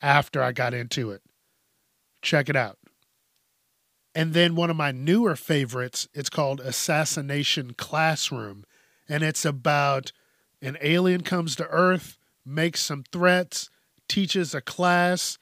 after 0.00 0.42
I 0.42 0.52
got 0.52 0.74
into 0.74 1.10
it. 1.10 1.22
Check 2.22 2.48
it 2.48 2.56
out. 2.56 2.78
And 4.14 4.34
then 4.34 4.56
one 4.56 4.70
of 4.70 4.76
my 4.76 4.92
newer 4.92 5.36
favorites, 5.36 6.08
it's 6.12 6.30
called 6.30 6.60
Assassination 6.60 7.74
Classroom. 7.74 8.64
And 9.10 9.24
it's 9.24 9.44
about 9.44 10.12
an 10.62 10.78
alien 10.80 11.22
comes 11.22 11.56
to 11.56 11.66
Earth, 11.66 12.16
makes 12.46 12.80
some 12.80 13.02
threats, 13.10 13.68
teaches 14.08 14.54
a 14.54 14.60
class, 14.60 15.36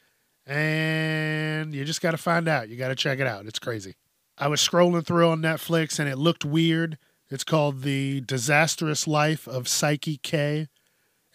and 0.46 1.74
you 1.74 1.84
just 1.84 2.00
got 2.00 2.12
to 2.12 2.16
find 2.16 2.48
out. 2.48 2.70
You 2.70 2.76
got 2.76 2.88
to 2.88 2.94
check 2.94 3.18
it 3.20 3.26
out. 3.26 3.44
It's 3.44 3.58
crazy. 3.58 3.96
I 4.38 4.48
was 4.48 4.66
scrolling 4.66 5.04
through 5.04 5.28
on 5.28 5.42
Netflix 5.42 5.98
and 5.98 6.08
it 6.08 6.16
looked 6.16 6.46
weird. 6.46 6.96
It's 7.28 7.44
called 7.44 7.82
The 7.82 8.22
Disastrous 8.22 9.06
Life 9.06 9.46
of 9.46 9.64
Saiki 9.64 10.22
K. 10.22 10.68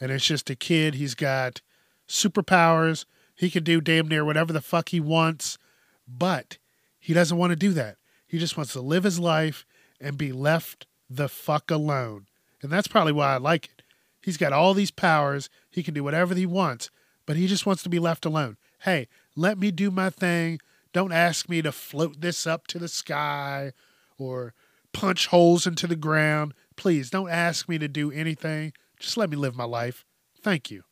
And 0.02 0.12
it's 0.12 0.26
just 0.26 0.50
a 0.50 0.56
kid. 0.56 0.96
He's 0.96 1.14
got 1.14 1.62
superpowers. 2.08 3.06
He 3.36 3.52
can 3.52 3.64
do 3.64 3.80
damn 3.80 4.08
near 4.08 4.26
whatever 4.26 4.52
the 4.52 4.62
fuck 4.62 4.90
he 4.90 5.00
wants. 5.00 5.60
But 6.08 6.58
he 7.00 7.14
doesn't 7.14 7.38
want 7.38 7.52
to 7.52 7.56
do 7.56 7.74
that. 7.74 7.98
He 8.26 8.40
just 8.40 8.58
wants 8.58 8.74
to 8.74 8.82
live 8.82 9.04
his 9.04 9.20
life 9.20 9.68
and 10.02 10.18
be 10.18 10.32
left 10.32 10.88
the 11.16 11.30
fuck 11.30 11.70
alone. 11.70 12.28
And 12.62 12.72
that's 12.72 12.88
probably 12.88 13.14
why 13.14 13.34
I 13.34 13.38
like 13.38 13.66
it. 13.66 13.84
He's 14.22 14.38
got 14.38 14.54
all 14.54 14.74
these 14.74 14.92
powers. 14.92 15.50
He 15.70 15.84
can 15.84 15.94
do 15.94 16.04
whatever 16.04 16.34
he 16.34 16.46
wants, 16.46 16.90
but 17.26 17.36
he 17.36 17.48
just 17.48 17.66
wants 17.66 17.84
to 17.84 17.90
be 17.90 18.00
left 18.00 18.26
alone. 18.26 18.58
Hey, 18.82 19.08
let 19.36 19.58
me 19.58 19.72
do 19.72 19.92
my 19.92 20.10
thing. 20.10 20.60
Don't 20.94 21.12
ask 21.12 21.50
me 21.50 21.62
to 21.62 21.72
float 21.72 22.22
this 22.22 22.48
up 22.48 22.68
to 22.68 22.80
the 22.80 22.88
sky 22.88 23.74
or 24.18 24.54
punch 24.94 25.28
holes 25.28 25.68
into 25.68 25.88
the 25.88 25.96
ground. 25.96 26.54
Please 26.76 27.10
don't 27.10 27.30
ask 27.30 27.68
me 27.68 27.78
to 27.78 27.88
do 27.88 28.12
anything. 28.12 28.74
Just 29.00 29.18
let 29.18 29.30
me 29.30 29.36
live 29.36 29.56
my 29.56 29.66
life. 29.66 30.06
Thank 30.42 30.72
you. 30.72 30.84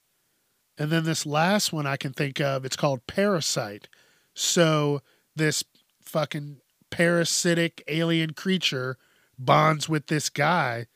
And 0.78 0.90
then 0.90 1.04
this 1.04 1.26
last 1.26 1.72
one 1.72 1.86
I 1.86 1.98
can 1.98 2.14
think 2.14 2.42
of, 2.42 2.66
it's 2.66 2.76
called 2.76 3.06
Parasyte. 3.08 3.86
So 4.34 5.02
this 5.36 5.64
fucking 6.02 6.58
parasitic 6.90 7.84
alien 7.88 8.34
creature 8.34 8.98
bonds 9.46 9.90
with 9.90 10.08
this 10.08 10.30
guy 10.30 10.88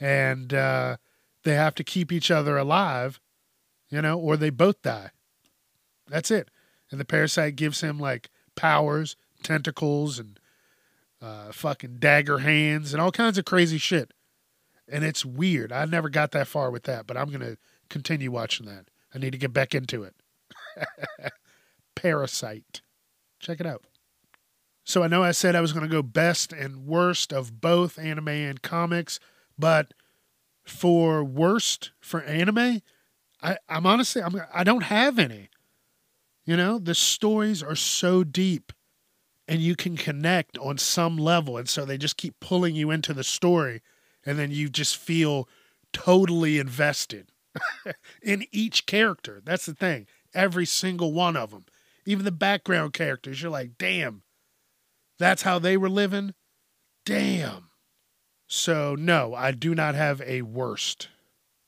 and 0.00 0.52
uh, 0.52 0.96
they 1.44 1.54
have 1.54 1.74
to 1.76 1.84
keep 1.84 2.10
each 2.10 2.30
other 2.30 2.56
alive, 2.56 3.20
you 3.88 4.02
know, 4.02 4.18
or 4.18 4.36
they 4.36 4.50
both 4.50 4.82
die. 4.82 5.10
That's 6.08 6.30
it. 6.30 6.50
And 6.90 7.00
the 7.00 7.04
parasite 7.04 7.56
gives 7.56 7.80
him 7.80 7.98
like 7.98 8.28
powers, 8.56 9.16
tentacles, 9.42 10.18
and 10.18 10.38
uh, 11.20 11.52
fucking 11.52 11.96
dagger 11.98 12.38
hands 12.38 12.92
and 12.92 13.00
all 13.00 13.12
kinds 13.12 13.38
of 13.38 13.44
crazy 13.44 13.78
shit. 13.78 14.12
And 14.88 15.04
it's 15.04 15.24
weird. 15.24 15.72
I 15.72 15.84
never 15.84 16.08
got 16.08 16.32
that 16.32 16.48
far 16.48 16.70
with 16.70 16.82
that, 16.84 17.06
but 17.06 17.16
I'm 17.16 17.28
going 17.28 17.40
to 17.40 17.56
continue 17.88 18.30
watching 18.30 18.66
that. 18.66 18.86
I 19.14 19.18
need 19.18 19.30
to 19.30 19.38
get 19.38 19.52
back 19.52 19.74
into 19.74 20.02
it. 20.02 20.16
Parasyte. 21.96 22.80
Check 23.38 23.60
it 23.60 23.66
out. 23.66 23.84
So 24.84 25.02
I 25.02 25.08
know 25.08 25.22
I 25.22 25.30
said 25.30 25.54
I 25.54 25.60
was 25.60 25.72
going 25.72 25.88
to 25.88 25.92
go 25.92 26.02
best 26.02 26.52
and 26.52 26.86
worst 26.86 27.32
of 27.32 27.60
both 27.60 27.98
anime 27.98 28.28
and 28.28 28.62
comics, 28.62 29.20
but 29.58 29.94
for 30.64 31.22
worst 31.22 31.92
for 32.00 32.22
anime, 32.22 32.82
I, 33.42 33.58
I'm 33.68 33.86
honestly 33.86 34.22
I'm 34.22 34.40
I 34.52 34.64
don't 34.64 34.84
have 34.84 35.18
any. 35.18 35.48
You 36.44 36.56
know, 36.56 36.78
the 36.78 36.94
stories 36.94 37.62
are 37.62 37.76
so 37.76 38.24
deep 38.24 38.72
and 39.46 39.60
you 39.60 39.76
can 39.76 39.96
connect 39.96 40.58
on 40.58 40.78
some 40.78 41.16
level 41.16 41.56
and 41.56 41.68
so 41.68 41.84
they 41.84 41.98
just 41.98 42.16
keep 42.16 42.40
pulling 42.40 42.74
you 42.74 42.90
into 42.90 43.14
the 43.14 43.24
story 43.24 43.82
and 44.26 44.38
then 44.38 44.50
you 44.50 44.68
just 44.68 44.96
feel 44.96 45.48
totally 45.92 46.58
invested 46.58 47.30
in 48.22 48.46
each 48.50 48.86
character. 48.86 49.40
That's 49.44 49.66
the 49.66 49.74
thing. 49.74 50.06
Every 50.34 50.66
single 50.66 51.12
one 51.12 51.36
of 51.36 51.50
them, 51.50 51.66
even 52.06 52.24
the 52.24 52.32
background 52.32 52.92
characters, 52.92 53.42
you're 53.42 53.50
like, 53.50 53.72
damn, 53.78 54.22
that's 55.22 55.42
how 55.42 55.58
they 55.58 55.76
were 55.76 55.88
living. 55.88 56.34
Damn. 57.04 57.70
So, 58.46 58.94
no, 58.94 59.34
I 59.34 59.52
do 59.52 59.74
not 59.74 59.94
have 59.94 60.20
a 60.22 60.42
worst. 60.42 61.08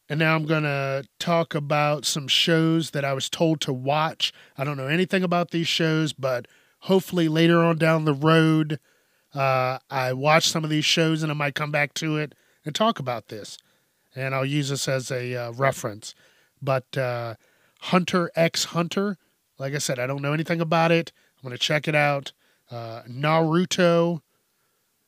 And 0.09 0.19
now 0.19 0.35
I'm 0.35 0.45
going 0.45 0.65
to 0.65 1.07
talk 1.19 1.55
about 1.55 2.05
some 2.05 2.29
shows 2.29 2.91
that 2.91 3.05
I 3.05 3.15
was 3.15 3.31
told 3.31 3.61
to 3.63 3.73
watch. 3.73 4.33
I 4.59 4.65
don't 4.65 4.77
know 4.77 4.89
anything 4.89 5.23
about 5.23 5.51
these 5.51 5.69
shows, 5.69 6.13
but 6.13 6.47
hopefully 6.81 7.29
later 7.29 7.63
on 7.63 7.79
down 7.79 8.05
the 8.05 8.13
road, 8.13 8.79
uh, 9.35 9.79
I 9.89 10.13
watch 10.13 10.49
some 10.49 10.63
of 10.63 10.71
these 10.71 10.85
shows 10.85 11.23
and 11.23 11.33
I 11.33 11.35
might 11.35 11.55
come 11.55 11.71
back 11.71 11.95
to 11.95 12.19
it 12.19 12.35
and 12.65 12.75
talk 12.75 12.99
about 12.99 13.29
this. 13.29 13.57
And 14.15 14.35
I'll 14.35 14.45
use 14.45 14.69
this 14.69 14.87
as 14.89 15.11
a 15.11 15.35
uh, 15.35 15.53
reference. 15.53 16.15
But 16.61 16.97
uh, 16.99 17.35
Hunter 17.81 18.31
x 18.37 18.65
Hunter, 18.65 19.17
like 19.59 19.75
I 19.75 19.79
said, 19.79 19.99
I 19.99 20.07
don't 20.07 20.23
know 20.23 20.35
anything 20.35 20.61
about 20.61 20.93
it. 20.93 21.13
I'm 21.39 21.49
going 21.49 21.57
to 21.57 21.63
check 21.63 21.89
it 21.89 21.95
out. 21.95 22.33
Uh, 22.71 23.03
Naruto, 23.09 24.21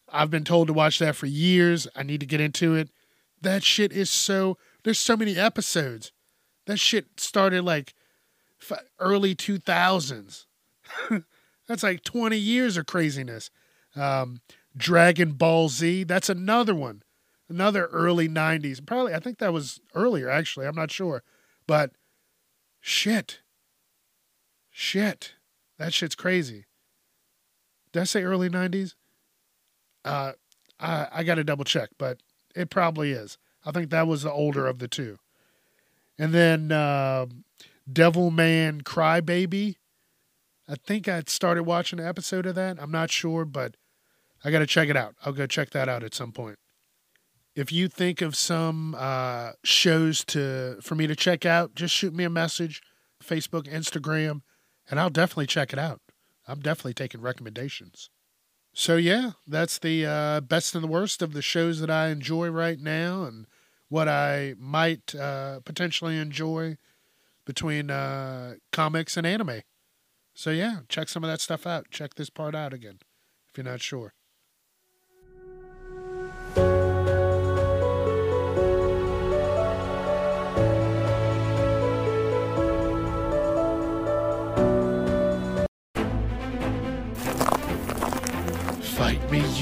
I've 0.09 0.31
been 0.31 0.45
told 0.45 0.69
to 0.69 0.73
watch 0.73 0.99
that 0.99 1.17
for 1.17 1.27
years. 1.27 1.89
I 1.97 2.03
need 2.03 2.21
to 2.21 2.27
get 2.27 2.41
into 2.41 2.75
it. 2.75 2.91
That 3.41 3.63
shit 3.63 3.93
is 3.93 4.11
so. 4.11 4.57
There's 4.85 4.99
so 4.99 5.17
many 5.17 5.37
episodes. 5.37 6.13
That 6.67 6.79
shit 6.79 7.07
started 7.19 7.65
like 7.65 7.95
early 8.99 9.35
2000s. 9.35 10.47
that's 11.69 11.83
like 11.83 12.03
20 12.03 12.37
years 12.37 12.77
of 12.77 12.87
craziness. 12.87 13.51
Um, 13.95 14.41
Dragon 14.77 15.33
Ball 15.33 15.69
Z, 15.69 16.05
that's 16.05 16.29
another 16.29 16.75
one. 16.75 17.03
Another 17.49 17.87
early 17.87 18.29
90s. 18.29 18.85
Probably, 18.85 19.15
I 19.15 19.21
think 19.21 19.39
that 19.39 19.53
was 19.53 19.81
earlier, 19.95 20.29
actually. 20.29 20.67
I'm 20.67 20.75
not 20.75 20.91
sure. 20.91 21.23
But 21.67 21.93
shit. 22.81 23.41
Shit. 24.71 25.35
That 25.79 25.95
shit's 25.95 26.15
crazy. 26.15 26.67
Did 27.97 28.03
I 28.03 28.05
say 28.05 28.25
early 28.25 28.51
90s? 28.51 28.95
Uh, 30.05 30.33
I, 30.79 31.09
I 31.11 31.25
got 31.25 31.37
to 31.37 31.45
double 31.45 31.65
check, 31.65 31.89
but 31.97 32.19
it 32.55 32.69
probably 32.69 33.13
is. 33.13 33.39
I 33.65 33.71
think 33.71 33.89
that 33.89 34.07
was 34.07 34.25
the 34.25 34.31
older 34.31 34.67
of 34.67 34.81
the 34.81 34.87
two. 34.87 35.17
And 36.19 36.35
then 36.35 36.73
uh, 36.73 37.25
Devilman 37.91 38.83
Crybaby. 38.83 39.77
I 40.69 40.75
think 40.75 41.09
I 41.09 41.23
started 41.27 41.63
watching 41.63 41.99
an 41.99 42.07
episode 42.07 42.45
of 42.45 42.55
that. 42.57 42.77
I'm 42.79 42.91
not 42.91 43.11
sure, 43.11 43.47
but 43.47 43.79
I 44.45 44.51
got 44.51 44.59
to 44.59 44.67
check 44.67 44.91
it 44.91 44.97
out. 44.99 45.15
I'll 45.25 45.33
go 45.33 45.47
check 45.47 45.71
that 45.71 45.89
out 45.89 46.05
at 46.05 46.13
some 46.13 46.33
point. 46.33 46.59
If 47.55 47.73
you 47.73 47.89
think 47.89 48.21
of 48.21 48.37
some 48.37 48.95
uh, 48.99 49.53
shows 49.65 50.23
to 50.27 50.77
for 50.83 50.97
me 50.97 51.07
to 51.07 51.17
check 51.17 51.47
out, 51.47 51.75
just 51.75 51.95
shoot 51.95 52.13
me 52.13 52.25
a 52.25 52.31
message, 52.31 52.83
Facebook, 53.25 53.67
Instagram, 53.73 54.43
and 54.91 55.01
I'll 55.01 55.09
definitely 55.09 55.47
check 55.47 55.73
it 55.73 55.79
out. 55.79 56.03
I'm 56.47 56.61
definitely 56.61 56.95
taking 56.95 57.21
recommendations. 57.21 58.11
So 58.73 58.97
yeah, 58.97 59.33
that's 59.47 59.79
the 59.79 60.05
uh, 60.05 60.41
best 60.41 60.75
and 60.75 60.85
the 60.85 60.89
worst 60.89 61.23
of 61.23 61.33
the 61.33 61.43
shows 61.43 61.81
that 61.81 61.91
I 61.91 62.09
enjoy 62.09 62.49
right 62.49 62.79
now, 62.79 63.25
and 63.25 63.47
what 63.89 64.09
I 64.09 64.55
might 64.59 65.15
uh, 65.15 65.61
potentially 65.61 66.19
enjoy 66.19 66.77
between 67.47 67.91
uh, 67.91 68.57
comics 68.73 69.17
and 69.17 69.27
anime. 69.27 69.63
So 70.35 70.51
yeah, 70.51 70.81
check 70.89 71.09
some 71.09 71.25
of 71.25 71.31
that 71.31 71.41
stuff 71.41 71.67
out. 71.67 71.91
Check 71.91 72.15
this 72.17 72.29
part 72.29 72.55
out 72.55 72.75
again 72.75 72.99
if 73.49 73.57
you're 73.57 73.65
not 73.65 73.81
sure. 73.81 74.13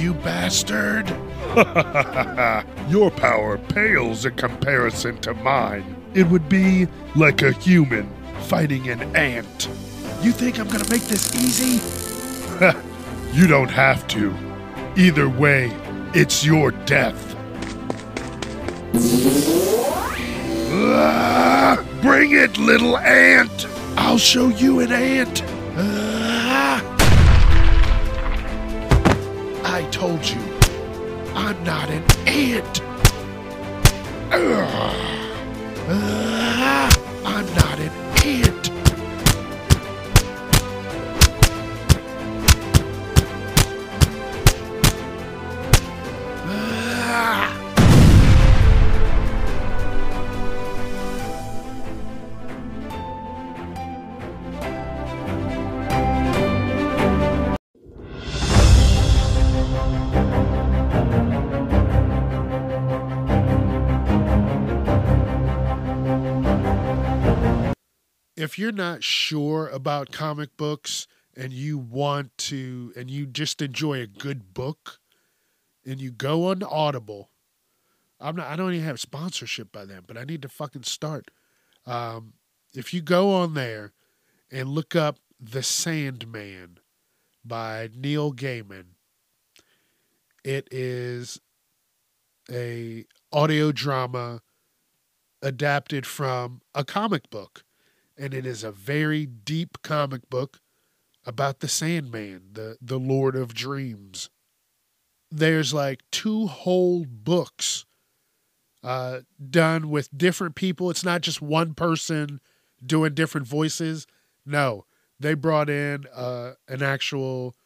You 0.05 0.13
bastard! 0.13 1.09
Your 2.91 3.11
power 3.11 3.57
pales 3.57 4.27
in 4.27 4.37
comparison 4.37 5.19
to 5.23 5.33
mine. 5.33 5.97
It 6.13 6.29
would 6.29 6.47
be 6.47 6.89
like 7.17 7.41
a 7.41 7.53
human 7.53 8.07
fighting 8.43 8.91
an 8.91 9.17
ant. 9.17 9.67
You 10.21 10.31
think 10.31 10.61
I'm 10.61 10.69
gonna 10.69 10.87
make 10.91 11.05
this 11.05 11.35
easy? 11.35 11.81
you 13.33 13.47
don't 13.47 13.71
have 13.71 14.07
to. 14.09 14.35
Either 14.95 15.31
way, 15.31 15.73
it's 16.13 16.45
your 16.45 16.71
death. 16.71 17.31
Bring 22.03 22.33
it, 22.33 22.59
little 22.59 22.99
ant! 22.99 23.67
I'll 23.97 24.19
show 24.19 24.49
you 24.49 24.81
an 24.81 24.93
ant! 24.93 25.43
Ah. 25.77 26.24
I 29.75 29.83
told 29.87 30.25
you, 30.25 30.41
I'm 31.35 31.65
not 31.65 31.91
an 31.91 32.05
ant. 32.29 32.81
I'm 37.25 37.47
not 37.57 37.81
an 37.81 37.91
ant. 38.25 38.74
If 68.55 68.59
you're 68.61 68.71
not 68.71 69.03
sure 69.03 69.67
about 69.67 70.13
comic 70.13 70.57
books 70.57 71.09
and 71.37 71.53
you 71.53 71.77
want 71.77 72.39
to 72.39 72.93
and 72.95 73.11
you 73.11 73.27
just 73.27 73.61
enjoy 73.61 73.99
a 73.99 74.07
good 74.07 74.55
book 74.55 75.01
and 75.85 76.01
you 76.01 76.13
go 76.13 76.47
on 76.47 76.63
Audible, 76.63 77.31
I'm 78.21 78.37
not 78.37 78.47
I 78.47 78.55
don't 78.55 78.73
even 78.73 78.87
have 78.87 79.01
sponsorship 79.01 79.73
by 79.73 79.85
them, 79.85 80.05
but 80.07 80.17
I 80.17 80.23
need 80.23 80.41
to 80.43 80.49
fucking 80.49 80.85
start. 80.85 81.33
Um, 81.85 82.35
if 82.73 82.95
you 82.95 83.03
go 83.03 83.33
on 83.33 83.55
there 83.55 83.93
and 84.53 84.69
look 84.69 84.95
up 84.95 85.19
The 85.41 85.65
Sandman 85.65 86.79
by 87.45 87.89
Neil 87.93 88.33
Gaiman, 88.33 88.85
it 90.45 90.69
is 90.71 91.41
a 92.49 93.05
audio 93.33 93.73
drama 93.73 94.43
adapted 95.43 96.07
from 96.07 96.61
a 96.73 96.85
comic 96.85 97.29
book 97.31 97.65
and 98.17 98.35
it 98.35 98.47
is 98.47 98.65
a 98.65 98.73
very 98.73 99.27
deep 99.27 99.83
comic 99.83 100.29
book 100.31 100.61
about 101.27 101.61
the 101.61 101.69
Sandman, 101.69 102.43
the 102.53 102.77
the 102.81 102.99
Lord 102.99 103.37
of 103.37 103.55
Dreams. 103.55 104.31
There's 105.31 105.75
like 105.75 106.03
two 106.11 106.47
whole 106.47 107.05
books 107.07 107.87
uh, 108.83 109.21
done 109.51 109.89
with 109.91 110.17
different 110.17 110.55
people. 110.55 110.91
It's 110.91 111.05
not 111.05 111.23
just 111.23 111.41
one 111.43 111.75
person 111.75 112.41
doing 112.85 113.15
different 113.15 113.47
voices. 113.47 114.07
No, 114.45 114.85
they 115.19 115.35
brought 115.35 115.71
in 115.71 116.05
uh, 116.15 116.53
an 116.69 116.83
actual 116.83 117.57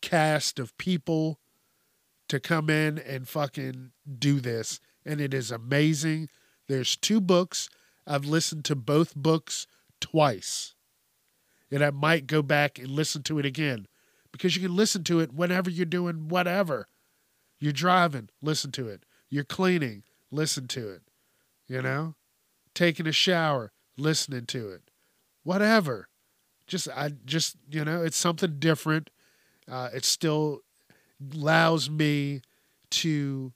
cast 0.00 0.58
of 0.58 0.76
people 0.78 1.40
to 2.28 2.38
come 2.38 2.70
in 2.70 2.98
and 2.98 3.28
fucking 3.28 3.90
do 4.18 4.40
this, 4.40 4.80
and 5.04 5.20
it 5.20 5.34
is 5.34 5.50
amazing. 5.50 6.28
There's 6.68 6.96
two 6.96 7.20
books. 7.20 7.68
I've 8.06 8.24
listened 8.24 8.64
to 8.66 8.76
both 8.76 9.14
books 9.14 9.66
twice. 10.00 10.74
And 11.70 11.84
I 11.84 11.90
might 11.90 12.26
go 12.26 12.42
back 12.42 12.78
and 12.78 12.88
listen 12.88 13.22
to 13.24 13.38
it 13.38 13.46
again 13.46 13.86
because 14.32 14.56
you 14.56 14.62
can 14.62 14.74
listen 14.74 15.04
to 15.04 15.20
it 15.20 15.32
whenever 15.32 15.70
you're 15.70 15.86
doing 15.86 16.28
whatever. 16.28 16.88
You're 17.60 17.72
driving, 17.72 18.30
listen 18.40 18.70
to 18.72 18.88
it. 18.88 19.04
You're 19.28 19.44
cleaning, 19.44 20.04
listen 20.30 20.68
to 20.68 20.88
it. 20.88 21.02
You 21.66 21.82
know, 21.82 22.14
taking 22.74 23.06
a 23.06 23.12
shower, 23.12 23.72
listening 23.96 24.46
to 24.46 24.70
it. 24.70 24.90
Whatever. 25.42 26.08
Just, 26.66 26.88
I 26.94 27.12
just, 27.24 27.56
you 27.70 27.84
know, 27.84 28.02
it's 28.02 28.16
something 28.16 28.58
different. 28.58 29.10
Uh, 29.70 29.90
it 29.92 30.04
still 30.04 30.60
allows 31.34 31.90
me 31.90 32.42
to 32.90 33.52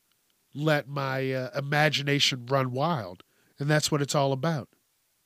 let 0.55 0.88
my 0.88 1.32
uh, 1.32 1.51
imagination 1.57 2.47
run 2.47 2.72
wild. 2.72 3.22
And 3.59 3.70
that's 3.70 3.90
what 3.90 4.03
it's 4.03 4.14
all 4.14 4.32
about. 4.32 4.68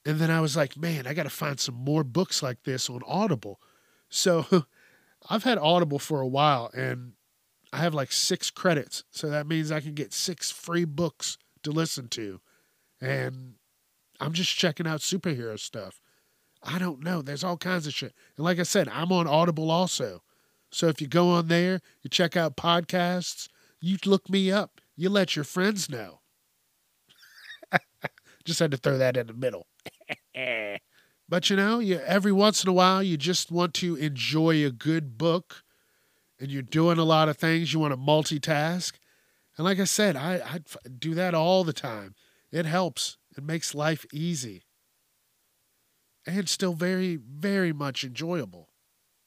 And 0.06 0.20
then 0.20 0.30
I 0.30 0.40
was 0.40 0.56
like, 0.56 0.76
man, 0.76 1.04
I 1.08 1.14
got 1.14 1.24
to 1.24 1.30
find 1.30 1.58
some 1.58 1.74
more 1.74 2.04
books 2.04 2.40
like 2.40 2.62
this 2.62 2.88
on 2.88 3.00
Audible. 3.08 3.60
So 4.08 4.46
I've 5.28 5.42
had 5.42 5.58
Audible 5.58 5.98
for 5.98 6.20
a 6.20 6.28
while, 6.28 6.70
and 6.72 7.14
I 7.72 7.78
have 7.78 7.92
like 7.92 8.12
six 8.12 8.48
credits. 8.48 9.02
So 9.10 9.28
that 9.30 9.48
means 9.48 9.72
I 9.72 9.80
can 9.80 9.94
get 9.94 10.12
six 10.12 10.52
free 10.52 10.84
books 10.84 11.38
to 11.64 11.72
listen 11.72 12.06
to. 12.10 12.40
And 13.00 13.54
I'm 14.20 14.32
just 14.32 14.56
checking 14.56 14.86
out 14.86 15.00
superhero 15.00 15.58
stuff. 15.58 16.00
I 16.62 16.78
don't 16.78 17.02
know. 17.02 17.20
There's 17.20 17.44
all 17.44 17.56
kinds 17.56 17.88
of 17.88 17.92
shit. 17.92 18.14
And 18.36 18.44
like 18.44 18.60
I 18.60 18.62
said, 18.62 18.88
I'm 18.88 19.10
on 19.10 19.26
Audible 19.26 19.72
also. 19.72 20.22
So 20.70 20.86
if 20.86 21.00
you 21.00 21.08
go 21.08 21.30
on 21.30 21.48
there, 21.48 21.80
you 22.02 22.10
check 22.10 22.36
out 22.36 22.56
podcasts, 22.56 23.48
you 23.80 23.98
look 24.06 24.30
me 24.30 24.52
up, 24.52 24.80
you 24.94 25.10
let 25.10 25.34
your 25.34 25.44
friends 25.44 25.90
know. 25.90 26.20
just 28.44 28.60
had 28.60 28.70
to 28.70 28.76
throw 28.76 28.98
that 28.98 29.16
in 29.16 29.26
the 29.26 29.32
middle. 29.32 29.66
but 31.28 31.50
you 31.50 31.56
know, 31.56 31.78
you 31.78 31.98
every 32.00 32.32
once 32.32 32.62
in 32.62 32.68
a 32.68 32.72
while 32.72 33.02
you 33.02 33.16
just 33.16 33.50
want 33.50 33.74
to 33.74 33.96
enjoy 33.96 34.64
a 34.64 34.70
good 34.70 35.18
book 35.18 35.62
and 36.38 36.50
you're 36.50 36.62
doing 36.62 36.98
a 36.98 37.04
lot 37.04 37.28
of 37.28 37.36
things, 37.36 37.72
you 37.72 37.80
want 37.80 37.92
to 37.92 37.98
multitask. 37.98 38.92
And 39.56 39.64
like 39.64 39.80
I 39.80 39.84
said, 39.84 40.16
I, 40.16 40.34
I 40.44 40.60
do 40.98 41.14
that 41.14 41.34
all 41.34 41.64
the 41.64 41.72
time. 41.72 42.14
It 42.52 42.66
helps. 42.66 43.16
It 43.36 43.44
makes 43.44 43.74
life 43.74 44.04
easy. 44.12 44.64
And 46.26 46.48
still 46.48 46.74
very, 46.74 47.16
very 47.16 47.72
much 47.72 48.04
enjoyable. 48.04 48.68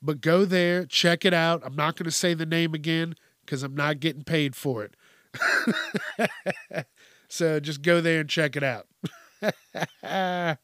But 0.01 0.21
go 0.21 0.45
there, 0.45 0.85
check 0.85 1.25
it 1.25 1.33
out. 1.33 1.61
I'm 1.65 1.75
not 1.75 1.95
going 1.95 2.05
to 2.05 2.11
say 2.11 2.33
the 2.33 2.45
name 2.45 2.73
again 2.73 3.15
because 3.45 3.63
I'm 3.63 3.75
not 3.75 3.99
getting 3.99 4.23
paid 4.23 4.55
for 4.55 4.83
it. 4.83 4.95
so 7.27 7.59
just 7.59 7.81
go 7.81 8.01
there 8.01 8.21
and 8.21 8.29
check 8.29 8.55
it 8.55 8.63
out. 8.63 8.87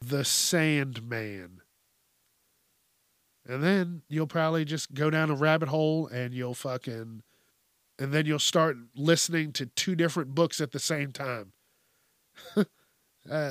the 0.00 0.24
Sandman. 0.24 1.60
And 3.46 3.62
then 3.62 4.02
you'll 4.08 4.26
probably 4.26 4.64
just 4.64 4.94
go 4.94 5.10
down 5.10 5.30
a 5.30 5.34
rabbit 5.34 5.68
hole 5.68 6.06
and 6.06 6.34
you'll 6.34 6.54
fucking. 6.54 7.22
And 7.98 8.12
then 8.12 8.24
you'll 8.24 8.38
start 8.38 8.76
listening 8.94 9.52
to 9.52 9.66
two 9.66 9.94
different 9.94 10.34
books 10.34 10.60
at 10.60 10.72
the 10.72 10.78
same 10.78 11.12
time. 11.12 11.52
uh, 12.56 12.64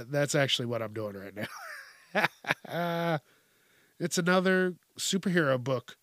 that's 0.09 0.35
actually 0.35 0.65
what 0.65 0.81
I'm 0.81 0.93
doing 0.93 1.15
right 1.15 1.35
now. 1.35 3.19
it's 3.99 4.17
another 4.17 4.75
superhero 4.97 5.63
book 5.63 5.97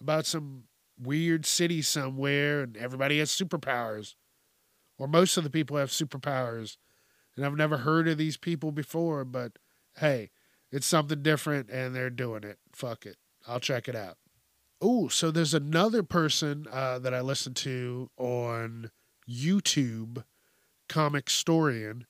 about 0.00 0.24
some 0.26 0.64
weird 0.98 1.44
city 1.44 1.82
somewhere 1.82 2.62
and 2.62 2.76
everybody 2.76 3.18
has 3.18 3.30
superpowers. 3.30 4.14
Or 4.98 5.08
most 5.08 5.36
of 5.36 5.44
the 5.44 5.50
people 5.50 5.76
have 5.76 5.90
superpowers. 5.90 6.76
And 7.36 7.44
I've 7.44 7.56
never 7.56 7.78
heard 7.78 8.06
of 8.06 8.16
these 8.16 8.36
people 8.36 8.70
before, 8.70 9.24
but 9.24 9.58
hey, 9.98 10.30
it's 10.70 10.86
something 10.86 11.22
different 11.22 11.70
and 11.70 11.94
they're 11.94 12.10
doing 12.10 12.42
it. 12.44 12.58
Fuck 12.72 13.06
it. 13.06 13.16
I'll 13.46 13.60
check 13.60 13.88
it 13.88 13.96
out. 13.96 14.16
Oh, 14.80 15.08
so 15.08 15.30
there's 15.30 15.54
another 15.54 16.02
person 16.02 16.66
uh, 16.70 16.98
that 16.98 17.14
I 17.14 17.20
listen 17.20 17.54
to 17.54 18.10
on 18.18 18.90
YouTube, 19.28 20.24
Comicstorian. 20.88 22.02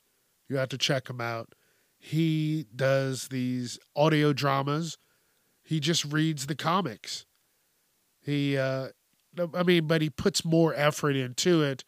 You 0.48 0.56
have 0.56 0.70
to 0.70 0.78
check 0.78 1.08
him 1.08 1.20
out. 1.20 1.54
He 1.98 2.66
does 2.74 3.28
these 3.28 3.78
audio 3.94 4.32
dramas. 4.32 4.98
He 5.62 5.80
just 5.80 6.04
reads 6.04 6.46
the 6.46 6.54
comics. 6.54 7.26
He, 8.20 8.56
uh, 8.56 8.88
I 9.54 9.62
mean, 9.62 9.86
but 9.86 10.02
he 10.02 10.10
puts 10.10 10.44
more 10.44 10.74
effort 10.74 11.16
into 11.16 11.62
it. 11.62 11.84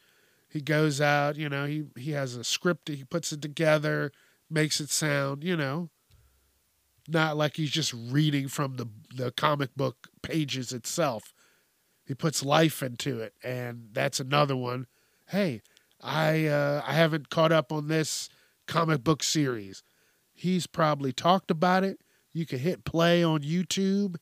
He 0.49 0.61
goes 0.61 1.01
out, 1.01 1.37
you 1.37 1.49
know, 1.49 1.67
he, 1.67 1.85
he 1.97 2.13
has 2.13 2.37
a 2.37 2.45
script, 2.45 2.89
he 2.89 3.05
puts 3.05 3.33
it 3.33 3.43
together, 3.43 4.13
makes 4.51 4.81
it 4.81 4.91
sound, 4.91 5.45
you 5.45 5.57
know, 5.57 5.91
not 7.09 7.37
like 7.37 7.57
he's 7.57 7.71
just 7.71 7.93
reading 7.93 8.49
from 8.49 8.77
the 8.77 8.87
the 9.15 9.31
comic 9.33 9.75
book 9.77 10.09
pages 10.23 10.73
itself. 10.73 11.33
He 12.05 12.15
puts 12.15 12.45
life 12.45 12.83
into 12.83 13.21
it, 13.21 13.35
and 13.43 13.89
that's 13.93 14.21
another 14.21 14.57
one. 14.57 14.87
Hey, 15.29 15.63
I 16.01 16.47
uh, 16.47 16.83
I 16.87 16.93
haven't 16.93 17.31
caught 17.31 17.53
up 17.53 17.73
on 17.73 17.89
this 17.89 18.29
comic 18.67 19.03
book 19.03 19.23
series. 19.23 19.83
He's 20.33 20.67
probably 20.67 21.13
talked 21.13 21.51
about 21.51 21.85
it. 21.85 22.01
You 22.33 22.45
can 22.45 22.59
hit 22.59 22.85
play 22.85 23.25
on 23.25 23.41
YouTube 23.41 24.17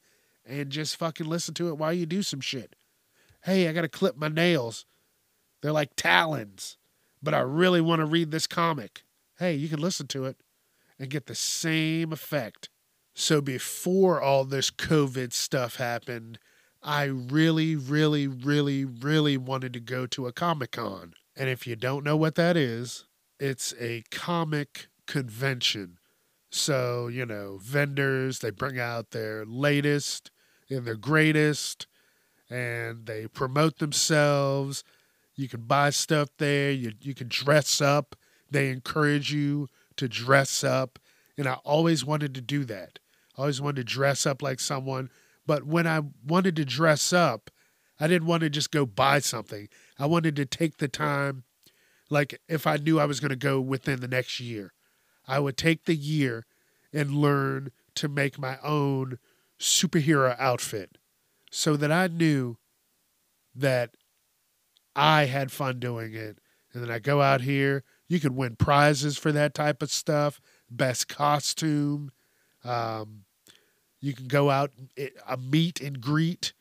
and 0.47 0.71
just 0.71 0.97
fucking 0.97 1.27
listen 1.27 1.55
to 1.55 1.69
it 1.69 1.79
while 1.79 1.93
you 1.93 2.07
do 2.07 2.23
some 2.23 2.41
shit. 2.41 2.77
Hey, 3.43 3.69
I 3.69 3.73
got 3.73 3.83
to 3.83 3.89
clip 3.89 4.17
my 4.17 4.29
nails. 4.29 4.87
They're 5.61 5.73
like 5.73 5.97
talons, 5.97 6.77
but 7.23 7.35
I 7.35 7.41
really 7.41 7.81
want 7.81 8.01
to 8.01 8.07
read 8.07 8.31
this 8.31 8.47
comic. 8.47 9.03
Hey, 9.45 9.57
you 9.57 9.69
can 9.69 9.79
listen 9.79 10.07
to 10.07 10.25
it 10.25 10.39
and 10.99 11.11
get 11.11 11.27
the 11.27 11.35
same 11.35 12.15
effect. 12.15 12.71
So 13.15 13.43
before 13.43 14.19
all 14.19 14.47
this 14.47 14.71
COVID 14.71 15.35
stuff 15.35 15.77
happened, 15.77 16.39
I 16.83 17.05
really, 17.05 17.77
really, 17.77 18.27
really, 18.27 18.87
really 18.87 19.37
wanted 19.37 19.75
to 19.75 19.81
go 19.81 20.07
to 20.07 20.27
a 20.27 20.33
Comic 20.33 20.73
Con. 20.73 21.13
And 21.37 21.51
if 21.51 21.67
you 21.67 21.77
don't 21.77 22.05
know 22.05 22.17
what 22.17 22.37
that 22.37 22.57
is, 22.57 23.05
it's 23.39 23.75
a 23.79 24.05
comic 24.11 24.87
convention. 25.07 25.99
So, 26.51 27.09
you 27.09 27.27
know, 27.27 27.59
vendors, 27.61 28.39
they 28.39 28.49
bring 28.49 28.81
out 28.81 29.11
their 29.11 29.45
latest 29.45 30.31
and 30.71 30.87
their 30.87 30.97
greatest 30.97 31.87
and 32.49 33.05
they 33.05 33.27
promote 33.27 33.79
themselves. 33.79 34.85
You 35.37 35.51
can 35.51 35.65
buy 35.65 35.91
stuff 35.91 36.31
there, 36.39 36.71
you, 36.71 36.93
you 37.03 37.13
can 37.13 37.29
dress 37.29 37.83
up. 37.83 38.17
They 38.51 38.69
encourage 38.71 39.33
you 39.33 39.69
to 39.97 40.09
dress 40.09 40.65
up. 40.65 40.99
And 41.37 41.49
I 41.49 41.55
always 41.65 42.05
wanted 42.05 42.35
to 42.35 42.41
do 42.41 42.65
that. 42.65 42.99
I 43.37 43.43
always 43.43 43.61
wanted 43.61 43.87
to 43.87 43.95
dress 43.95 44.27
up 44.27 44.43
like 44.43 44.61
someone. 44.61 45.11
But 45.47 45.65
when 45.65 45.87
I 45.87 46.03
wanted 46.27 46.57
to 46.57 46.65
dress 46.65 47.13
up, 47.13 47.51
I 47.99 48.07
didn't 48.07 48.27
want 48.29 48.43
to 48.43 48.51
just 48.51 48.71
go 48.71 48.87
buy 48.87 49.21
something. 49.21 49.69
I 49.99 50.07
wanted 50.07 50.37
to 50.37 50.47
take 50.47 50.79
the 50.79 50.89
time, 50.89 51.45
like 52.11 52.41
if 52.49 52.67
I 52.67 52.77
knew 52.77 52.99
I 52.99 53.05
was 53.05 53.21
going 53.21 53.31
to 53.31 53.37
go 53.37 53.61
within 53.61 54.01
the 54.01 54.09
next 54.09 54.41
year, 54.41 54.73
I 55.27 55.39
would 55.39 55.57
take 55.57 55.85
the 55.85 55.95
year 55.95 56.47
and 56.93 57.17
learn 57.17 57.71
to 57.97 58.09
make 58.09 58.39
my 58.39 58.59
own 58.63 59.19
superhero 59.61 60.37
outfit 60.39 60.99
so 61.51 61.77
that 61.77 61.93
I 61.93 62.09
knew 62.09 62.57
that 63.55 63.97
I 64.97 65.27
had 65.27 65.53
fun 65.53 65.79
doing 65.79 66.15
it. 66.15 66.39
And 66.73 66.83
then 66.83 66.91
I 66.91 66.99
go 66.99 67.23
out 67.23 67.43
here, 67.43 67.85
you 68.09 68.21
can 68.21 68.35
win 68.35 68.57
prizes 68.57 69.17
for 69.17 69.33
that 69.33 69.55
type 69.55 69.83
of 69.83 69.91
stuff, 69.91 70.41
best 70.71 71.09
costume, 71.09 72.13
um, 72.65 73.25
you 74.01 74.13
can 74.13 74.27
go 74.27 74.51
out 74.51 74.71
a 75.27 75.37
meet 75.37 75.81
and 75.81 76.01
greet. 76.01 76.53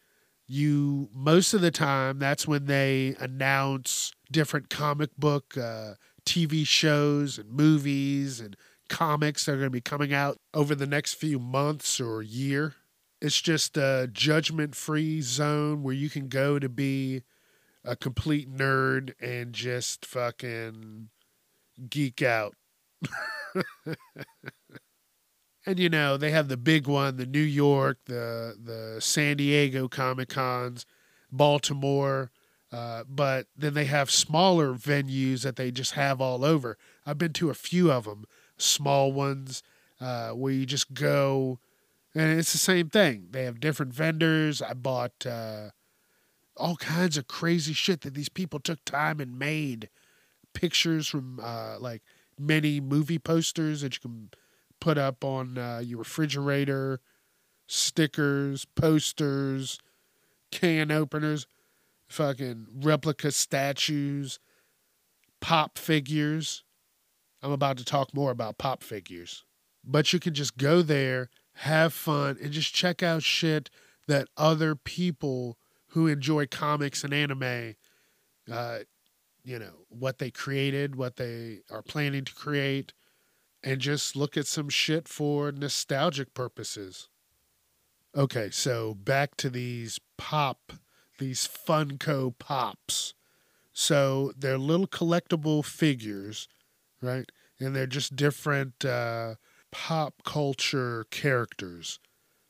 You 0.47 1.09
most 1.13 1.53
of 1.53 1.61
the 1.61 1.71
time 1.71 2.19
that's 2.19 2.47
when 2.47 2.65
they 2.65 3.15
announce 3.19 4.13
different 4.31 4.69
comic 4.69 5.09
book 5.17 5.57
uh, 5.57 5.95
TV 6.25 6.65
shows 6.65 7.37
and 7.37 7.49
movies 7.49 8.39
and 8.39 8.55
comics 8.89 9.45
that 9.45 9.53
are 9.53 9.57
going 9.57 9.67
to 9.67 9.71
be 9.71 9.81
coming 9.81 10.13
out 10.13 10.39
over 10.53 10.75
the 10.75 10.85
next 10.85 11.15
few 11.15 11.39
months 11.39 11.99
or 11.99 12.21
year. 12.21 12.75
It's 13.21 13.41
just 13.41 13.77
a 13.77 14.09
judgment 14.11 14.75
free 14.75 15.21
zone 15.21 15.83
where 15.83 15.93
you 15.93 16.09
can 16.09 16.27
go 16.27 16.59
to 16.59 16.69
be 16.69 17.23
a 17.83 17.95
complete 17.95 18.49
nerd 18.49 19.13
and 19.21 19.53
just 19.53 20.05
fucking 20.05 21.09
geek 21.89 22.21
out. 22.21 22.55
and 25.65 25.79
you 25.79 25.89
know 25.89 26.17
they 26.17 26.31
have 26.31 26.47
the 26.47 26.57
big 26.57 26.87
one, 26.87 27.17
the 27.17 27.25
New 27.25 27.39
York, 27.39 27.99
the 28.05 28.55
the 28.61 29.01
San 29.01 29.37
Diego 29.37 29.87
Comic 29.87 30.29
Cons, 30.29 30.85
Baltimore, 31.31 32.31
uh, 32.71 33.03
but 33.07 33.47
then 33.55 33.73
they 33.73 33.85
have 33.85 34.09
smaller 34.09 34.73
venues 34.73 35.43
that 35.43 35.55
they 35.55 35.71
just 35.71 35.91
have 35.93 36.19
all 36.19 36.43
over. 36.43 36.77
I've 37.05 37.17
been 37.17 37.33
to 37.33 37.49
a 37.49 37.55
few 37.55 37.91
of 37.91 38.05
them, 38.05 38.25
small 38.57 39.11
ones 39.11 39.61
uh, 40.01 40.31
where 40.31 40.53
you 40.53 40.65
just 40.65 40.93
go, 40.93 41.59
and 42.15 42.39
it's 42.39 42.51
the 42.51 42.57
same 42.57 42.89
thing. 42.89 43.27
They 43.31 43.43
have 43.45 43.59
different 43.59 43.93
vendors. 43.93 44.61
I 44.61 44.73
bought 44.73 45.25
uh, 45.25 45.69
all 46.57 46.75
kinds 46.77 47.17
of 47.17 47.27
crazy 47.27 47.73
shit 47.73 48.01
that 48.01 48.13
these 48.13 48.29
people 48.29 48.59
took 48.59 48.83
time 48.85 49.19
and 49.19 49.37
made 49.37 49.89
pictures 50.53 51.07
from 51.07 51.39
uh, 51.41 51.77
like 51.79 52.01
many 52.39 52.79
movie 52.79 53.19
posters 53.19 53.81
that 53.81 53.95
you 53.95 53.99
can 53.99 54.29
put 54.79 54.97
up 54.97 55.23
on 55.23 55.57
uh, 55.57 55.81
your 55.83 55.99
refrigerator, 55.99 56.99
stickers, 57.67 58.65
posters, 58.65 59.79
can 60.51 60.91
openers, 60.91 61.47
fucking 62.07 62.67
replica 62.81 63.31
statues, 63.31 64.39
pop 65.41 65.77
figures. 65.77 66.63
I'm 67.41 67.51
about 67.51 67.77
to 67.77 67.85
talk 67.85 68.13
more 68.13 68.31
about 68.31 68.57
pop 68.57 68.83
figures. 68.83 69.43
But 69.83 70.13
you 70.13 70.19
can 70.19 70.33
just 70.33 70.57
go 70.57 70.81
there, 70.81 71.29
have 71.55 71.93
fun, 71.93 72.37
and 72.41 72.51
just 72.51 72.73
check 72.73 73.03
out 73.03 73.23
shit 73.23 73.69
that 74.07 74.27
other 74.37 74.75
people 74.75 75.57
who 75.87 76.07
enjoy 76.07 76.45
comics 76.47 77.03
and 77.03 77.13
anime, 77.13 77.75
uh, 78.51 78.79
you 79.43 79.59
know, 79.59 79.85
what 79.89 80.19
they 80.19 80.31
created, 80.31 80.95
what 80.95 81.17
they 81.17 81.59
are 81.69 81.81
planning 81.81 82.25
to 82.25 82.33
create, 82.33 82.93
and 83.63 83.79
just 83.79 84.15
look 84.15 84.37
at 84.37 84.47
some 84.47 84.69
shit 84.69 85.07
for 85.07 85.51
nostalgic 85.51 86.33
purposes. 86.33 87.09
Okay, 88.15 88.49
so 88.51 88.93
back 88.93 89.35
to 89.37 89.49
these 89.49 89.99
pop, 90.17 90.73
these 91.19 91.47
Funko 91.47 92.37
Pops. 92.37 93.13
So 93.71 94.33
they're 94.37 94.57
little 94.57 94.87
collectible 94.87 95.65
figures, 95.65 96.47
right? 97.01 97.29
And 97.59 97.75
they're 97.75 97.87
just 97.87 98.15
different 98.15 98.85
uh, 98.85 99.35
pop 99.71 100.21
culture 100.23 101.05
characters. 101.09 101.99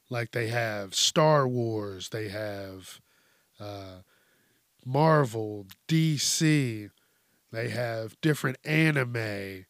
Like 0.09 0.31
they 0.31 0.47
have 0.47 0.93
Star 0.93 1.47
Wars, 1.47 2.09
they 2.09 2.27
have 2.27 2.99
uh, 3.59 4.01
Marvel, 4.85 5.65
DC, 5.87 6.89
they 7.51 7.69
have 7.69 8.19
different 8.21 8.57
anime. 8.65 9.65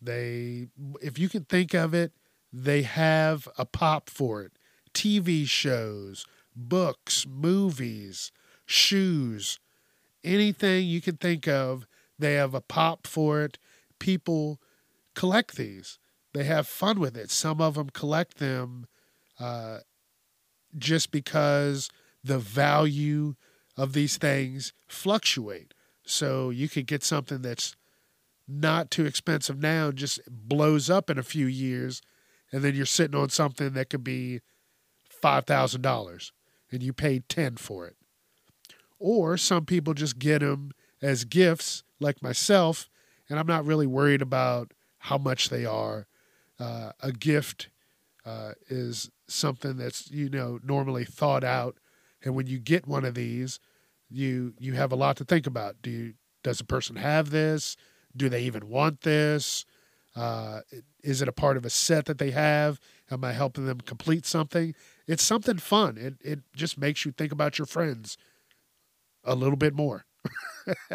They, 0.00 0.68
if 1.02 1.18
you 1.18 1.28
can 1.28 1.44
think 1.44 1.74
of 1.74 1.94
it, 1.94 2.12
they 2.52 2.82
have 2.82 3.48
a 3.58 3.64
pop 3.64 4.08
for 4.08 4.42
it. 4.42 4.52
TV 4.92 5.46
shows, 5.46 6.24
books, 6.54 7.26
movies, 7.28 8.30
shoes, 8.64 9.58
anything 10.22 10.86
you 10.86 11.00
can 11.00 11.16
think 11.16 11.48
of, 11.48 11.86
they 12.18 12.34
have 12.34 12.54
a 12.54 12.60
pop 12.60 13.06
for 13.06 13.42
it. 13.42 13.58
People 13.98 14.60
collect 15.14 15.56
these. 15.56 15.98
They 16.32 16.44
have 16.44 16.66
fun 16.66 17.00
with 17.00 17.16
it. 17.16 17.30
Some 17.30 17.60
of 17.60 17.74
them 17.74 17.90
collect 17.90 18.38
them 18.38 18.86
uh, 19.38 19.78
just 20.76 21.10
because 21.10 21.90
the 22.22 22.38
value 22.38 23.34
of 23.76 23.92
these 23.92 24.16
things 24.16 24.72
fluctuate. 24.86 25.74
So 26.04 26.50
you 26.50 26.68
could 26.68 26.86
get 26.86 27.02
something 27.02 27.42
that's 27.42 27.76
not 28.46 28.90
too 28.90 29.06
expensive 29.06 29.58
now 29.60 29.88
and 29.88 29.96
just 29.96 30.20
blows 30.28 30.90
up 30.90 31.08
in 31.10 31.18
a 31.18 31.22
few 31.22 31.46
years, 31.46 32.02
and 32.52 32.62
then 32.62 32.74
you're 32.74 32.86
sitting 32.86 33.18
on 33.18 33.30
something 33.30 33.72
that 33.72 33.90
could 33.90 34.04
be 34.04 34.40
five 35.08 35.46
thousand 35.46 35.82
dollars, 35.82 36.32
and 36.70 36.82
you 36.82 36.92
paid 36.92 37.28
ten 37.28 37.56
for 37.56 37.86
it. 37.86 37.96
Or 38.98 39.36
some 39.36 39.64
people 39.64 39.94
just 39.94 40.18
get 40.18 40.40
them 40.40 40.72
as 41.02 41.24
gifts, 41.24 41.82
like 42.00 42.22
myself, 42.22 42.88
and 43.28 43.38
I'm 43.38 43.46
not 43.46 43.64
really 43.64 43.86
worried 43.86 44.22
about 44.22 44.72
how 44.98 45.18
much 45.18 45.48
they 45.48 45.64
are. 45.64 46.06
Uh, 46.58 46.92
a 47.00 47.12
gift 47.12 47.68
uh, 48.24 48.52
is 48.68 49.10
something 49.26 49.76
that's 49.76 50.10
you 50.10 50.28
know 50.28 50.60
normally 50.62 51.04
thought 51.04 51.44
out, 51.44 51.76
and 52.24 52.34
when 52.34 52.46
you 52.46 52.58
get 52.58 52.86
one 52.86 53.04
of 53.04 53.14
these, 53.14 53.60
you 54.10 54.54
you 54.58 54.72
have 54.72 54.92
a 54.92 54.96
lot 54.96 55.16
to 55.18 55.24
think 55.24 55.46
about. 55.46 55.76
Do 55.82 55.90
you, 55.90 56.14
does 56.42 56.60
a 56.60 56.64
person 56.64 56.96
have 56.96 57.30
this? 57.30 57.76
Do 58.16 58.28
they 58.28 58.42
even 58.42 58.68
want 58.68 59.02
this? 59.02 59.64
Uh, 60.16 60.60
is 61.02 61.20
it 61.20 61.28
a 61.28 61.32
part 61.32 61.56
of 61.56 61.64
a 61.64 61.70
set 61.70 62.06
that 62.06 62.18
they 62.18 62.30
have? 62.30 62.80
Am 63.10 63.24
I 63.24 63.32
helping 63.32 63.66
them 63.66 63.80
complete 63.80 64.24
something? 64.24 64.74
It's 65.06 65.22
something 65.22 65.58
fun. 65.58 65.98
It 65.98 66.14
it 66.20 66.40
just 66.54 66.78
makes 66.78 67.04
you 67.04 67.12
think 67.12 67.32
about 67.32 67.58
your 67.58 67.66
friends 67.66 68.16
a 69.24 69.34
little 69.34 69.56
bit 69.56 69.74
more. 69.74 70.06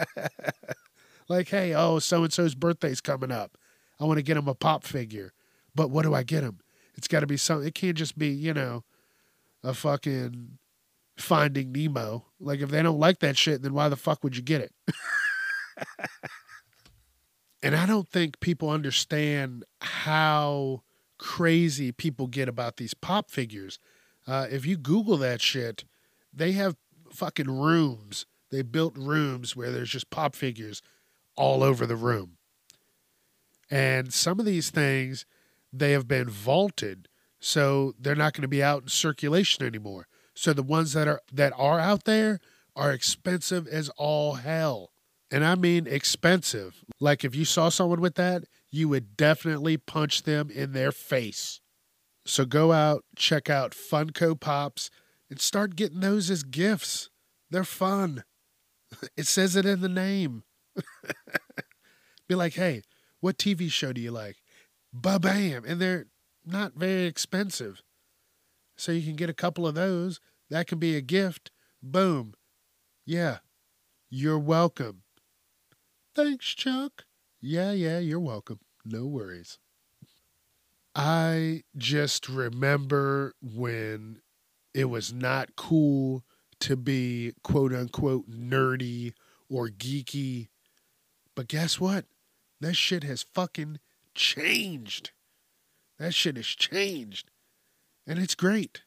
like, 1.29 1.49
hey, 1.49 1.73
oh, 1.75 1.99
so 1.99 2.23
and 2.23 2.33
so's 2.33 2.55
birthday's 2.55 3.01
coming 3.01 3.31
up. 3.31 3.57
I 3.99 4.05
want 4.05 4.17
to 4.17 4.23
get 4.23 4.37
him 4.37 4.47
a 4.47 4.55
pop 4.55 4.83
figure, 4.83 5.33
but 5.75 5.91
what 5.91 6.03
do 6.03 6.13
I 6.13 6.23
get 6.23 6.43
him? 6.43 6.59
It's 6.95 7.07
got 7.07 7.19
to 7.19 7.27
be 7.27 7.37
something. 7.37 7.67
It 7.67 7.75
can't 7.75 7.97
just 7.97 8.17
be 8.17 8.29
you 8.29 8.53
know 8.53 8.83
a 9.63 9.73
fucking 9.73 10.57
Finding 11.19 11.71
Nemo. 11.71 12.25
Like, 12.39 12.61
if 12.61 12.69
they 12.69 12.81
don't 12.81 12.99
like 12.99 13.19
that 13.19 13.37
shit, 13.37 13.61
then 13.61 13.73
why 13.73 13.89
the 13.89 13.95
fuck 13.95 14.23
would 14.23 14.35
you 14.35 14.43
get 14.43 14.61
it? 14.61 14.73
and 17.63 17.75
I 17.75 17.85
don't 17.85 18.07
think 18.07 18.39
people 18.39 18.69
understand 18.69 19.65
how 19.81 20.83
crazy 21.17 21.91
people 21.91 22.27
get 22.27 22.47
about 22.47 22.77
these 22.77 22.93
pop 22.93 23.29
figures. 23.29 23.79
Uh, 24.25 24.47
if 24.49 24.65
you 24.65 24.77
Google 24.77 25.17
that 25.17 25.41
shit, 25.41 25.83
they 26.33 26.53
have 26.53 26.75
fucking 27.11 27.49
rooms. 27.49 28.25
They 28.51 28.61
built 28.61 28.97
rooms 28.97 29.55
where 29.55 29.71
there's 29.71 29.89
just 29.89 30.09
pop 30.09 30.35
figures 30.35 30.81
all 31.35 31.63
over 31.63 31.85
the 31.85 31.95
room. 31.95 32.37
And 33.69 34.13
some 34.13 34.39
of 34.39 34.45
these 34.45 34.71
things, 34.71 35.25
they 35.71 35.91
have 35.91 36.07
been 36.07 36.29
vaulted, 36.29 37.07
so 37.39 37.93
they're 37.99 38.15
not 38.15 38.33
going 38.33 38.41
to 38.41 38.47
be 38.47 38.63
out 38.63 38.83
in 38.83 38.89
circulation 38.89 39.65
anymore. 39.65 40.07
So 40.39 40.53
the 40.53 40.63
ones 40.63 40.93
that 40.93 41.05
are 41.05 41.19
that 41.33 41.51
are 41.57 41.81
out 41.81 42.05
there 42.05 42.39
are 42.73 42.93
expensive 42.93 43.67
as 43.67 43.89
all 43.97 44.35
hell. 44.35 44.91
And 45.29 45.43
I 45.43 45.55
mean 45.55 45.85
expensive. 45.85 46.85
Like 46.97 47.25
if 47.25 47.35
you 47.35 47.43
saw 47.43 47.67
someone 47.67 47.99
with 47.99 48.15
that, 48.15 48.45
you 48.71 48.87
would 48.87 49.17
definitely 49.17 49.75
punch 49.75 50.23
them 50.23 50.49
in 50.49 50.71
their 50.71 50.93
face. 50.93 51.59
So 52.25 52.45
go 52.45 52.71
out, 52.71 53.03
check 53.17 53.49
out 53.49 53.73
Funko 53.73 54.39
Pops, 54.39 54.89
and 55.29 55.41
start 55.41 55.75
getting 55.75 55.99
those 55.99 56.29
as 56.29 56.43
gifts. 56.43 57.09
They're 57.49 57.65
fun. 57.65 58.23
It 59.17 59.27
says 59.27 59.57
it 59.57 59.65
in 59.65 59.81
the 59.81 59.89
name. 59.89 60.43
Be 62.29 62.35
like, 62.35 62.53
hey, 62.53 62.83
what 63.19 63.37
TV 63.37 63.69
show 63.69 63.91
do 63.91 63.99
you 63.99 64.11
like? 64.11 64.37
Ba 64.93 65.19
bam. 65.19 65.65
And 65.67 65.81
they're 65.81 66.05
not 66.45 66.75
very 66.75 67.07
expensive. 67.07 67.83
So 68.77 68.93
you 68.93 69.03
can 69.03 69.17
get 69.17 69.29
a 69.29 69.33
couple 69.33 69.67
of 69.67 69.75
those. 69.75 70.21
That 70.49 70.67
can 70.67 70.79
be 70.79 70.95
a 70.95 71.01
gift. 71.01 71.51
Boom. 71.81 72.33
Yeah. 73.05 73.37
You're 74.09 74.39
welcome. 74.39 75.03
Thanks, 76.15 76.47
Chuck. 76.47 77.05
Yeah, 77.41 77.71
yeah, 77.71 77.99
you're 77.99 78.19
welcome. 78.19 78.59
No 78.83 79.05
worries. 79.05 79.59
I 80.95 81.63
just 81.77 82.27
remember 82.27 83.33
when 83.41 84.19
it 84.73 84.85
was 84.85 85.13
not 85.13 85.55
cool 85.55 86.23
to 86.59 86.75
be 86.75 87.33
quote 87.43 87.73
unquote 87.73 88.29
nerdy 88.29 89.13
or 89.49 89.69
geeky. 89.69 90.49
But 91.35 91.47
guess 91.47 91.79
what? 91.79 92.05
That 92.59 92.73
shit 92.73 93.03
has 93.03 93.23
fucking 93.33 93.79
changed. 94.15 95.11
That 95.97 96.13
shit 96.13 96.35
has 96.35 96.47
changed. 96.47 97.31
And 98.05 98.19
it's 98.19 98.35
great. 98.35 98.81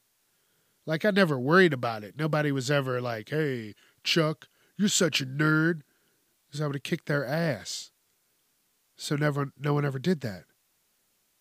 Like, 0.84 1.04
I 1.04 1.10
never 1.10 1.38
worried 1.38 1.72
about 1.72 2.04
it. 2.04 2.16
Nobody 2.18 2.50
was 2.50 2.70
ever 2.70 3.00
like, 3.00 3.30
hey, 3.30 3.74
Chuck, 4.02 4.48
you're 4.76 4.88
such 4.88 5.20
a 5.20 5.26
nerd. 5.26 5.82
Because 6.46 6.60
I 6.60 6.66
would 6.66 6.76
have 6.76 6.82
kicked 6.82 7.06
their 7.06 7.24
ass. 7.24 7.92
So 8.96 9.16
never, 9.16 9.52
no 9.58 9.74
one 9.74 9.84
ever 9.84 9.98
did 9.98 10.20
that. 10.20 10.44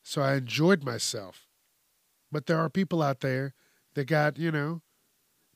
So 0.03 0.21
I 0.21 0.35
enjoyed 0.35 0.83
myself. 0.83 1.47
But 2.31 2.45
there 2.45 2.57
are 2.57 2.69
people 2.69 3.01
out 3.01 3.19
there 3.19 3.53
that 3.93 4.05
got, 4.05 4.37
you 4.37 4.51
know, 4.51 4.81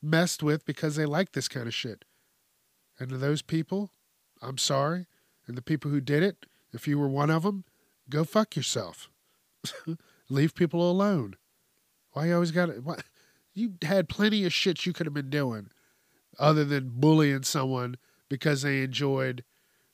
messed 0.02 0.44
with 0.44 0.66
because 0.66 0.96
they 0.96 1.06
like 1.06 1.32
this 1.32 1.48
kind 1.48 1.68
of 1.68 1.74
shit. 1.74 2.06
And 3.00 3.10
to 3.10 3.18
those 3.18 3.42
people, 3.42 3.92
I'm 4.42 4.58
sorry. 4.58 5.08
And 5.48 5.58
the 5.58 5.62
people 5.62 5.92
who 5.92 6.02
did 6.02 6.24
it, 6.24 6.46
if 6.74 6.88
you 6.88 7.00
were 7.00 7.08
one 7.08 7.30
of 7.30 7.44
them, 7.44 7.64
go 8.10 8.24
fuck 8.24 8.56
yourself. 8.56 9.10
Leave 10.30 10.56
people 10.56 10.90
alone. 10.90 11.36
Why 12.12 12.28
you 12.28 12.34
always 12.34 12.52
got 12.52 12.68
to. 12.68 12.98
You 13.56 13.74
had 13.82 14.10
plenty 14.10 14.46
of 14.46 14.54
shit 14.54 14.86
you 14.86 14.94
could 14.94 15.08
have 15.08 15.14
been 15.14 15.32
doing 15.32 15.70
other 16.38 16.66
than 16.66 16.92
bullying 16.94 17.44
someone 17.44 17.96
because 18.30 18.62
they 18.62 18.82
enjoyed 18.82 19.44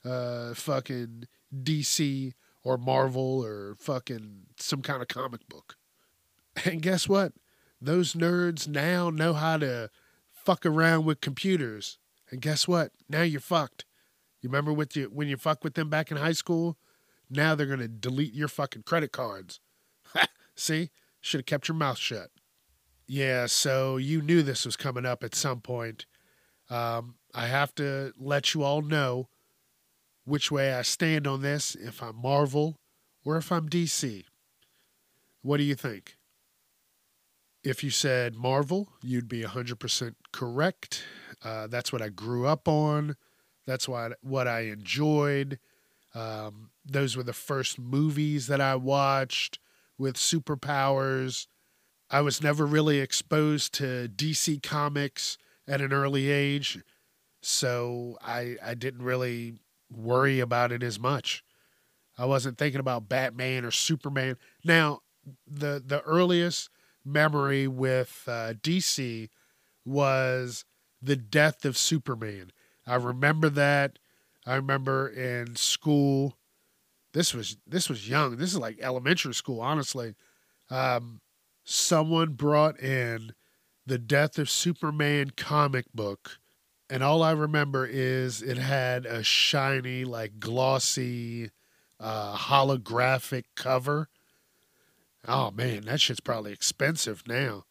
uh, 0.03 0.53
fucking 0.53 1.27
DC 1.55 2.33
or 2.63 2.77
Marvel 2.77 3.43
or 3.43 3.75
fucking 3.79 4.47
some 4.57 4.81
kind 4.81 5.01
of 5.01 5.07
comic 5.07 5.47
book. 5.47 5.75
And 6.65 6.81
guess 6.81 7.07
what? 7.07 7.33
Those 7.79 8.13
nerds 8.13 8.67
now 8.67 9.09
know 9.09 9.33
how 9.33 9.57
to 9.57 9.89
fuck 10.31 10.65
around 10.65 11.05
with 11.05 11.21
computers. 11.21 11.97
And 12.29 12.41
guess 12.41 12.67
what? 12.67 12.91
Now 13.09 13.21
you're 13.21 13.39
fucked. 13.39 13.85
You 14.41 14.49
remember 14.49 14.73
with 14.73 14.95
you 14.95 15.05
when 15.05 15.27
you 15.27 15.37
fuck 15.37 15.63
with 15.63 15.75
them 15.75 15.89
back 15.89 16.11
in 16.11 16.17
high 16.17 16.31
school? 16.31 16.77
Now 17.29 17.55
they're 17.55 17.67
gonna 17.67 17.87
delete 17.87 18.33
your 18.33 18.47
fucking 18.47 18.83
credit 18.83 19.11
cards. 19.11 19.59
See? 20.55 20.89
Should 21.23 21.41
have 21.41 21.45
kept 21.45 21.67
your 21.67 21.75
mouth 21.75 21.99
shut. 21.99 22.31
Yeah, 23.07 23.45
so 23.45 23.97
you 23.97 24.21
knew 24.21 24.41
this 24.41 24.65
was 24.65 24.77
coming 24.77 25.05
up 25.05 25.23
at 25.23 25.35
some 25.35 25.61
point. 25.61 26.05
Um, 26.69 27.15
I 27.33 27.47
have 27.47 27.75
to 27.75 28.13
let 28.17 28.53
you 28.53 28.63
all 28.63 28.81
know 28.81 29.27
which 30.23 30.51
way 30.51 30.73
I 30.73 30.81
stand 30.81 31.27
on 31.27 31.41
this, 31.41 31.75
if 31.75 32.01
I'm 32.01 32.15
Marvel 32.15 32.79
or 33.25 33.37
if 33.37 33.51
I'm 33.51 33.67
DC. 33.67 34.23
What 35.41 35.57
do 35.57 35.63
you 35.63 35.75
think? 35.75 36.17
If 37.63 37.83
you 37.83 37.89
said 37.89 38.35
Marvel, 38.35 38.89
you'd 39.03 39.27
be 39.27 39.43
100% 39.43 40.15
correct. 40.31 41.03
Uh, 41.43 41.67
that's 41.67 41.91
what 41.91 42.01
I 42.01 42.09
grew 42.09 42.47
up 42.47 42.67
on. 42.67 43.15
That's 43.67 43.87
what, 43.87 44.17
what 44.21 44.47
I 44.47 44.61
enjoyed. 44.61 45.59
Um, 46.15 46.71
those 46.85 47.15
were 47.15 47.23
the 47.23 47.33
first 47.33 47.79
movies 47.79 48.47
that 48.47 48.61
I 48.61 48.75
watched 48.75 49.59
with 49.97 50.15
superpowers. 50.15 51.47
I 52.11 52.19
was 52.21 52.43
never 52.43 52.65
really 52.65 52.99
exposed 52.99 53.73
to 53.75 54.09
DC 54.13 54.61
Comics 54.61 55.37
at 55.65 55.79
an 55.79 55.93
early 55.93 56.29
age, 56.29 56.79
so 57.41 58.17
I, 58.21 58.57
I 58.61 58.73
didn't 58.73 59.03
really 59.03 59.55
worry 59.89 60.41
about 60.41 60.73
it 60.73 60.83
as 60.83 60.99
much. 60.99 61.43
I 62.17 62.25
wasn't 62.25 62.57
thinking 62.57 62.81
about 62.81 63.07
Batman 63.07 63.63
or 63.63 63.71
Superman. 63.71 64.37
Now, 64.63 64.99
the 65.47 65.81
the 65.83 66.01
earliest 66.01 66.69
memory 67.05 67.67
with 67.67 68.23
uh, 68.27 68.53
DC 68.61 69.29
was 69.85 70.65
The 71.01 71.15
Death 71.15 71.63
of 71.63 71.77
Superman. 71.77 72.51
I 72.85 72.95
remember 72.95 73.49
that. 73.49 73.99
I 74.45 74.55
remember 74.55 75.07
in 75.07 75.55
school. 75.55 76.37
This 77.13 77.33
was 77.33 77.57
this 77.65 77.89
was 77.89 78.09
young. 78.09 78.35
This 78.35 78.51
is 78.51 78.59
like 78.59 78.79
elementary 78.81 79.33
school, 79.33 79.61
honestly. 79.61 80.15
Um, 80.69 81.21
someone 81.63 82.33
brought 82.33 82.79
in 82.79 83.33
the 83.85 83.97
Death 83.97 84.37
of 84.37 84.49
Superman 84.49 85.31
comic 85.35 85.85
book, 85.93 86.39
and 86.89 87.03
all 87.03 87.23
I 87.23 87.31
remember 87.31 87.85
is 87.85 88.41
it 88.41 88.57
had 88.57 89.05
a 89.05 89.23
shiny, 89.23 90.03
like 90.03 90.39
glossy, 90.39 91.51
uh, 91.99 92.35
holographic 92.35 93.45
cover. 93.55 94.09
Oh 95.27 95.51
man, 95.51 95.85
that 95.85 96.01
shit's 96.01 96.19
probably 96.19 96.51
expensive 96.51 97.23
now. 97.27 97.65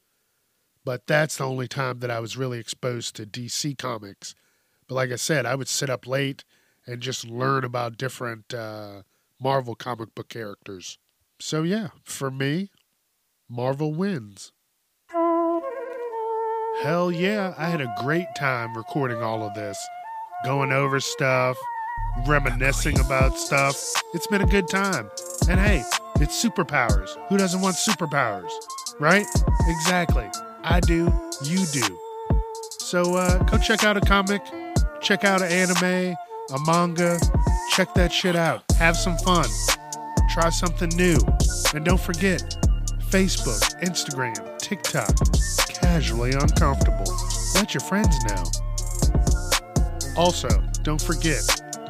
But 0.85 1.07
that's 1.07 1.37
the 1.37 1.45
only 1.45 1.69
time 1.69 1.99
that 2.01 2.11
I 2.11 2.21
was 2.21 2.37
really 2.37 2.59
exposed 2.59 3.15
to 3.17 3.27
DC 3.27 3.77
comics. 3.77 4.35
But 4.89 4.95
like 4.95 5.13
I 5.13 5.17
said, 5.17 5.45
I 5.45 5.55
would 5.55 5.69
sit 5.69 5.91
up 5.91 6.07
late 6.07 6.45
and 6.87 7.01
just 7.01 7.27
learn 7.27 7.65
about 7.65 7.99
different 7.99 8.55
uh, 8.55 9.03
Marvel 9.39 9.75
comic 9.75 10.15
book 10.15 10.29
characters. 10.29 10.99
So 11.39 11.63
yeah, 11.63 11.89
for 12.05 12.31
me, 12.31 12.71
Marvel 13.53 13.93
wins. 13.93 14.53
Hell 16.83 17.11
yeah, 17.11 17.53
I 17.59 17.69
had 17.69 17.81
a 17.81 17.93
great 18.01 18.29
time 18.37 18.77
recording 18.77 19.21
all 19.21 19.43
of 19.43 19.55
this, 19.55 19.77
going 20.45 20.71
over 20.71 21.01
stuff, 21.01 21.57
reminiscing 22.27 23.01
about 23.01 23.37
stuff. 23.37 23.77
It's 24.15 24.29
been 24.29 24.41
a 24.41 24.47
good 24.47 24.69
time. 24.69 25.11
And 25.49 25.59
hey, 25.59 25.83
it's 26.21 26.43
superpowers. 26.43 27.11
Who 27.29 27.39
doesn't 27.39 27.61
want 27.61 27.75
superpowers? 27.75 28.53
Right? 29.01 29.27
Exactly. 29.67 30.31
I 30.63 30.79
do, 30.79 31.13
you 31.43 31.67
do. 31.73 31.99
So 32.79 33.17
uh, 33.17 33.43
go 33.43 33.59
check 33.59 33.83
out 33.83 33.97
a 33.97 34.01
comic, 34.01 34.43
check 35.01 35.25
out 35.25 35.43
an 35.43 35.51
anime, 35.51 36.15
a 36.53 36.59
manga, 36.67 37.19
check 37.73 37.93
that 37.95 38.13
shit 38.13 38.37
out. 38.37 38.63
Have 38.79 38.97
some 38.97 39.19
fun. 39.19 39.49
Try 40.31 40.51
something 40.51 40.91
new. 40.91 41.19
And 41.75 41.85
don't 41.85 42.01
forget 42.01 42.41
Facebook, 43.11 43.61
Instagram, 43.81 44.59
TikTok, 44.59 45.13
casually 45.69 46.31
uncomfortable. 46.31 47.13
Let 47.57 47.75
your 47.75 47.81
friends 47.81 48.17
know. 48.29 48.45
Also, 50.17 50.49
don't 50.85 51.03
forget, 51.03 51.43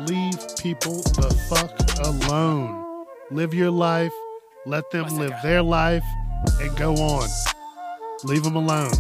leave 0.09 0.39
people 0.57 1.03
the 1.03 1.29
fuck 1.51 1.77
alone. 2.07 3.05
Live 3.31 3.53
your 3.53 3.71
life, 3.71 4.12
let 4.64 4.91
them 4.91 5.18
live 5.18 5.35
their 5.43 5.62
life, 5.62 6.05
and 6.59 6.75
go 6.79 6.95
on. 6.95 7.29
Leave 8.25 8.43
them 8.43 8.57
alone. 8.57 8.93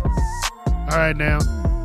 All 0.66 0.98
right, 0.98 1.16
now, 1.16 1.38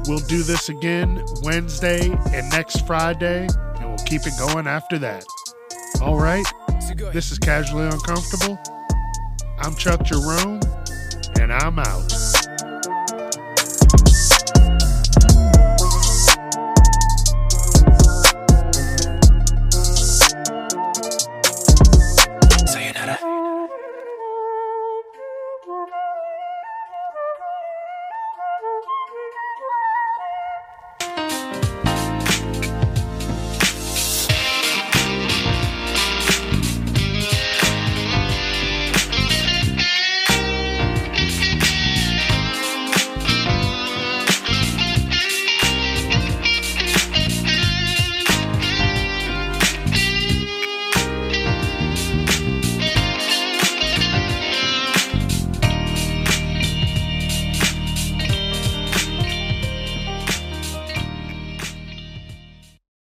we'll 0.05 0.19
do 0.19 0.43
this 0.43 0.67
again 0.67 1.23
Wednesday 1.43 2.11
and 2.33 2.49
next 2.49 2.85
Friday, 2.85 3.47
and 3.77 3.85
we'll 3.85 4.05
keep 4.05 4.27
it 4.27 4.33
going 4.37 4.67
after 4.67 4.97
that. 4.99 5.23
All 6.01 6.19
right, 6.19 6.45
this 7.13 7.31
is 7.31 7.39
Casually 7.39 7.85
Uncomfortable. 7.85 8.59
I'm 9.57 9.73
Chuck 9.75 10.03
Jerome, 10.03 10.59
and 11.39 11.51
I'm 11.51 11.79
out. 11.79 12.44